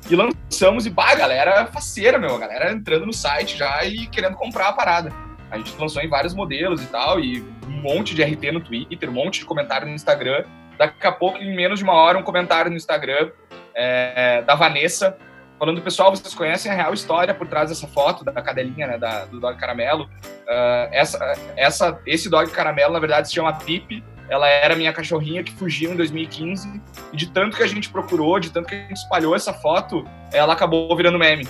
E 0.09 0.15
lançamos 0.15 0.85
e, 0.85 0.89
bah, 0.89 1.11
a 1.11 1.15
galera 1.15 1.65
faceira, 1.67 2.17
meu, 2.17 2.35
a 2.35 2.39
galera 2.39 2.71
entrando 2.71 3.05
no 3.05 3.13
site 3.13 3.57
já 3.57 3.83
e 3.83 4.07
querendo 4.07 4.35
comprar 4.35 4.69
a 4.69 4.73
parada. 4.73 5.11
A 5.49 5.57
gente 5.57 5.73
lançou 5.79 6.01
em 6.01 6.09
vários 6.09 6.33
modelos 6.33 6.83
e 6.83 6.87
tal, 6.87 7.19
e 7.19 7.41
um 7.67 7.81
monte 7.81 8.13
de 8.15 8.23
RT 8.23 8.51
no 8.51 8.59
Twitter, 8.59 9.09
um 9.09 9.13
monte 9.13 9.39
de 9.39 9.45
comentário 9.45 9.87
no 9.87 9.93
Instagram. 9.93 10.43
Daqui 10.77 11.07
a 11.07 11.11
pouco, 11.11 11.37
em 11.37 11.55
menos 11.55 11.79
de 11.79 11.85
uma 11.85 11.93
hora, 11.93 12.17
um 12.17 12.23
comentário 12.23 12.69
no 12.69 12.77
Instagram 12.77 13.31
é, 13.73 14.41
da 14.41 14.55
Vanessa, 14.55 15.17
falando, 15.59 15.81
pessoal, 15.81 16.11
vocês 16.11 16.33
conhecem 16.33 16.71
a 16.71 16.75
real 16.75 16.93
história 16.93 17.33
por 17.33 17.47
trás 17.47 17.69
dessa 17.69 17.87
foto 17.87 18.23
da 18.23 18.41
cadelinha, 18.41 18.87
né, 18.87 18.97
da, 18.97 19.25
do 19.25 19.39
Dog 19.39 19.57
Caramelo. 19.57 20.03
Uh, 20.03 20.87
essa, 20.91 21.33
essa, 21.55 21.99
esse 22.05 22.29
Dog 22.29 22.51
Caramelo, 22.51 22.93
na 22.93 22.99
verdade, 22.99 23.27
se 23.27 23.33
chama 23.33 23.53
Pipe. 23.53 24.03
Ela 24.29 24.47
era 24.47 24.75
minha 24.75 24.91
cachorrinha 24.91 25.43
que 25.43 25.51
fugiu 25.53 25.93
em 25.93 25.95
2015. 25.95 26.81
E 27.11 27.17
de 27.17 27.29
tanto 27.31 27.57
que 27.57 27.63
a 27.63 27.67
gente 27.67 27.89
procurou, 27.89 28.39
de 28.39 28.51
tanto 28.51 28.67
que 28.67 28.75
a 28.75 28.79
gente 28.79 28.97
espalhou 28.97 29.35
essa 29.35 29.53
foto, 29.53 30.05
ela 30.31 30.53
acabou 30.53 30.95
virando 30.95 31.17
meme. 31.17 31.47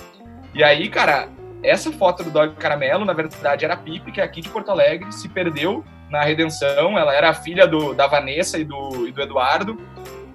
E 0.54 0.64
aí, 0.64 0.88
cara, 0.88 1.28
essa 1.62 1.92
foto 1.92 2.22
do 2.22 2.30
Dog 2.30 2.54
Caramelo, 2.54 3.04
na 3.04 3.12
verdade, 3.12 3.64
era 3.64 3.74
a 3.74 3.76
Pipe, 3.76 4.12
que 4.12 4.20
é 4.20 4.24
aqui 4.24 4.40
de 4.40 4.48
Porto 4.48 4.70
Alegre, 4.70 5.12
se 5.12 5.28
perdeu 5.28 5.84
na 6.08 6.22
redenção. 6.22 6.96
Ela 6.96 7.14
era 7.14 7.30
a 7.30 7.34
filha 7.34 7.66
do, 7.66 7.92
da 7.92 8.06
Vanessa 8.06 8.58
e 8.58 8.64
do, 8.64 9.06
e 9.06 9.12
do 9.12 9.20
Eduardo. 9.20 9.76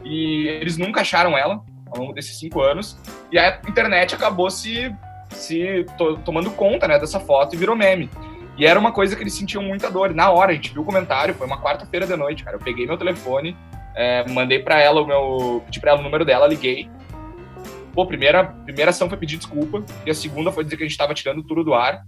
E 0.04 0.48
eles 0.48 0.78
nunca 0.78 1.02
acharam 1.02 1.38
ela 1.38 1.62
ao 1.94 2.02
longo 2.02 2.14
desses 2.14 2.38
cinco 2.38 2.62
anos. 2.62 2.98
E 3.32 3.38
a 3.38 3.62
internet 3.68 4.16
acabou 4.16 4.50
se, 4.50 4.94
se 5.30 5.86
to, 5.98 6.18
tomando 6.18 6.52
conta 6.52 6.88
né, 6.88 7.00
dessa 7.00 7.20
foto 7.20 7.56
e 7.56 7.58
virou 7.58 7.76
meme. 7.76 8.10
E 8.58 8.66
era 8.66 8.80
uma 8.80 8.92
coisa 8.92 9.16
que 9.16 9.24
eles 9.24 9.34
sentiam 9.34 9.64
muita 9.64 9.90
dor. 9.90 10.14
Na 10.14 10.30
hora, 10.30 10.52
a 10.52 10.56
gente 10.56 10.72
viu 10.72 10.84
o 10.84 10.86
comentário, 10.86 11.34
foi 11.34 11.48
uma 11.48 11.62
quarta-feira 11.62 12.06
de 12.06 12.16
noite, 12.16 12.44
cara. 12.44 12.58
Eu 12.58 12.62
peguei 12.62 12.86
meu 12.86 12.98
telefone, 12.98 13.58
é, 13.96 14.28
mandei 14.30 14.60
para 14.60 14.80
ela 14.80 15.02
o 15.02 15.08
meu. 15.08 15.64
pedi 15.66 15.80
pra 15.80 15.92
ela 15.92 16.00
o 16.00 16.04
número 16.04 16.24
dela, 16.24 16.48
liguei. 16.48 16.90
Pô, 17.94 18.06
primeira, 18.06 18.44
primeira 18.44 18.90
ação 18.90 19.08
foi 19.08 19.18
pedir 19.18 19.38
desculpa, 19.38 19.84
e 20.06 20.10
a 20.10 20.16
segunda 20.16 20.52
foi 20.52 20.64
dizer 20.64 20.78
que 20.78 20.84
a 20.84 20.88
gente 20.88 20.98
tava 20.98 21.14
tirando 21.14 21.44
tudo 21.44 21.64
do 21.64 21.74
ar. 21.74 22.02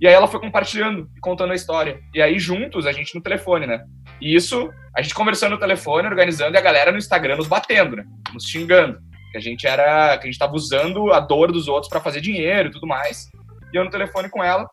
E 0.00 0.06
aí 0.06 0.14
ela 0.14 0.28
foi 0.28 0.38
compartilhando 0.38 1.08
e 1.16 1.20
contando 1.20 1.52
a 1.52 1.56
história. 1.56 2.00
E 2.14 2.22
aí, 2.22 2.38
juntos, 2.38 2.86
a 2.86 2.92
gente 2.92 3.14
no 3.16 3.20
telefone, 3.20 3.66
né? 3.66 3.82
E 4.20 4.34
isso, 4.34 4.70
a 4.96 5.02
gente 5.02 5.14
conversando 5.14 5.52
no 5.52 5.58
telefone, 5.58 6.06
organizando, 6.06 6.54
e 6.54 6.58
a 6.58 6.60
galera 6.60 6.92
no 6.92 6.98
Instagram 6.98 7.36
nos 7.36 7.48
batendo, 7.48 7.96
né? 7.96 8.04
Nos 8.32 8.44
xingando 8.44 9.00
que 9.30 9.38
a 9.38 9.40
gente 9.40 9.66
era, 9.66 10.16
que 10.16 10.22
a 10.22 10.26
gente 10.26 10.34
estava 10.34 10.54
usando 10.54 11.12
a 11.12 11.20
dor 11.20 11.52
dos 11.52 11.68
outros 11.68 11.88
para 11.88 12.00
fazer 12.00 12.20
dinheiro 12.20 12.68
e 12.68 12.72
tudo 12.72 12.86
mais. 12.86 13.28
E 13.72 13.76
eu 13.76 13.84
no 13.84 13.90
telefone 13.90 14.28
com 14.28 14.42
ela. 14.42 14.68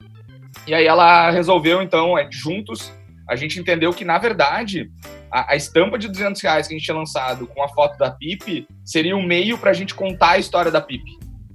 E 0.65 0.73
aí 0.73 0.85
ela 0.85 1.29
resolveu, 1.31 1.81
então, 1.81 2.17
é, 2.17 2.27
juntos, 2.31 2.91
a 3.29 3.35
gente 3.35 3.59
entendeu 3.59 3.91
que, 3.91 4.05
na 4.05 4.17
verdade, 4.17 4.89
a, 5.31 5.53
a, 5.53 5.55
estampa 5.55 5.97
de 5.97 6.07
200 6.07 6.41
reais 6.41 6.67
que 6.67 6.73
a 6.73 6.77
gente 6.77 6.85
tinha 6.85 6.97
lançado 6.97 7.47
com 7.47 7.61
a 7.63 7.67
foto 7.69 7.97
da 7.97 8.11
Pipe 8.11 8.67
seria 8.83 9.15
um 9.15 9.23
meio 9.23 9.57
para 9.57 9.71
a 9.71 9.73
gente 9.73 9.93
contar 9.93 10.31
a 10.31 10.37
história 10.37 10.71
da 10.71 10.79
Pipe. 10.79 11.11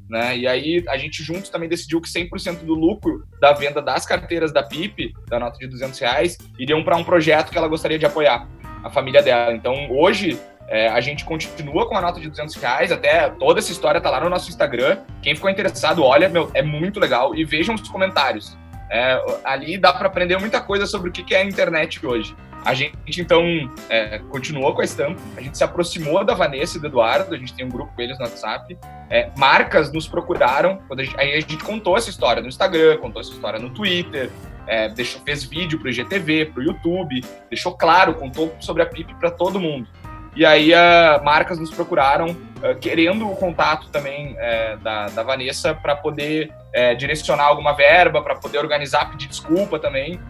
Né? 0.08 0.38
E 0.38 0.46
aí 0.46 0.84
a 0.88 0.98
gente 0.98 1.22
juntos 1.22 1.50
também 1.50 1.68
decidiu 1.68 2.00
que 2.00 2.08
100% 2.08 2.64
do 2.64 2.74
lucro 2.74 3.24
da 3.40 3.52
venda 3.52 3.80
das 3.80 4.04
carteiras 4.04 4.52
da 4.52 4.62
Pipe, 4.62 5.12
da 5.28 5.38
nota 5.38 5.56
de 5.58 5.68
200 5.68 5.98
reais, 6.00 6.36
iriam 6.58 6.82
para 6.82 6.96
um 6.96 7.04
projeto 7.04 7.50
que 7.50 7.56
ela 7.56 7.68
gostaria 7.68 7.96
de 7.96 8.04
apoiar, 8.04 8.48
a 8.82 8.90
família 8.90 9.22
dela. 9.22 9.54
Então 9.54 9.88
hoje 9.92 10.36
é, 10.70 10.88
a 10.88 11.00
gente 11.00 11.24
continua 11.24 11.88
com 11.88 11.96
a 11.96 12.00
nota 12.00 12.20
de 12.20 12.28
200 12.28 12.54
reais, 12.54 12.92
até 12.92 13.28
toda 13.28 13.58
essa 13.58 13.72
história 13.72 14.00
tá 14.00 14.08
lá 14.08 14.20
no 14.20 14.30
nosso 14.30 14.48
Instagram. 14.48 14.98
Quem 15.20 15.34
ficou 15.34 15.50
interessado, 15.50 16.04
olha, 16.04 16.28
meu, 16.28 16.48
é 16.54 16.62
muito 16.62 17.00
legal. 17.00 17.34
E 17.34 17.44
vejam 17.44 17.74
os 17.74 17.88
comentários. 17.88 18.56
É, 18.88 19.20
ali 19.44 19.76
dá 19.76 19.92
para 19.92 20.06
aprender 20.06 20.38
muita 20.38 20.60
coisa 20.60 20.86
sobre 20.86 21.10
o 21.10 21.12
que 21.12 21.34
é 21.34 21.42
a 21.42 21.44
internet 21.44 22.04
hoje. 22.06 22.36
A 22.64 22.74
gente, 22.74 22.94
então, 23.18 23.42
é, 23.88 24.18
continuou 24.30 24.74
com 24.74 24.82
a 24.82 24.84
estampa, 24.84 25.20
a 25.36 25.40
gente 25.40 25.56
se 25.56 25.64
aproximou 25.64 26.22
da 26.24 26.34
Vanessa 26.34 26.76
e 26.76 26.80
do 26.80 26.86
Eduardo, 26.86 27.34
a 27.34 27.38
gente 27.38 27.54
tem 27.54 27.64
um 27.64 27.70
grupo 27.70 27.92
com 27.94 28.02
eles 28.02 28.18
no 28.18 28.24
WhatsApp. 28.24 28.78
É, 29.08 29.30
marcas 29.36 29.90
nos 29.90 30.06
procuraram, 30.06 30.78
a 30.90 31.02
gente, 31.02 31.18
aí 31.18 31.32
a 31.32 31.40
gente 31.40 31.56
contou 31.64 31.96
essa 31.96 32.10
história 32.10 32.42
no 32.42 32.48
Instagram, 32.48 32.98
contou 32.98 33.20
essa 33.20 33.32
história 33.32 33.58
no 33.58 33.70
Twitter, 33.70 34.30
é, 34.66 34.88
deixou, 34.88 35.20
fez 35.22 35.42
vídeo 35.42 35.78
para 35.78 35.88
o 35.88 35.90
IGTV, 35.90 36.46
para 36.46 36.60
o 36.60 36.62
YouTube, 36.62 37.24
deixou 37.48 37.72
claro, 37.76 38.14
contou 38.14 38.54
sobre 38.60 38.82
a 38.82 38.86
PIP 38.86 39.14
para 39.14 39.30
todo 39.30 39.58
mundo. 39.58 39.88
E 40.34 40.46
aí 40.46 40.72
uh, 40.72 41.24
marcas 41.24 41.58
nos 41.58 41.70
procuraram 41.70 42.28
uh, 42.28 42.74
querendo 42.80 43.28
o 43.28 43.36
contato 43.36 43.88
também 43.88 44.34
uh, 44.34 44.78
da, 44.78 45.06
da 45.08 45.22
Vanessa 45.22 45.74
para 45.74 45.96
poder 45.96 46.52
é, 46.72 46.94
direcionar 46.94 47.46
alguma 47.46 47.72
verba, 47.72 48.22
para 48.22 48.36
poder 48.36 48.58
organizar, 48.58 49.10
pedir 49.10 49.26
desculpa 49.26 49.78
também. 49.78 50.20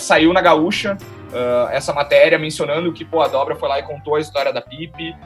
Saiu 0.00 0.32
na 0.32 0.40
Gaúcha 0.40 0.96
essa 1.72 1.92
matéria 1.92 2.36
mencionando 2.38 2.92
que 2.92 3.04
pô, 3.04 3.20
a 3.22 3.28
Dobra 3.28 3.54
foi 3.54 3.68
lá 3.68 3.78
e 3.78 3.82
contou 3.84 4.16
a 4.16 4.20
história 4.20 4.52
da 4.52 4.60
Pipe. 4.60 5.16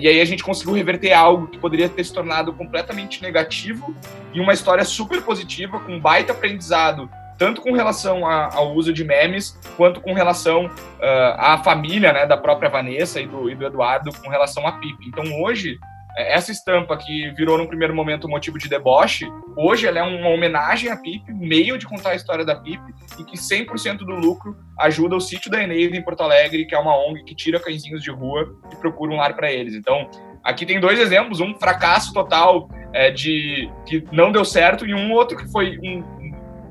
e 0.00 0.08
aí 0.08 0.20
a 0.20 0.24
gente 0.24 0.42
conseguiu 0.42 0.74
reverter 0.74 1.12
algo 1.12 1.46
que 1.46 1.58
poderia 1.58 1.88
ter 1.88 2.04
se 2.04 2.12
tornado 2.12 2.54
completamente 2.54 3.22
negativo 3.22 3.94
em 4.34 4.40
uma 4.40 4.52
história 4.52 4.84
super 4.84 5.22
positiva, 5.22 5.78
com 5.80 5.92
um 5.92 6.00
baita 6.00 6.32
aprendizado 6.32 7.08
tanto 7.38 7.60
com 7.60 7.72
relação 7.72 8.26
a, 8.26 8.54
ao 8.54 8.74
uso 8.74 8.92
de 8.92 9.04
memes, 9.04 9.58
quanto 9.76 10.00
com 10.00 10.12
relação 10.12 10.66
uh, 10.66 10.70
à 11.36 11.60
família 11.62 12.12
né, 12.12 12.26
da 12.26 12.36
própria 12.36 12.68
Vanessa 12.68 13.20
e 13.20 13.26
do, 13.26 13.50
e 13.50 13.54
do 13.54 13.66
Eduardo 13.66 14.10
com 14.22 14.30
relação 14.30 14.66
a 14.66 14.72
Pipe. 14.72 15.08
Então 15.08 15.24
hoje, 15.42 15.78
é, 16.16 16.34
essa 16.34 16.50
estampa 16.50 16.96
que 16.96 17.30
virou 17.32 17.58
no 17.58 17.68
primeiro 17.68 17.94
momento 17.94 18.28
motivo 18.28 18.58
de 18.58 18.68
deboche, 18.68 19.26
hoje 19.54 19.86
ela 19.86 19.98
é 19.98 20.02
uma 20.02 20.30
homenagem 20.30 20.90
à 20.90 20.96
Pipe, 20.96 21.32
meio 21.32 21.76
de 21.76 21.86
contar 21.86 22.10
a 22.10 22.14
história 22.14 22.44
da 22.44 22.56
Pipe, 22.56 22.94
e 23.18 23.24
que 23.24 23.36
100% 23.36 23.98
do 23.98 24.14
lucro 24.14 24.56
ajuda 24.78 25.14
o 25.14 25.20
sítio 25.20 25.50
da 25.50 25.62
Eneida 25.62 25.94
em 25.94 26.02
Porto 26.02 26.22
Alegre, 26.22 26.64
que 26.64 26.74
é 26.74 26.78
uma 26.78 26.96
ONG 26.96 27.22
que 27.24 27.34
tira 27.34 27.60
cãezinhos 27.60 28.02
de 28.02 28.10
rua 28.10 28.48
e 28.72 28.76
procura 28.76 29.12
um 29.12 29.16
lar 29.16 29.34
para 29.36 29.52
eles. 29.52 29.74
Então, 29.74 30.08
aqui 30.42 30.64
tem 30.64 30.80
dois 30.80 30.98
exemplos, 30.98 31.40
um 31.40 31.54
fracasso 31.54 32.12
total 32.14 32.68
é, 32.94 33.10
de 33.10 33.70
que 33.84 34.02
não 34.10 34.32
deu 34.32 34.44
certo 34.44 34.86
e 34.86 34.94
um 34.94 35.12
outro 35.12 35.36
que 35.36 35.50
foi 35.52 35.78
um, 35.82 36.02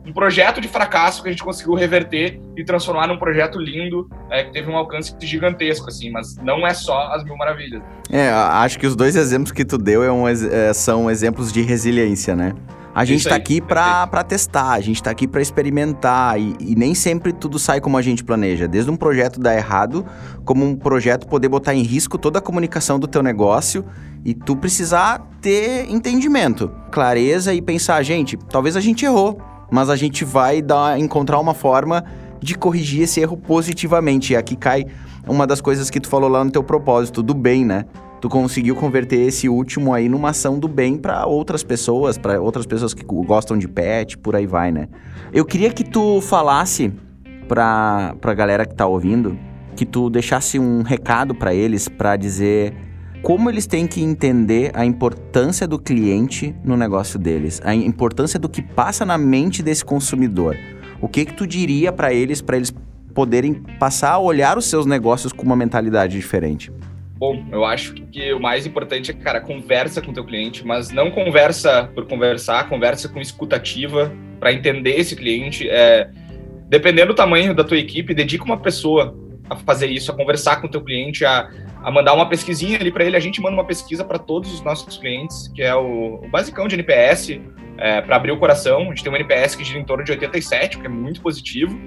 um 0.06 0.14
projeto 0.14 0.62
de 0.62 0.68
fracasso 0.68 1.24
que 1.24 1.30
a 1.30 1.32
gente 1.32 1.44
conseguiu 1.44 1.74
reverter 1.74 2.40
e 2.56 2.64
transformar 2.64 3.08
num 3.08 3.18
projeto 3.18 3.60
lindo, 3.60 4.08
é, 4.30 4.44
que 4.44 4.52
teve 4.52 4.70
um 4.70 4.78
alcance 4.78 5.16
gigantesco, 5.22 5.88
assim, 5.88 6.12
mas 6.12 6.36
não 6.38 6.66
é 6.66 6.74
só 6.74 7.14
as 7.14 7.24
mil 7.24 7.36
maravilhas. 7.36 7.82
É, 8.12 8.30
acho 8.30 8.78
que 8.78 8.86
os 8.86 8.96
dois 8.96 9.16
exemplos 9.16 9.52
que 9.52 9.66
tu 9.66 9.78
deu 9.78 10.04
é 10.04 10.12
um, 10.12 10.28
é, 10.28 10.74
são 10.74 11.10
exemplos 11.10 11.52
de 11.52 11.62
resiliência, 11.62 12.36
né? 12.36 12.54
A 12.94 13.04
gente 13.04 13.26
está 13.26 13.36
aqui 13.36 13.60
para 13.60 14.24
testar, 14.24 14.72
a 14.72 14.80
gente 14.80 14.96
está 14.96 15.12
aqui 15.12 15.28
para 15.28 15.42
experimentar 15.42 16.40
e, 16.40 16.56
e, 16.62 16.76
nem 16.78 16.96
sempre 16.96 17.34
tudo 17.34 17.60
sai 17.60 17.82
como 17.82 17.98
a 17.98 18.02
gente 18.02 18.24
planeja. 18.24 18.70
Desde 18.70 18.90
um 18.90 18.96
projeto 18.96 19.38
dar 19.38 19.54
errado, 19.54 20.06
como 20.46 20.64
um 20.64 20.78
projeto 20.78 21.28
poder 21.28 21.50
botar 21.50 21.76
em 21.76 21.82
risco 21.82 22.18
toda 22.18 22.40
a 22.40 22.42
comunicação 22.42 22.98
do 22.98 23.06
teu 23.06 23.22
negócio 23.22 23.84
e 24.24 24.34
tu 24.34 24.56
precisar 24.56 25.28
ter 25.42 25.92
entendimento, 25.92 26.72
clareza 26.90 27.54
e 27.54 27.62
pensar, 27.62 28.02
gente, 28.02 28.38
talvez 28.38 28.78
a 28.78 28.80
gente 28.80 29.04
errou, 29.04 29.42
mas 29.72 29.90
a 29.90 29.96
gente 29.96 30.24
vai 30.24 30.62
dar, 30.62 31.00
encontrar 31.00 31.40
uma 31.40 31.54
forma 31.54 32.04
de 32.40 32.56
corrigir 32.56 33.04
esse 33.04 33.20
erro 33.20 33.38
positivamente. 33.38 34.34
E 34.34 34.36
aqui 34.36 34.56
cai 34.56 34.86
uma 35.28 35.48
das 35.48 35.62
coisas 35.62 35.90
que 35.90 36.00
tu 36.00 36.08
falou 36.08 36.30
lá 36.30 36.44
no 36.44 36.52
teu 36.52 36.64
propósito, 36.64 37.24
do 37.24 37.34
bem, 37.34 37.66
né? 37.66 37.86
tu 38.26 38.30
conseguiu 38.30 38.76
converter 38.76 39.20
esse 39.20 39.48
último 39.48 39.94
aí 39.94 40.10
numa 40.10 40.30
ação 40.30 40.58
do 40.58 40.68
bem 40.68 40.98
para 40.98 41.28
outras 41.28 41.64
pessoas, 41.64 42.18
para 42.18 42.42
outras 42.42 42.66
pessoas 42.66 42.92
que 42.92 43.04
gostam 43.06 43.56
de 43.56 43.68
pet, 43.68 44.18
por 44.18 44.36
aí 44.36 44.48
vai, 44.48 44.72
né? 44.72 44.88
Eu 45.32 45.46
queria 45.46 45.72
que 45.72 45.84
tu 45.84 46.20
falasse 46.22 46.92
pra, 47.48 48.16
pra 48.20 48.34
galera 48.34 48.66
que 48.66 48.74
tá 48.74 48.88
ouvindo, 48.88 49.38
que 49.76 49.86
tu 49.86 50.10
deixasse 50.10 50.58
um 50.58 50.82
recado 50.82 51.36
para 51.36 51.54
eles 51.54 51.88
para 51.88 52.16
dizer 52.16 52.74
como 53.26 53.50
eles 53.50 53.66
têm 53.66 53.88
que 53.88 54.04
entender 54.04 54.70
a 54.76 54.86
importância 54.86 55.68
do 55.68 55.80
cliente 55.80 56.56
no 56.64 56.78
negócio 56.78 57.18
deles, 57.18 57.60
a 57.66 57.74
importância 57.74 58.38
do 58.38 58.48
que 58.48 58.62
passa 58.62 59.04
na 59.04 59.18
mente 59.18 59.64
desse 59.64 59.84
consumidor. 59.84 60.56
O 61.02 61.08
que 61.10 61.26
que 61.26 61.34
tu 61.34 61.48
diria 61.48 61.92
para 61.92 62.14
eles 62.14 62.40
para 62.40 62.56
eles 62.56 62.72
poderem 63.16 63.56
passar 63.80 64.12
a 64.12 64.20
olhar 64.20 64.60
os 64.60 64.66
seus 64.66 64.86
negócios 64.86 65.34
com 65.34 65.42
uma 65.42 65.56
mentalidade 65.56 66.16
diferente? 66.16 66.72
Bom, 67.18 67.44
eu 67.52 67.66
acho 67.66 67.96
que 67.96 68.32
o 68.32 68.40
mais 68.40 68.68
importante 68.68 69.10
é, 69.10 69.14
cara, 69.16 69.42
conversa 69.42 70.04
com 70.04 70.12
o 70.12 70.14
teu 70.14 70.24
cliente, 70.24 70.64
mas 70.64 70.92
não 70.92 71.10
conversa 71.10 71.90
por 71.96 72.06
conversar, 72.06 72.70
conversa 72.70 73.10
com 73.10 73.20
escutativa 73.20 74.14
para 74.40 74.54
entender 74.54 75.00
esse 75.00 75.16
cliente. 75.16 75.68
É, 75.68 76.12
dependendo 76.70 77.08
do 77.08 77.16
tamanho 77.16 77.56
da 77.56 77.64
tua 77.64 77.80
equipe, 77.80 78.14
dedica 78.14 78.44
uma 78.44 78.58
pessoa 78.58 79.18
a 79.50 79.56
fazer 79.56 79.88
isso, 79.88 80.12
a 80.12 80.16
conversar 80.16 80.58
com 80.58 80.68
o 80.68 80.70
teu 80.70 80.82
cliente, 80.82 81.24
a, 81.24 81.50
a 81.84 81.92
mandar 81.92 82.14
uma 82.14 82.28
pesquisinha 82.28 82.78
ali 82.80 82.92
para 82.92 83.06
ele. 83.06 83.16
A 83.16 83.20
gente 83.20 83.42
manda 83.42 83.54
uma 83.54 83.66
pesquisa 83.66 84.04
para 84.04 84.18
todos 84.18 84.52
os 84.54 84.62
nossos 84.62 84.98
clientes, 84.98 85.48
que 85.54 85.62
é 85.62 85.76
o, 85.76 86.22
o 86.24 86.28
basicão 86.30 86.68
de 86.68 86.76
NPS, 86.76 87.40
é, 87.78 88.02
para 88.02 88.16
abrir 88.16 88.32
o 88.32 88.38
coração. 88.38 88.82
A 88.82 88.86
gente 88.86 89.04
tem 89.04 89.12
um 89.12 89.16
NPS 89.16 89.56
que 89.56 89.64
gira 89.64 89.80
em 89.80 89.84
torno 89.84 90.04
de 90.04 90.12
87, 90.12 90.80
que 90.80 90.86
é 90.86 90.90
muito 90.90 91.22
positivo, 91.22 91.80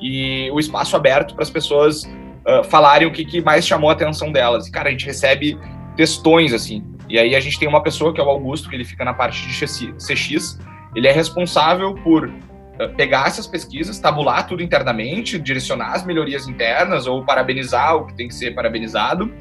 e 0.00 0.50
o 0.50 0.58
espaço 0.58 0.96
aberto 0.96 1.34
para 1.34 1.42
as 1.42 1.50
pessoas 1.50 2.04
uh, 2.04 2.64
falarem 2.64 3.06
o 3.06 3.12
que, 3.12 3.24
que, 3.24 3.40
mais 3.40 3.66
chamou 3.66 3.90
a 3.90 3.92
atenção 3.92 4.32
delas. 4.32 4.66
E, 4.66 4.72
cara, 4.72 4.88
a 4.88 4.92
gente 4.92 5.06
recebe 5.06 5.58
textões, 5.96 6.52
assim. 6.52 6.84
E 7.08 7.18
aí 7.18 7.34
a 7.34 7.40
gente 7.40 7.58
tem 7.58 7.68
uma 7.68 7.82
pessoa, 7.82 8.12
que 8.12 8.20
é 8.20 8.24
o 8.24 8.28
Augusto, 8.28 8.68
que 8.68 8.74
ele 8.74 8.84
fica 8.84 9.04
na 9.04 9.14
parte 9.14 9.46
de 9.46 9.66
CX. 9.96 10.58
Ele 10.94 11.06
é 11.06 11.12
responsável 11.12 11.94
por 11.94 12.30
pegar 12.96 13.26
essas 13.26 13.46
pesquisas, 13.46 13.98
tabular 13.98 14.46
tudo 14.46 14.62
internamente, 14.62 15.38
direcionar 15.38 15.92
as 15.92 16.04
melhorias 16.04 16.48
internas 16.48 17.06
ou 17.06 17.24
parabenizar 17.24 17.96
o 17.96 18.06
que 18.06 18.14
tem 18.14 18.28
que 18.28 18.34
ser 18.34 18.54
parabenizado, 18.54 19.32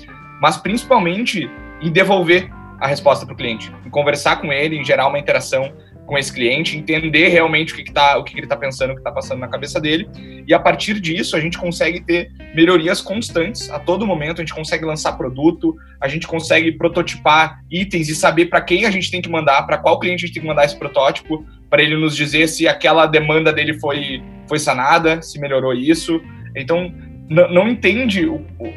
mas 0.42 0.58
principalmente 0.58 1.50
em 1.82 1.92
devolver 1.92 2.50
a 2.80 2.88
resposta 2.88 3.26
para 3.26 3.34
o 3.34 3.38
cliente, 3.38 3.74
em 3.86 3.90
conversar 3.90 4.38
com 4.38 4.52
ele, 4.52 4.78
em 4.78 4.84
gerar 4.84 5.08
uma 5.08 5.18
interação 5.18 5.74
com 6.06 6.18
esse 6.18 6.34
cliente, 6.34 6.78
entender 6.78 7.30
realmente 7.30 7.74
o 7.74 7.76
que, 7.76 7.84
que, 7.84 7.94
tá, 7.94 8.18
o 8.18 8.24
que, 8.24 8.34
que 8.34 8.40
ele 8.40 8.46
está 8.46 8.58
pensando, 8.58 8.92
o 8.92 8.94
que 8.94 9.00
está 9.00 9.12
passando 9.12 9.40
na 9.40 9.48
cabeça 9.48 9.80
dele, 9.80 10.08
e 10.46 10.54
a 10.54 10.60
partir 10.60 11.00
disso 11.00 11.36
a 11.36 11.40
gente 11.40 11.58
consegue 11.58 12.02
ter 12.02 12.32
melhorias 12.54 13.02
constantes 13.02 13.70
a 13.70 13.80
todo 13.80 14.06
momento, 14.06 14.42
a 14.42 14.46
gente 14.46 14.54
consegue 14.54 14.84
lançar 14.84 15.14
produto, 15.14 15.76
a 16.02 16.08
gente 16.08 16.28
consegue 16.28 16.74
prototipar 16.74 17.62
itens 17.72 18.10
e 18.10 18.16
saber 18.16 18.48
para 18.48 18.62
quem 18.62 18.86
a 18.86 18.92
gente 18.92 19.10
tem 19.10 19.22
que 19.22 19.30
mandar, 19.30 19.64
para 19.64 19.78
qual 19.78 20.00
cliente 20.00 20.26
a 20.26 20.28
gente 20.28 20.34
tem 20.36 20.44
que 20.44 20.48
mandar 20.48 20.66
esse 20.66 20.78
protótipo, 20.78 21.46
para 21.70 21.82
ele 21.82 21.96
nos 21.96 22.16
dizer 22.16 22.48
se 22.48 22.68
aquela 22.68 23.06
demanda 23.06 23.52
dele 23.54 23.80
foi, 23.80 24.22
foi 24.48 24.60
sanada, 24.60 25.22
se 25.22 25.40
melhorou 25.40 25.74
isso. 25.74 26.22
Então, 26.56 26.94
não 27.28 27.68
entende 27.68 28.28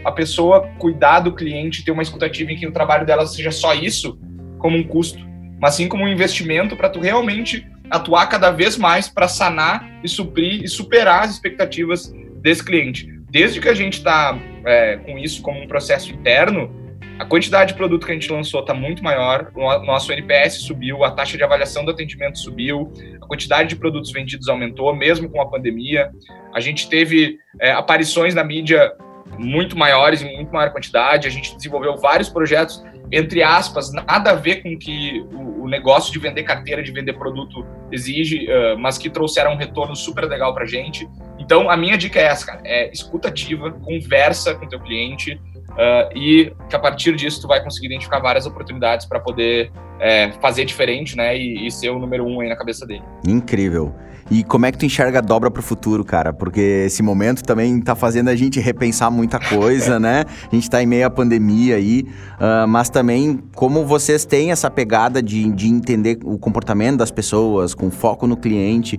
a 0.02 0.12
pessoa 0.12 0.70
cuidar 0.78 1.20
do 1.20 1.32
cliente, 1.32 1.84
ter 1.84 1.90
uma 1.90 2.02
escutativa 2.02 2.50
em 2.52 2.56
que 2.56 2.66
o 2.66 2.72
trabalho 2.72 3.04
dela 3.04 3.26
seja 3.26 3.50
só 3.50 3.74
isso, 3.74 4.18
como 4.58 4.78
um 4.78 4.82
custo 4.82 5.26
mas 5.60 5.74
sim 5.74 5.88
como 5.88 6.04
um 6.04 6.08
investimento 6.08 6.76
para 6.76 6.88
tu 6.88 7.00
realmente 7.00 7.66
atuar 7.90 8.26
cada 8.26 8.50
vez 8.50 8.76
mais 8.76 9.08
para 9.08 9.28
sanar 9.28 9.88
e 10.02 10.08
suprir 10.08 10.62
e 10.62 10.68
superar 10.68 11.22
as 11.22 11.32
expectativas 11.32 12.12
desse 12.40 12.64
cliente. 12.64 13.06
Desde 13.30 13.60
que 13.60 13.68
a 13.68 13.74
gente 13.74 13.94
está 13.94 14.38
é, 14.64 14.96
com 14.96 15.18
isso 15.18 15.42
como 15.42 15.60
um 15.60 15.66
processo 15.66 16.12
interno, 16.12 16.70
a 17.18 17.24
quantidade 17.24 17.72
de 17.72 17.78
produto 17.78 18.04
que 18.04 18.12
a 18.12 18.14
gente 18.14 18.30
lançou 18.30 18.60
está 18.60 18.74
muito 18.74 19.02
maior, 19.02 19.50
o 19.54 19.84
nosso 19.84 20.12
NPS 20.12 20.60
subiu, 20.60 21.02
a 21.02 21.10
taxa 21.10 21.36
de 21.36 21.42
avaliação 21.42 21.84
do 21.84 21.90
atendimento 21.90 22.38
subiu, 22.38 22.92
a 23.20 23.26
quantidade 23.26 23.70
de 23.70 23.76
produtos 23.76 24.12
vendidos 24.12 24.48
aumentou, 24.48 24.94
mesmo 24.94 25.28
com 25.30 25.40
a 25.40 25.48
pandemia. 25.48 26.10
A 26.54 26.60
gente 26.60 26.88
teve 26.88 27.38
é, 27.58 27.72
aparições 27.72 28.34
na 28.34 28.44
mídia 28.44 28.92
muito 29.38 29.76
maiores, 29.76 30.22
em 30.22 30.36
muito 30.36 30.52
maior 30.52 30.70
quantidade, 30.70 31.26
a 31.26 31.30
gente 31.30 31.56
desenvolveu 31.56 31.96
vários 31.96 32.28
projetos 32.28 32.84
entre 33.10 33.42
aspas, 33.42 33.92
nada 33.92 34.30
a 34.30 34.34
ver 34.34 34.62
com 34.62 34.76
que 34.76 35.20
o, 35.32 35.64
o 35.64 35.68
negócio 35.68 36.12
de 36.12 36.18
vender 36.18 36.42
carteira, 36.42 36.82
de 36.82 36.92
vender 36.92 37.12
produto 37.14 37.64
exige, 37.90 38.46
uh, 38.46 38.78
mas 38.78 38.98
que 38.98 39.08
trouxeram 39.08 39.52
um 39.52 39.56
retorno 39.56 39.94
super 39.94 40.24
legal 40.24 40.54
para 40.54 40.64
gente. 40.64 41.08
Então, 41.38 41.70
a 41.70 41.76
minha 41.76 41.96
dica 41.96 42.18
é 42.18 42.24
essa, 42.24 42.46
cara, 42.46 42.60
é 42.64 42.90
escutativa, 42.92 43.70
conversa 43.70 44.54
com 44.54 44.66
teu 44.66 44.80
cliente 44.80 45.34
uh, 45.34 46.16
e 46.16 46.52
que 46.68 46.76
a 46.76 46.78
partir 46.78 47.14
disso 47.14 47.42
tu 47.42 47.48
vai 47.48 47.62
conseguir 47.62 47.86
identificar 47.86 48.18
várias 48.18 48.46
oportunidades 48.46 49.06
para 49.06 49.20
poder 49.20 49.70
é, 50.00 50.30
fazer 50.40 50.64
diferente, 50.64 51.16
né, 51.16 51.36
e, 51.36 51.66
e 51.66 51.70
ser 51.70 51.90
o 51.90 51.98
número 51.98 52.26
um 52.26 52.40
aí 52.40 52.48
na 52.48 52.56
cabeça 52.56 52.86
dele. 52.86 53.02
Incrível. 53.26 53.94
E 54.30 54.42
como 54.42 54.66
é 54.66 54.72
que 54.72 54.78
tu 54.78 54.84
enxerga 54.84 55.18
a 55.18 55.22
dobra 55.22 55.50
pro 55.50 55.62
futuro, 55.62 56.04
cara? 56.04 56.32
Porque 56.32 56.60
esse 56.86 57.02
momento 57.02 57.44
também 57.44 57.80
tá 57.80 57.94
fazendo 57.94 58.28
a 58.28 58.34
gente 58.34 58.58
repensar 58.58 59.10
muita 59.10 59.38
coisa, 59.38 60.00
né? 60.00 60.24
A 60.50 60.54
gente 60.54 60.68
tá 60.68 60.82
em 60.82 60.86
meio 60.86 61.06
à 61.06 61.10
pandemia 61.10 61.76
aí, 61.76 62.04
uh, 62.40 62.66
mas 62.66 62.90
também 62.90 63.40
como 63.54 63.84
vocês 63.84 64.24
têm 64.24 64.50
essa 64.50 64.68
pegada 64.68 65.22
de, 65.22 65.48
de 65.52 65.68
entender 65.68 66.18
o 66.24 66.38
comportamento 66.38 66.98
das 66.98 67.10
pessoas, 67.10 67.72
com 67.72 67.90
foco 67.90 68.26
no 68.26 68.36
cliente. 68.36 68.98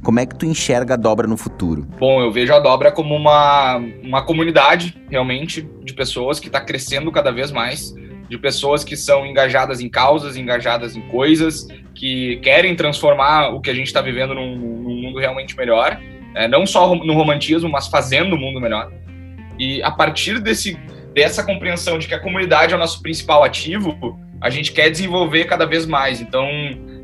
Como 0.00 0.20
é 0.20 0.26
que 0.26 0.36
tu 0.36 0.46
enxerga 0.46 0.94
a 0.94 0.96
dobra 0.96 1.26
no 1.26 1.36
futuro? 1.36 1.84
Bom, 1.98 2.22
eu 2.22 2.30
vejo 2.30 2.54
a 2.54 2.60
dobra 2.60 2.92
como 2.92 3.16
uma, 3.16 3.82
uma 4.04 4.22
comunidade, 4.22 4.96
realmente, 5.10 5.68
de 5.82 5.92
pessoas 5.92 6.38
que 6.38 6.46
está 6.46 6.60
crescendo 6.60 7.10
cada 7.10 7.32
vez 7.32 7.50
mais, 7.50 7.92
de 8.28 8.38
pessoas 8.38 8.84
que 8.84 8.96
são 8.96 9.24
engajadas 9.24 9.80
em 9.80 9.88
causas, 9.88 10.36
engajadas 10.36 10.96
em 10.96 11.00
coisas, 11.02 11.66
que 11.94 12.36
querem 12.42 12.76
transformar 12.76 13.48
o 13.54 13.60
que 13.60 13.70
a 13.70 13.74
gente 13.74 13.86
está 13.86 14.00
vivendo 14.00 14.34
num, 14.34 14.56
num, 14.56 15.02
mundo 15.02 15.18
realmente 15.18 15.56
melhor, 15.56 15.98
é, 16.34 16.46
não 16.46 16.66
só 16.66 16.94
no 16.94 17.14
romantismo, 17.14 17.68
mas 17.68 17.88
fazendo 17.88 18.34
o 18.34 18.38
mundo 18.38 18.60
melhor. 18.60 18.92
E 19.58 19.82
a 19.82 19.90
partir 19.90 20.40
desse, 20.40 20.78
dessa 21.14 21.42
compreensão 21.42 21.98
de 21.98 22.06
que 22.06 22.14
a 22.14 22.20
comunidade 22.20 22.72
é 22.72 22.76
o 22.76 22.78
nosso 22.78 23.02
principal 23.02 23.42
ativo, 23.42 24.18
a 24.40 24.50
gente 24.50 24.72
quer 24.72 24.90
desenvolver 24.90 25.44
cada 25.44 25.66
vez 25.66 25.86
mais. 25.86 26.20
Então, 26.20 26.46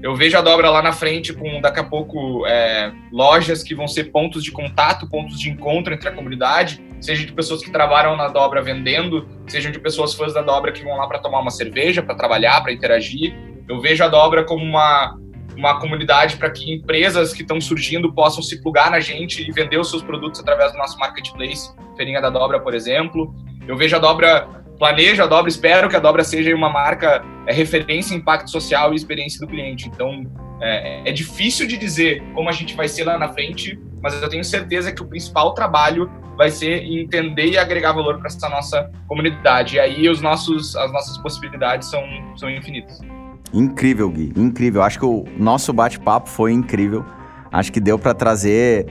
eu 0.02 0.14
vejo 0.14 0.36
a 0.36 0.40
dobra 0.40 0.70
lá 0.70 0.82
na 0.82 0.92
frente 0.92 1.32
com 1.32 1.60
daqui 1.60 1.80
a 1.80 1.84
pouco 1.84 2.46
é, 2.46 2.92
lojas 3.10 3.62
que 3.62 3.74
vão 3.74 3.88
ser 3.88 4.04
pontos 4.04 4.44
de 4.44 4.52
contato, 4.52 5.08
pontos 5.08 5.40
de 5.40 5.50
encontro 5.50 5.92
entre 5.92 6.08
a 6.08 6.12
comunidade, 6.12 6.80
seja 7.04 7.26
de 7.26 7.32
pessoas 7.32 7.62
que 7.62 7.70
trabalham 7.70 8.16
na 8.16 8.28
dobra 8.28 8.62
vendendo, 8.62 9.28
sejam 9.46 9.70
de 9.70 9.78
pessoas 9.78 10.14
fãs 10.14 10.32
da 10.32 10.40
dobra 10.40 10.72
que 10.72 10.82
vão 10.82 10.96
lá 10.96 11.06
para 11.06 11.18
tomar 11.18 11.40
uma 11.40 11.50
cerveja, 11.50 12.02
para 12.02 12.14
trabalhar, 12.14 12.62
para 12.62 12.72
interagir. 12.72 13.36
Eu 13.68 13.78
vejo 13.78 14.02
a 14.02 14.08
dobra 14.08 14.42
como 14.42 14.64
uma, 14.64 15.18
uma 15.54 15.78
comunidade 15.78 16.38
para 16.38 16.48
que 16.50 16.72
empresas 16.72 17.34
que 17.34 17.42
estão 17.42 17.60
surgindo 17.60 18.10
possam 18.14 18.42
se 18.42 18.62
plugar 18.62 18.90
na 18.90 19.00
gente 19.00 19.46
e 19.46 19.52
vender 19.52 19.78
os 19.78 19.90
seus 19.90 20.02
produtos 20.02 20.40
através 20.40 20.72
do 20.72 20.78
nosso 20.78 20.98
marketplace, 20.98 21.74
Feirinha 21.94 22.22
da 22.22 22.30
Dobra, 22.30 22.58
por 22.58 22.72
exemplo. 22.72 23.34
Eu 23.68 23.76
vejo 23.76 23.94
a 23.96 23.98
Dobra, 23.98 24.63
planejo 24.78 25.22
a 25.22 25.26
Dobra, 25.26 25.48
espero 25.48 25.88
que 25.88 25.96
a 25.96 26.00
Dobra 26.00 26.24
seja 26.24 26.54
uma 26.54 26.68
marca 26.68 27.24
é, 27.46 27.52
referência 27.52 28.14
em 28.14 28.18
impacto 28.18 28.50
social 28.50 28.92
e 28.92 28.96
experiência 28.96 29.40
do 29.40 29.46
cliente. 29.46 29.88
Então, 29.88 30.24
é, 30.60 31.08
é 31.08 31.12
difícil 31.12 31.66
de 31.66 31.76
dizer 31.76 32.22
como 32.34 32.48
a 32.48 32.52
gente 32.52 32.74
vai 32.74 32.88
ser 32.88 33.04
lá 33.04 33.18
na 33.18 33.28
frente, 33.28 33.78
mas 34.02 34.20
eu 34.20 34.28
tenho 34.28 34.44
certeza 34.44 34.92
que 34.92 35.02
o 35.02 35.06
principal 35.06 35.54
trabalho 35.54 36.10
vai 36.36 36.50
ser 36.50 36.84
entender 36.84 37.46
e 37.46 37.58
agregar 37.58 37.92
valor 37.92 38.18
para 38.18 38.26
essa 38.26 38.48
nossa 38.48 38.90
comunidade. 39.06 39.76
E 39.76 39.80
aí 39.80 40.08
os 40.08 40.20
nossos, 40.20 40.74
as 40.76 40.92
nossas 40.92 41.16
possibilidades 41.18 41.88
são, 41.88 42.02
são 42.36 42.50
infinitas. 42.50 43.00
Incrível, 43.52 44.10
Gui, 44.10 44.32
incrível. 44.36 44.82
Acho 44.82 44.98
que 44.98 45.04
o 45.04 45.24
nosso 45.38 45.72
bate-papo 45.72 46.28
foi 46.28 46.52
incrível. 46.52 47.04
Acho 47.52 47.72
que 47.72 47.78
deu 47.78 47.96
para 47.98 48.12
trazer 48.12 48.86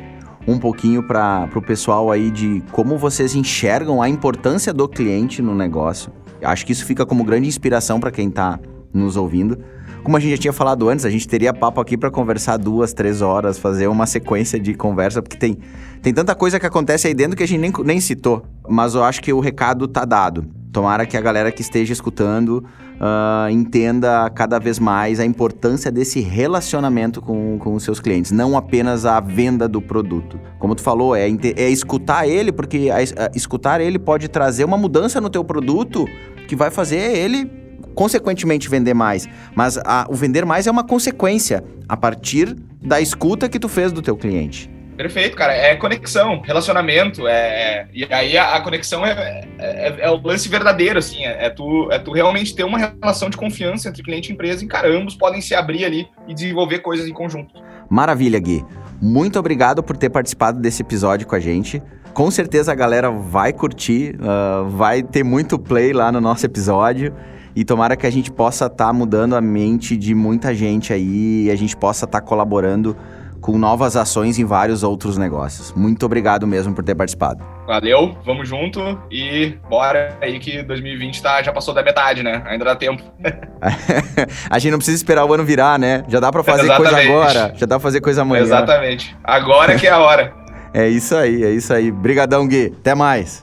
um 0.47 0.57
pouquinho 0.57 1.03
para 1.03 1.49
o 1.55 1.61
pessoal 1.61 2.11
aí 2.11 2.29
de 2.29 2.63
como 2.71 2.97
vocês 2.97 3.35
enxergam 3.35 4.01
a 4.01 4.09
importância 4.09 4.73
do 4.73 4.87
cliente 4.87 5.41
no 5.41 5.55
negócio. 5.55 6.11
Acho 6.41 6.65
que 6.65 6.71
isso 6.71 6.85
fica 6.85 7.05
como 7.05 7.23
grande 7.23 7.47
inspiração 7.47 7.99
para 7.99 8.11
quem 8.11 8.27
está 8.27 8.59
nos 8.93 9.15
ouvindo. 9.15 9.57
Como 10.03 10.17
a 10.17 10.19
gente 10.19 10.31
já 10.31 10.37
tinha 10.37 10.53
falado 10.53 10.89
antes, 10.89 11.05
a 11.05 11.09
gente 11.09 11.25
teria 11.25 11.53
papo 11.53 11.79
aqui 11.79 11.95
para 11.95 12.11
conversar 12.11 12.57
duas, 12.57 12.91
três 12.91 13.21
horas, 13.21 13.57
fazer 13.57 13.87
uma 13.87 14.05
sequência 14.05 14.59
de 14.59 14.73
conversa, 14.73 15.21
porque 15.21 15.37
tem, 15.37 15.57
tem 16.01 16.13
tanta 16.13 16.35
coisa 16.35 16.59
que 16.59 16.65
acontece 16.65 17.07
aí 17.07 17.13
dentro 17.13 17.37
que 17.37 17.43
a 17.43 17.47
gente 17.47 17.61
nem, 17.61 17.71
nem 17.85 18.01
citou. 18.01 18.43
Mas 18.67 18.95
eu 18.95 19.03
acho 19.03 19.21
que 19.21 19.31
o 19.31 19.39
recado 19.39 19.87
tá 19.87 20.03
dado. 20.03 20.45
Tomara 20.73 21.05
que 21.05 21.15
a 21.15 21.21
galera 21.21 21.51
que 21.53 21.61
esteja 21.61 21.93
escutando 21.93 22.65
uh, 23.03 23.49
entenda 23.49 24.29
cada 24.29 24.57
vez 24.57 24.79
mais 24.79 25.19
a 25.19 25.25
importância 25.25 25.91
desse 25.91 26.21
relacionamento 26.21 27.21
com, 27.21 27.57
com 27.59 27.73
os 27.73 27.83
seus 27.83 27.99
clientes, 27.99 28.31
não 28.31 28.55
apenas 28.55 29.05
a 29.05 29.19
venda 29.19 29.67
do 29.67 29.81
produto. 29.81 30.39
Como 30.57 30.73
tu 30.73 30.81
falou, 30.81 31.15
é, 31.15 31.27
é 31.57 31.69
escutar 31.69 32.27
ele, 32.27 32.51
porque 32.51 32.89
a, 32.89 32.97
a, 32.97 33.31
escutar 33.35 33.81
ele 33.81 33.99
pode 33.99 34.29
trazer 34.29 34.63
uma 34.63 34.77
mudança 34.77 35.19
no 35.19 35.29
teu 35.29 35.43
produto 35.43 36.07
que 36.47 36.55
vai 36.55 36.71
fazer 36.71 37.17
ele 37.17 37.51
consequentemente 37.93 38.69
vender 38.69 38.93
mais. 38.93 39.27
Mas 39.53 39.77
a, 39.77 40.07
o 40.09 40.15
vender 40.15 40.45
mais 40.45 40.65
é 40.65 40.71
uma 40.71 40.83
consequência 40.83 41.63
a 41.87 41.97
partir 41.97 42.55
da 42.81 43.01
escuta 43.01 43.49
que 43.49 43.59
tu 43.59 43.67
fez 43.67 43.91
do 43.91 44.01
teu 44.01 44.15
cliente. 44.15 44.72
Perfeito, 44.95 45.35
cara. 45.35 45.53
É 45.53 45.75
conexão, 45.75 46.41
relacionamento. 46.41 47.27
É, 47.27 47.87
e 47.93 48.05
aí 48.05 48.37
a, 48.37 48.55
a 48.55 48.61
conexão 48.61 49.05
é, 49.05 49.47
é, 49.57 49.95
é, 49.99 50.09
o 50.09 50.21
lance 50.21 50.47
verdadeiro, 50.47 50.99
assim. 50.99 51.23
É, 51.25 51.45
é, 51.45 51.49
tu, 51.49 51.89
é 51.91 51.99
tu 51.99 52.11
realmente 52.11 52.55
ter 52.55 52.63
uma 52.63 52.77
relação 52.77 53.29
de 53.29 53.37
confiança 53.37 53.89
entre 53.89 54.03
cliente 54.03 54.31
e 54.31 54.33
empresa. 54.33 54.63
E, 54.63 54.67
cara, 54.67 54.87
ambos 54.89 55.15
podem 55.15 55.41
se 55.41 55.55
abrir 55.55 55.85
ali 55.85 56.07
e 56.27 56.33
desenvolver 56.33 56.79
coisas 56.79 57.07
em 57.07 57.13
conjunto. 57.13 57.53
Maravilha, 57.89 58.39
Gui. 58.39 58.63
Muito 59.01 59.37
obrigado 59.39 59.83
por 59.83 59.97
ter 59.97 60.09
participado 60.09 60.59
desse 60.59 60.81
episódio 60.81 61.27
com 61.27 61.35
a 61.35 61.39
gente. 61.39 61.81
Com 62.13 62.29
certeza 62.29 62.71
a 62.71 62.75
galera 62.75 63.09
vai 63.09 63.51
curtir, 63.51 64.15
uh, 64.15 64.69
vai 64.69 65.01
ter 65.01 65.23
muito 65.23 65.57
play 65.57 65.91
lá 65.91 66.11
no 66.11 66.21
nosso 66.21 66.45
episódio. 66.45 67.13
E 67.55 67.63
tomara 67.63 67.95
que 67.95 68.07
a 68.07 68.09
gente 68.09 68.31
possa 68.31 68.65
estar 68.65 68.87
tá 68.87 68.93
mudando 68.93 69.35
a 69.35 69.41
mente 69.41 69.95
de 69.95 70.15
muita 70.15 70.55
gente 70.55 70.91
aí 70.91 71.45
e 71.45 71.51
a 71.51 71.55
gente 71.55 71.75
possa 71.75 72.05
estar 72.05 72.21
tá 72.21 72.25
colaborando 72.25 72.95
com 73.43 73.57
novas 73.57 73.97
ações 73.97 74.39
em 74.39 74.45
vários 74.45 74.83
outros 74.83 75.17
negócios. 75.17 75.73
Muito 75.73 76.05
obrigado 76.05 76.47
mesmo 76.47 76.73
por 76.73 76.81
ter 76.81 76.95
participado. 76.95 77.43
Valeu, 77.67 78.17
vamos 78.25 78.47
junto 78.47 78.79
e 79.11 79.57
bora 79.69 80.17
aí 80.21 80.39
que 80.39 80.63
2020 80.63 81.21
tá, 81.21 81.43
já 81.43 81.51
passou 81.51 81.73
da 81.73 81.83
metade, 81.83 82.23
né? 82.23 82.41
Ainda 82.45 82.63
dá 82.63 82.73
tempo. 82.73 83.03
a 84.49 84.59
gente 84.59 84.71
não 84.71 84.77
precisa 84.77 84.95
esperar 84.95 85.25
o 85.25 85.33
ano 85.33 85.43
virar, 85.43 85.77
né? 85.77 86.05
Já 86.07 86.21
dá 86.21 86.31
para 86.31 86.41
fazer 86.41 86.63
Exatamente. 86.63 86.93
coisa 86.93 87.11
agora, 87.11 87.53
já 87.53 87.65
dá 87.65 87.75
pra 87.75 87.79
fazer 87.81 87.99
coisa 87.99 88.21
amanhã. 88.21 88.43
Exatamente. 88.43 89.13
Agora 89.21 89.77
que 89.77 89.87
é 89.87 89.91
a 89.91 89.99
hora. 89.99 90.33
é 90.73 90.87
isso 90.87 91.13
aí, 91.13 91.43
é 91.43 91.51
isso 91.51 91.73
aí. 91.73 91.91
Brigadão, 91.91 92.47
Gui. 92.47 92.73
Até 92.79 92.95
mais. 92.95 93.41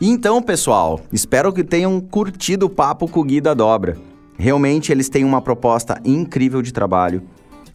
Então, 0.00 0.42
pessoal, 0.42 1.00
espero 1.12 1.52
que 1.52 1.62
tenham 1.62 2.00
curtido 2.00 2.66
o 2.66 2.70
papo 2.70 3.06
com 3.06 3.20
o 3.20 3.24
Gui 3.24 3.40
da 3.40 3.54
Dobra. 3.54 3.96
Realmente 4.36 4.90
eles 4.90 5.08
têm 5.08 5.22
uma 5.22 5.40
proposta 5.40 6.00
incrível 6.04 6.60
de 6.60 6.72
trabalho 6.72 7.22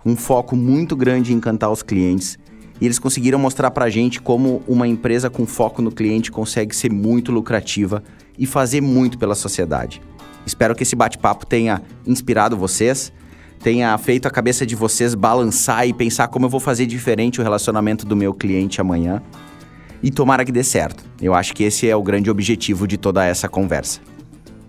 um 0.05 0.15
foco 0.15 0.55
muito 0.55 0.95
grande 0.95 1.33
em 1.33 1.35
encantar 1.35 1.71
os 1.71 1.83
clientes. 1.83 2.37
E 2.79 2.85
eles 2.85 2.99
conseguiram 2.99 3.37
mostrar 3.37 3.71
para 3.71 3.85
a 3.85 3.89
gente 3.89 4.21
como 4.21 4.63
uma 4.67 4.87
empresa 4.87 5.29
com 5.29 5.45
foco 5.45 5.81
no 5.81 5.91
cliente 5.91 6.31
consegue 6.31 6.75
ser 6.75 6.91
muito 6.91 7.31
lucrativa 7.31 8.01
e 8.37 8.45
fazer 8.45 8.81
muito 8.81 9.17
pela 9.17 9.35
sociedade. 9.35 10.01
Espero 10.45 10.73
que 10.73 10.83
esse 10.83 10.95
bate-papo 10.95 11.45
tenha 11.45 11.81
inspirado 12.07 12.55
vocês, 12.55 13.11
tenha 13.61 13.97
feito 13.97 14.27
a 14.27 14.31
cabeça 14.31 14.65
de 14.65 14.75
vocês 14.75 15.13
balançar 15.13 15.85
e 15.85 15.93
pensar 15.93 16.29
como 16.29 16.45
eu 16.45 16.49
vou 16.49 16.61
fazer 16.61 16.85
diferente 16.85 17.41
o 17.41 17.43
relacionamento 17.43 18.05
do 18.05 18.15
meu 18.15 18.33
cliente 18.33 18.79
amanhã. 18.79 19.21
E 20.01 20.09
tomara 20.09 20.45
que 20.45 20.51
dê 20.51 20.63
certo. 20.63 21.03
Eu 21.21 21.33
acho 21.33 21.53
que 21.53 21.63
esse 21.63 21.89
é 21.89 21.93
o 21.93 22.01
grande 22.01 22.29
objetivo 22.29 22.87
de 22.87 22.97
toda 22.97 23.25
essa 23.25 23.49
conversa. 23.49 23.99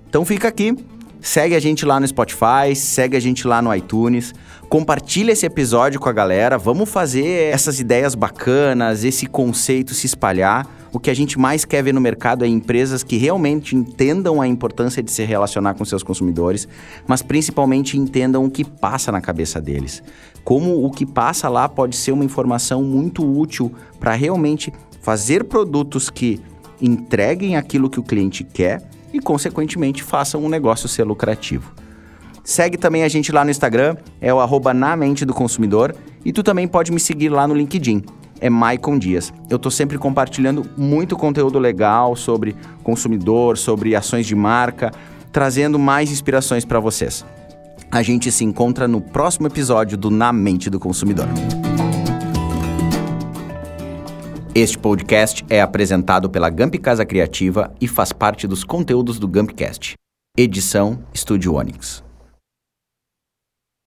Então 0.09 0.25
fica 0.25 0.49
aqui 0.49 0.77
Segue 1.21 1.55
a 1.55 1.61
gente 1.61 1.85
lá 1.85 2.01
no 2.01 2.09
Spotify, 2.09 2.75
segue 2.75 3.15
a 3.15 3.21
gente 3.21 3.47
lá 3.47 3.61
no 3.61 3.75
iTunes, 3.75 4.33
compartilha 4.71 5.33
esse 5.33 5.45
episódio 5.45 6.01
com 6.01 6.09
a 6.09 6.13
galera, 6.13 6.57
vamos 6.57 6.89
fazer 6.89 7.53
essas 7.53 7.79
ideias 7.79 8.15
bacanas, 8.15 9.05
esse 9.05 9.27
conceito 9.27 9.93
se 9.93 10.07
espalhar. 10.07 10.67
O 10.93 10.99
que 10.99 11.11
a 11.11 11.15
gente 11.15 11.39
mais 11.39 11.65
quer 11.65 11.85
ver 11.85 11.93
no 11.93 12.01
mercado 12.01 12.45
é 12.45 12.49
empresas 12.49 13.03
que 13.03 13.19
realmente 13.19 13.77
entendam 13.77 14.41
a 14.41 14.49
importância 14.49 15.03
de 15.03 15.11
se 15.11 15.23
relacionar 15.23 15.75
com 15.75 15.85
seus 15.85 16.03
consumidores, 16.03 16.67
mas 17.07 17.21
principalmente 17.21 17.99
entendam 17.99 18.45
o 18.45 18.51
que 18.51 18.65
passa 18.65 19.13
na 19.13 19.21
cabeça 19.21 19.61
deles. 19.61 20.03
Como 20.43 20.85
o 20.85 20.91
que 20.91 21.05
passa 21.05 21.51
lá 21.51 21.69
pode 21.69 21.97
ser 21.97 22.13
uma 22.13 22.25
informação 22.25 22.83
muito 22.83 23.23
útil 23.23 23.73
para 24.01 24.15
realmente 24.15 24.73
fazer 25.03 25.45
produtos 25.45 26.09
que 26.09 26.41
entreguem 26.81 27.57
aquilo 27.57 27.91
que 27.91 28.01
o 28.01 28.03
cliente 28.03 28.43
quer 28.43 28.83
e, 29.13 29.21
consequentemente, 29.21 30.03
façam 30.03 30.43
um 30.43 30.49
negócio 30.49 30.89
ser 30.89 31.05
lucrativo. 31.05 31.73
Segue 32.43 32.77
também 32.77 33.03
a 33.03 33.09
gente 33.09 33.31
lá 33.33 33.45
no 33.45 33.51
Instagram, 33.51 33.97
é 34.21 34.33
o 34.33 34.41
arroba 34.41 34.73
na 34.73 34.97
mente 34.97 35.25
do 35.25 35.35
consumidor, 35.35 35.95
e 36.25 36.33
tu 36.33 36.43
também 36.43 36.67
pode 36.67 36.91
me 36.91 36.99
seguir 36.99 37.29
lá 37.29 37.47
no 37.47 37.55
LinkedIn, 37.55 38.03
é 38.41 38.49
Maicon 38.49 38.99
Dias. 38.99 39.33
Eu 39.49 39.57
estou 39.57 39.71
sempre 39.71 39.99
compartilhando 39.99 40.65
muito 40.77 41.17
conteúdo 41.17 41.59
legal 41.59 42.17
sobre 42.17 42.57
consumidor, 42.83 43.59
sobre 43.59 43.95
ações 43.95 44.27
de 44.27 44.35
marca, 44.35 44.91
trazendo 45.31 45.79
mais 45.79 46.11
inspirações 46.11 46.65
para 46.65 46.81
vocês. 46.81 47.25
A 47.91 48.03
gente 48.03 48.33
se 48.33 48.45
encontra 48.45 48.89
no 48.89 49.01
próximo 49.01 49.47
episódio 49.47 49.99
do 49.99 50.11
Na 50.11 50.33
Mente 50.33 50.71
do 50.71 50.79
Consumidor. 50.81 51.29
Este 54.53 54.77
podcast 54.77 55.45
é 55.49 55.61
apresentado 55.61 56.29
pela 56.29 56.51
Gamp 56.51 56.75
Casa 56.75 57.07
Criativa 57.07 57.73
e 57.81 57.87
faz 57.87 58.13
parte 58.13 58.49
dos 58.49 58.65
conteúdos 58.65 59.17
do 59.17 59.29
Gampcast. 59.29 59.95
Edição 60.37 61.05
Estúdio 61.15 61.55
Onix. 61.55 62.03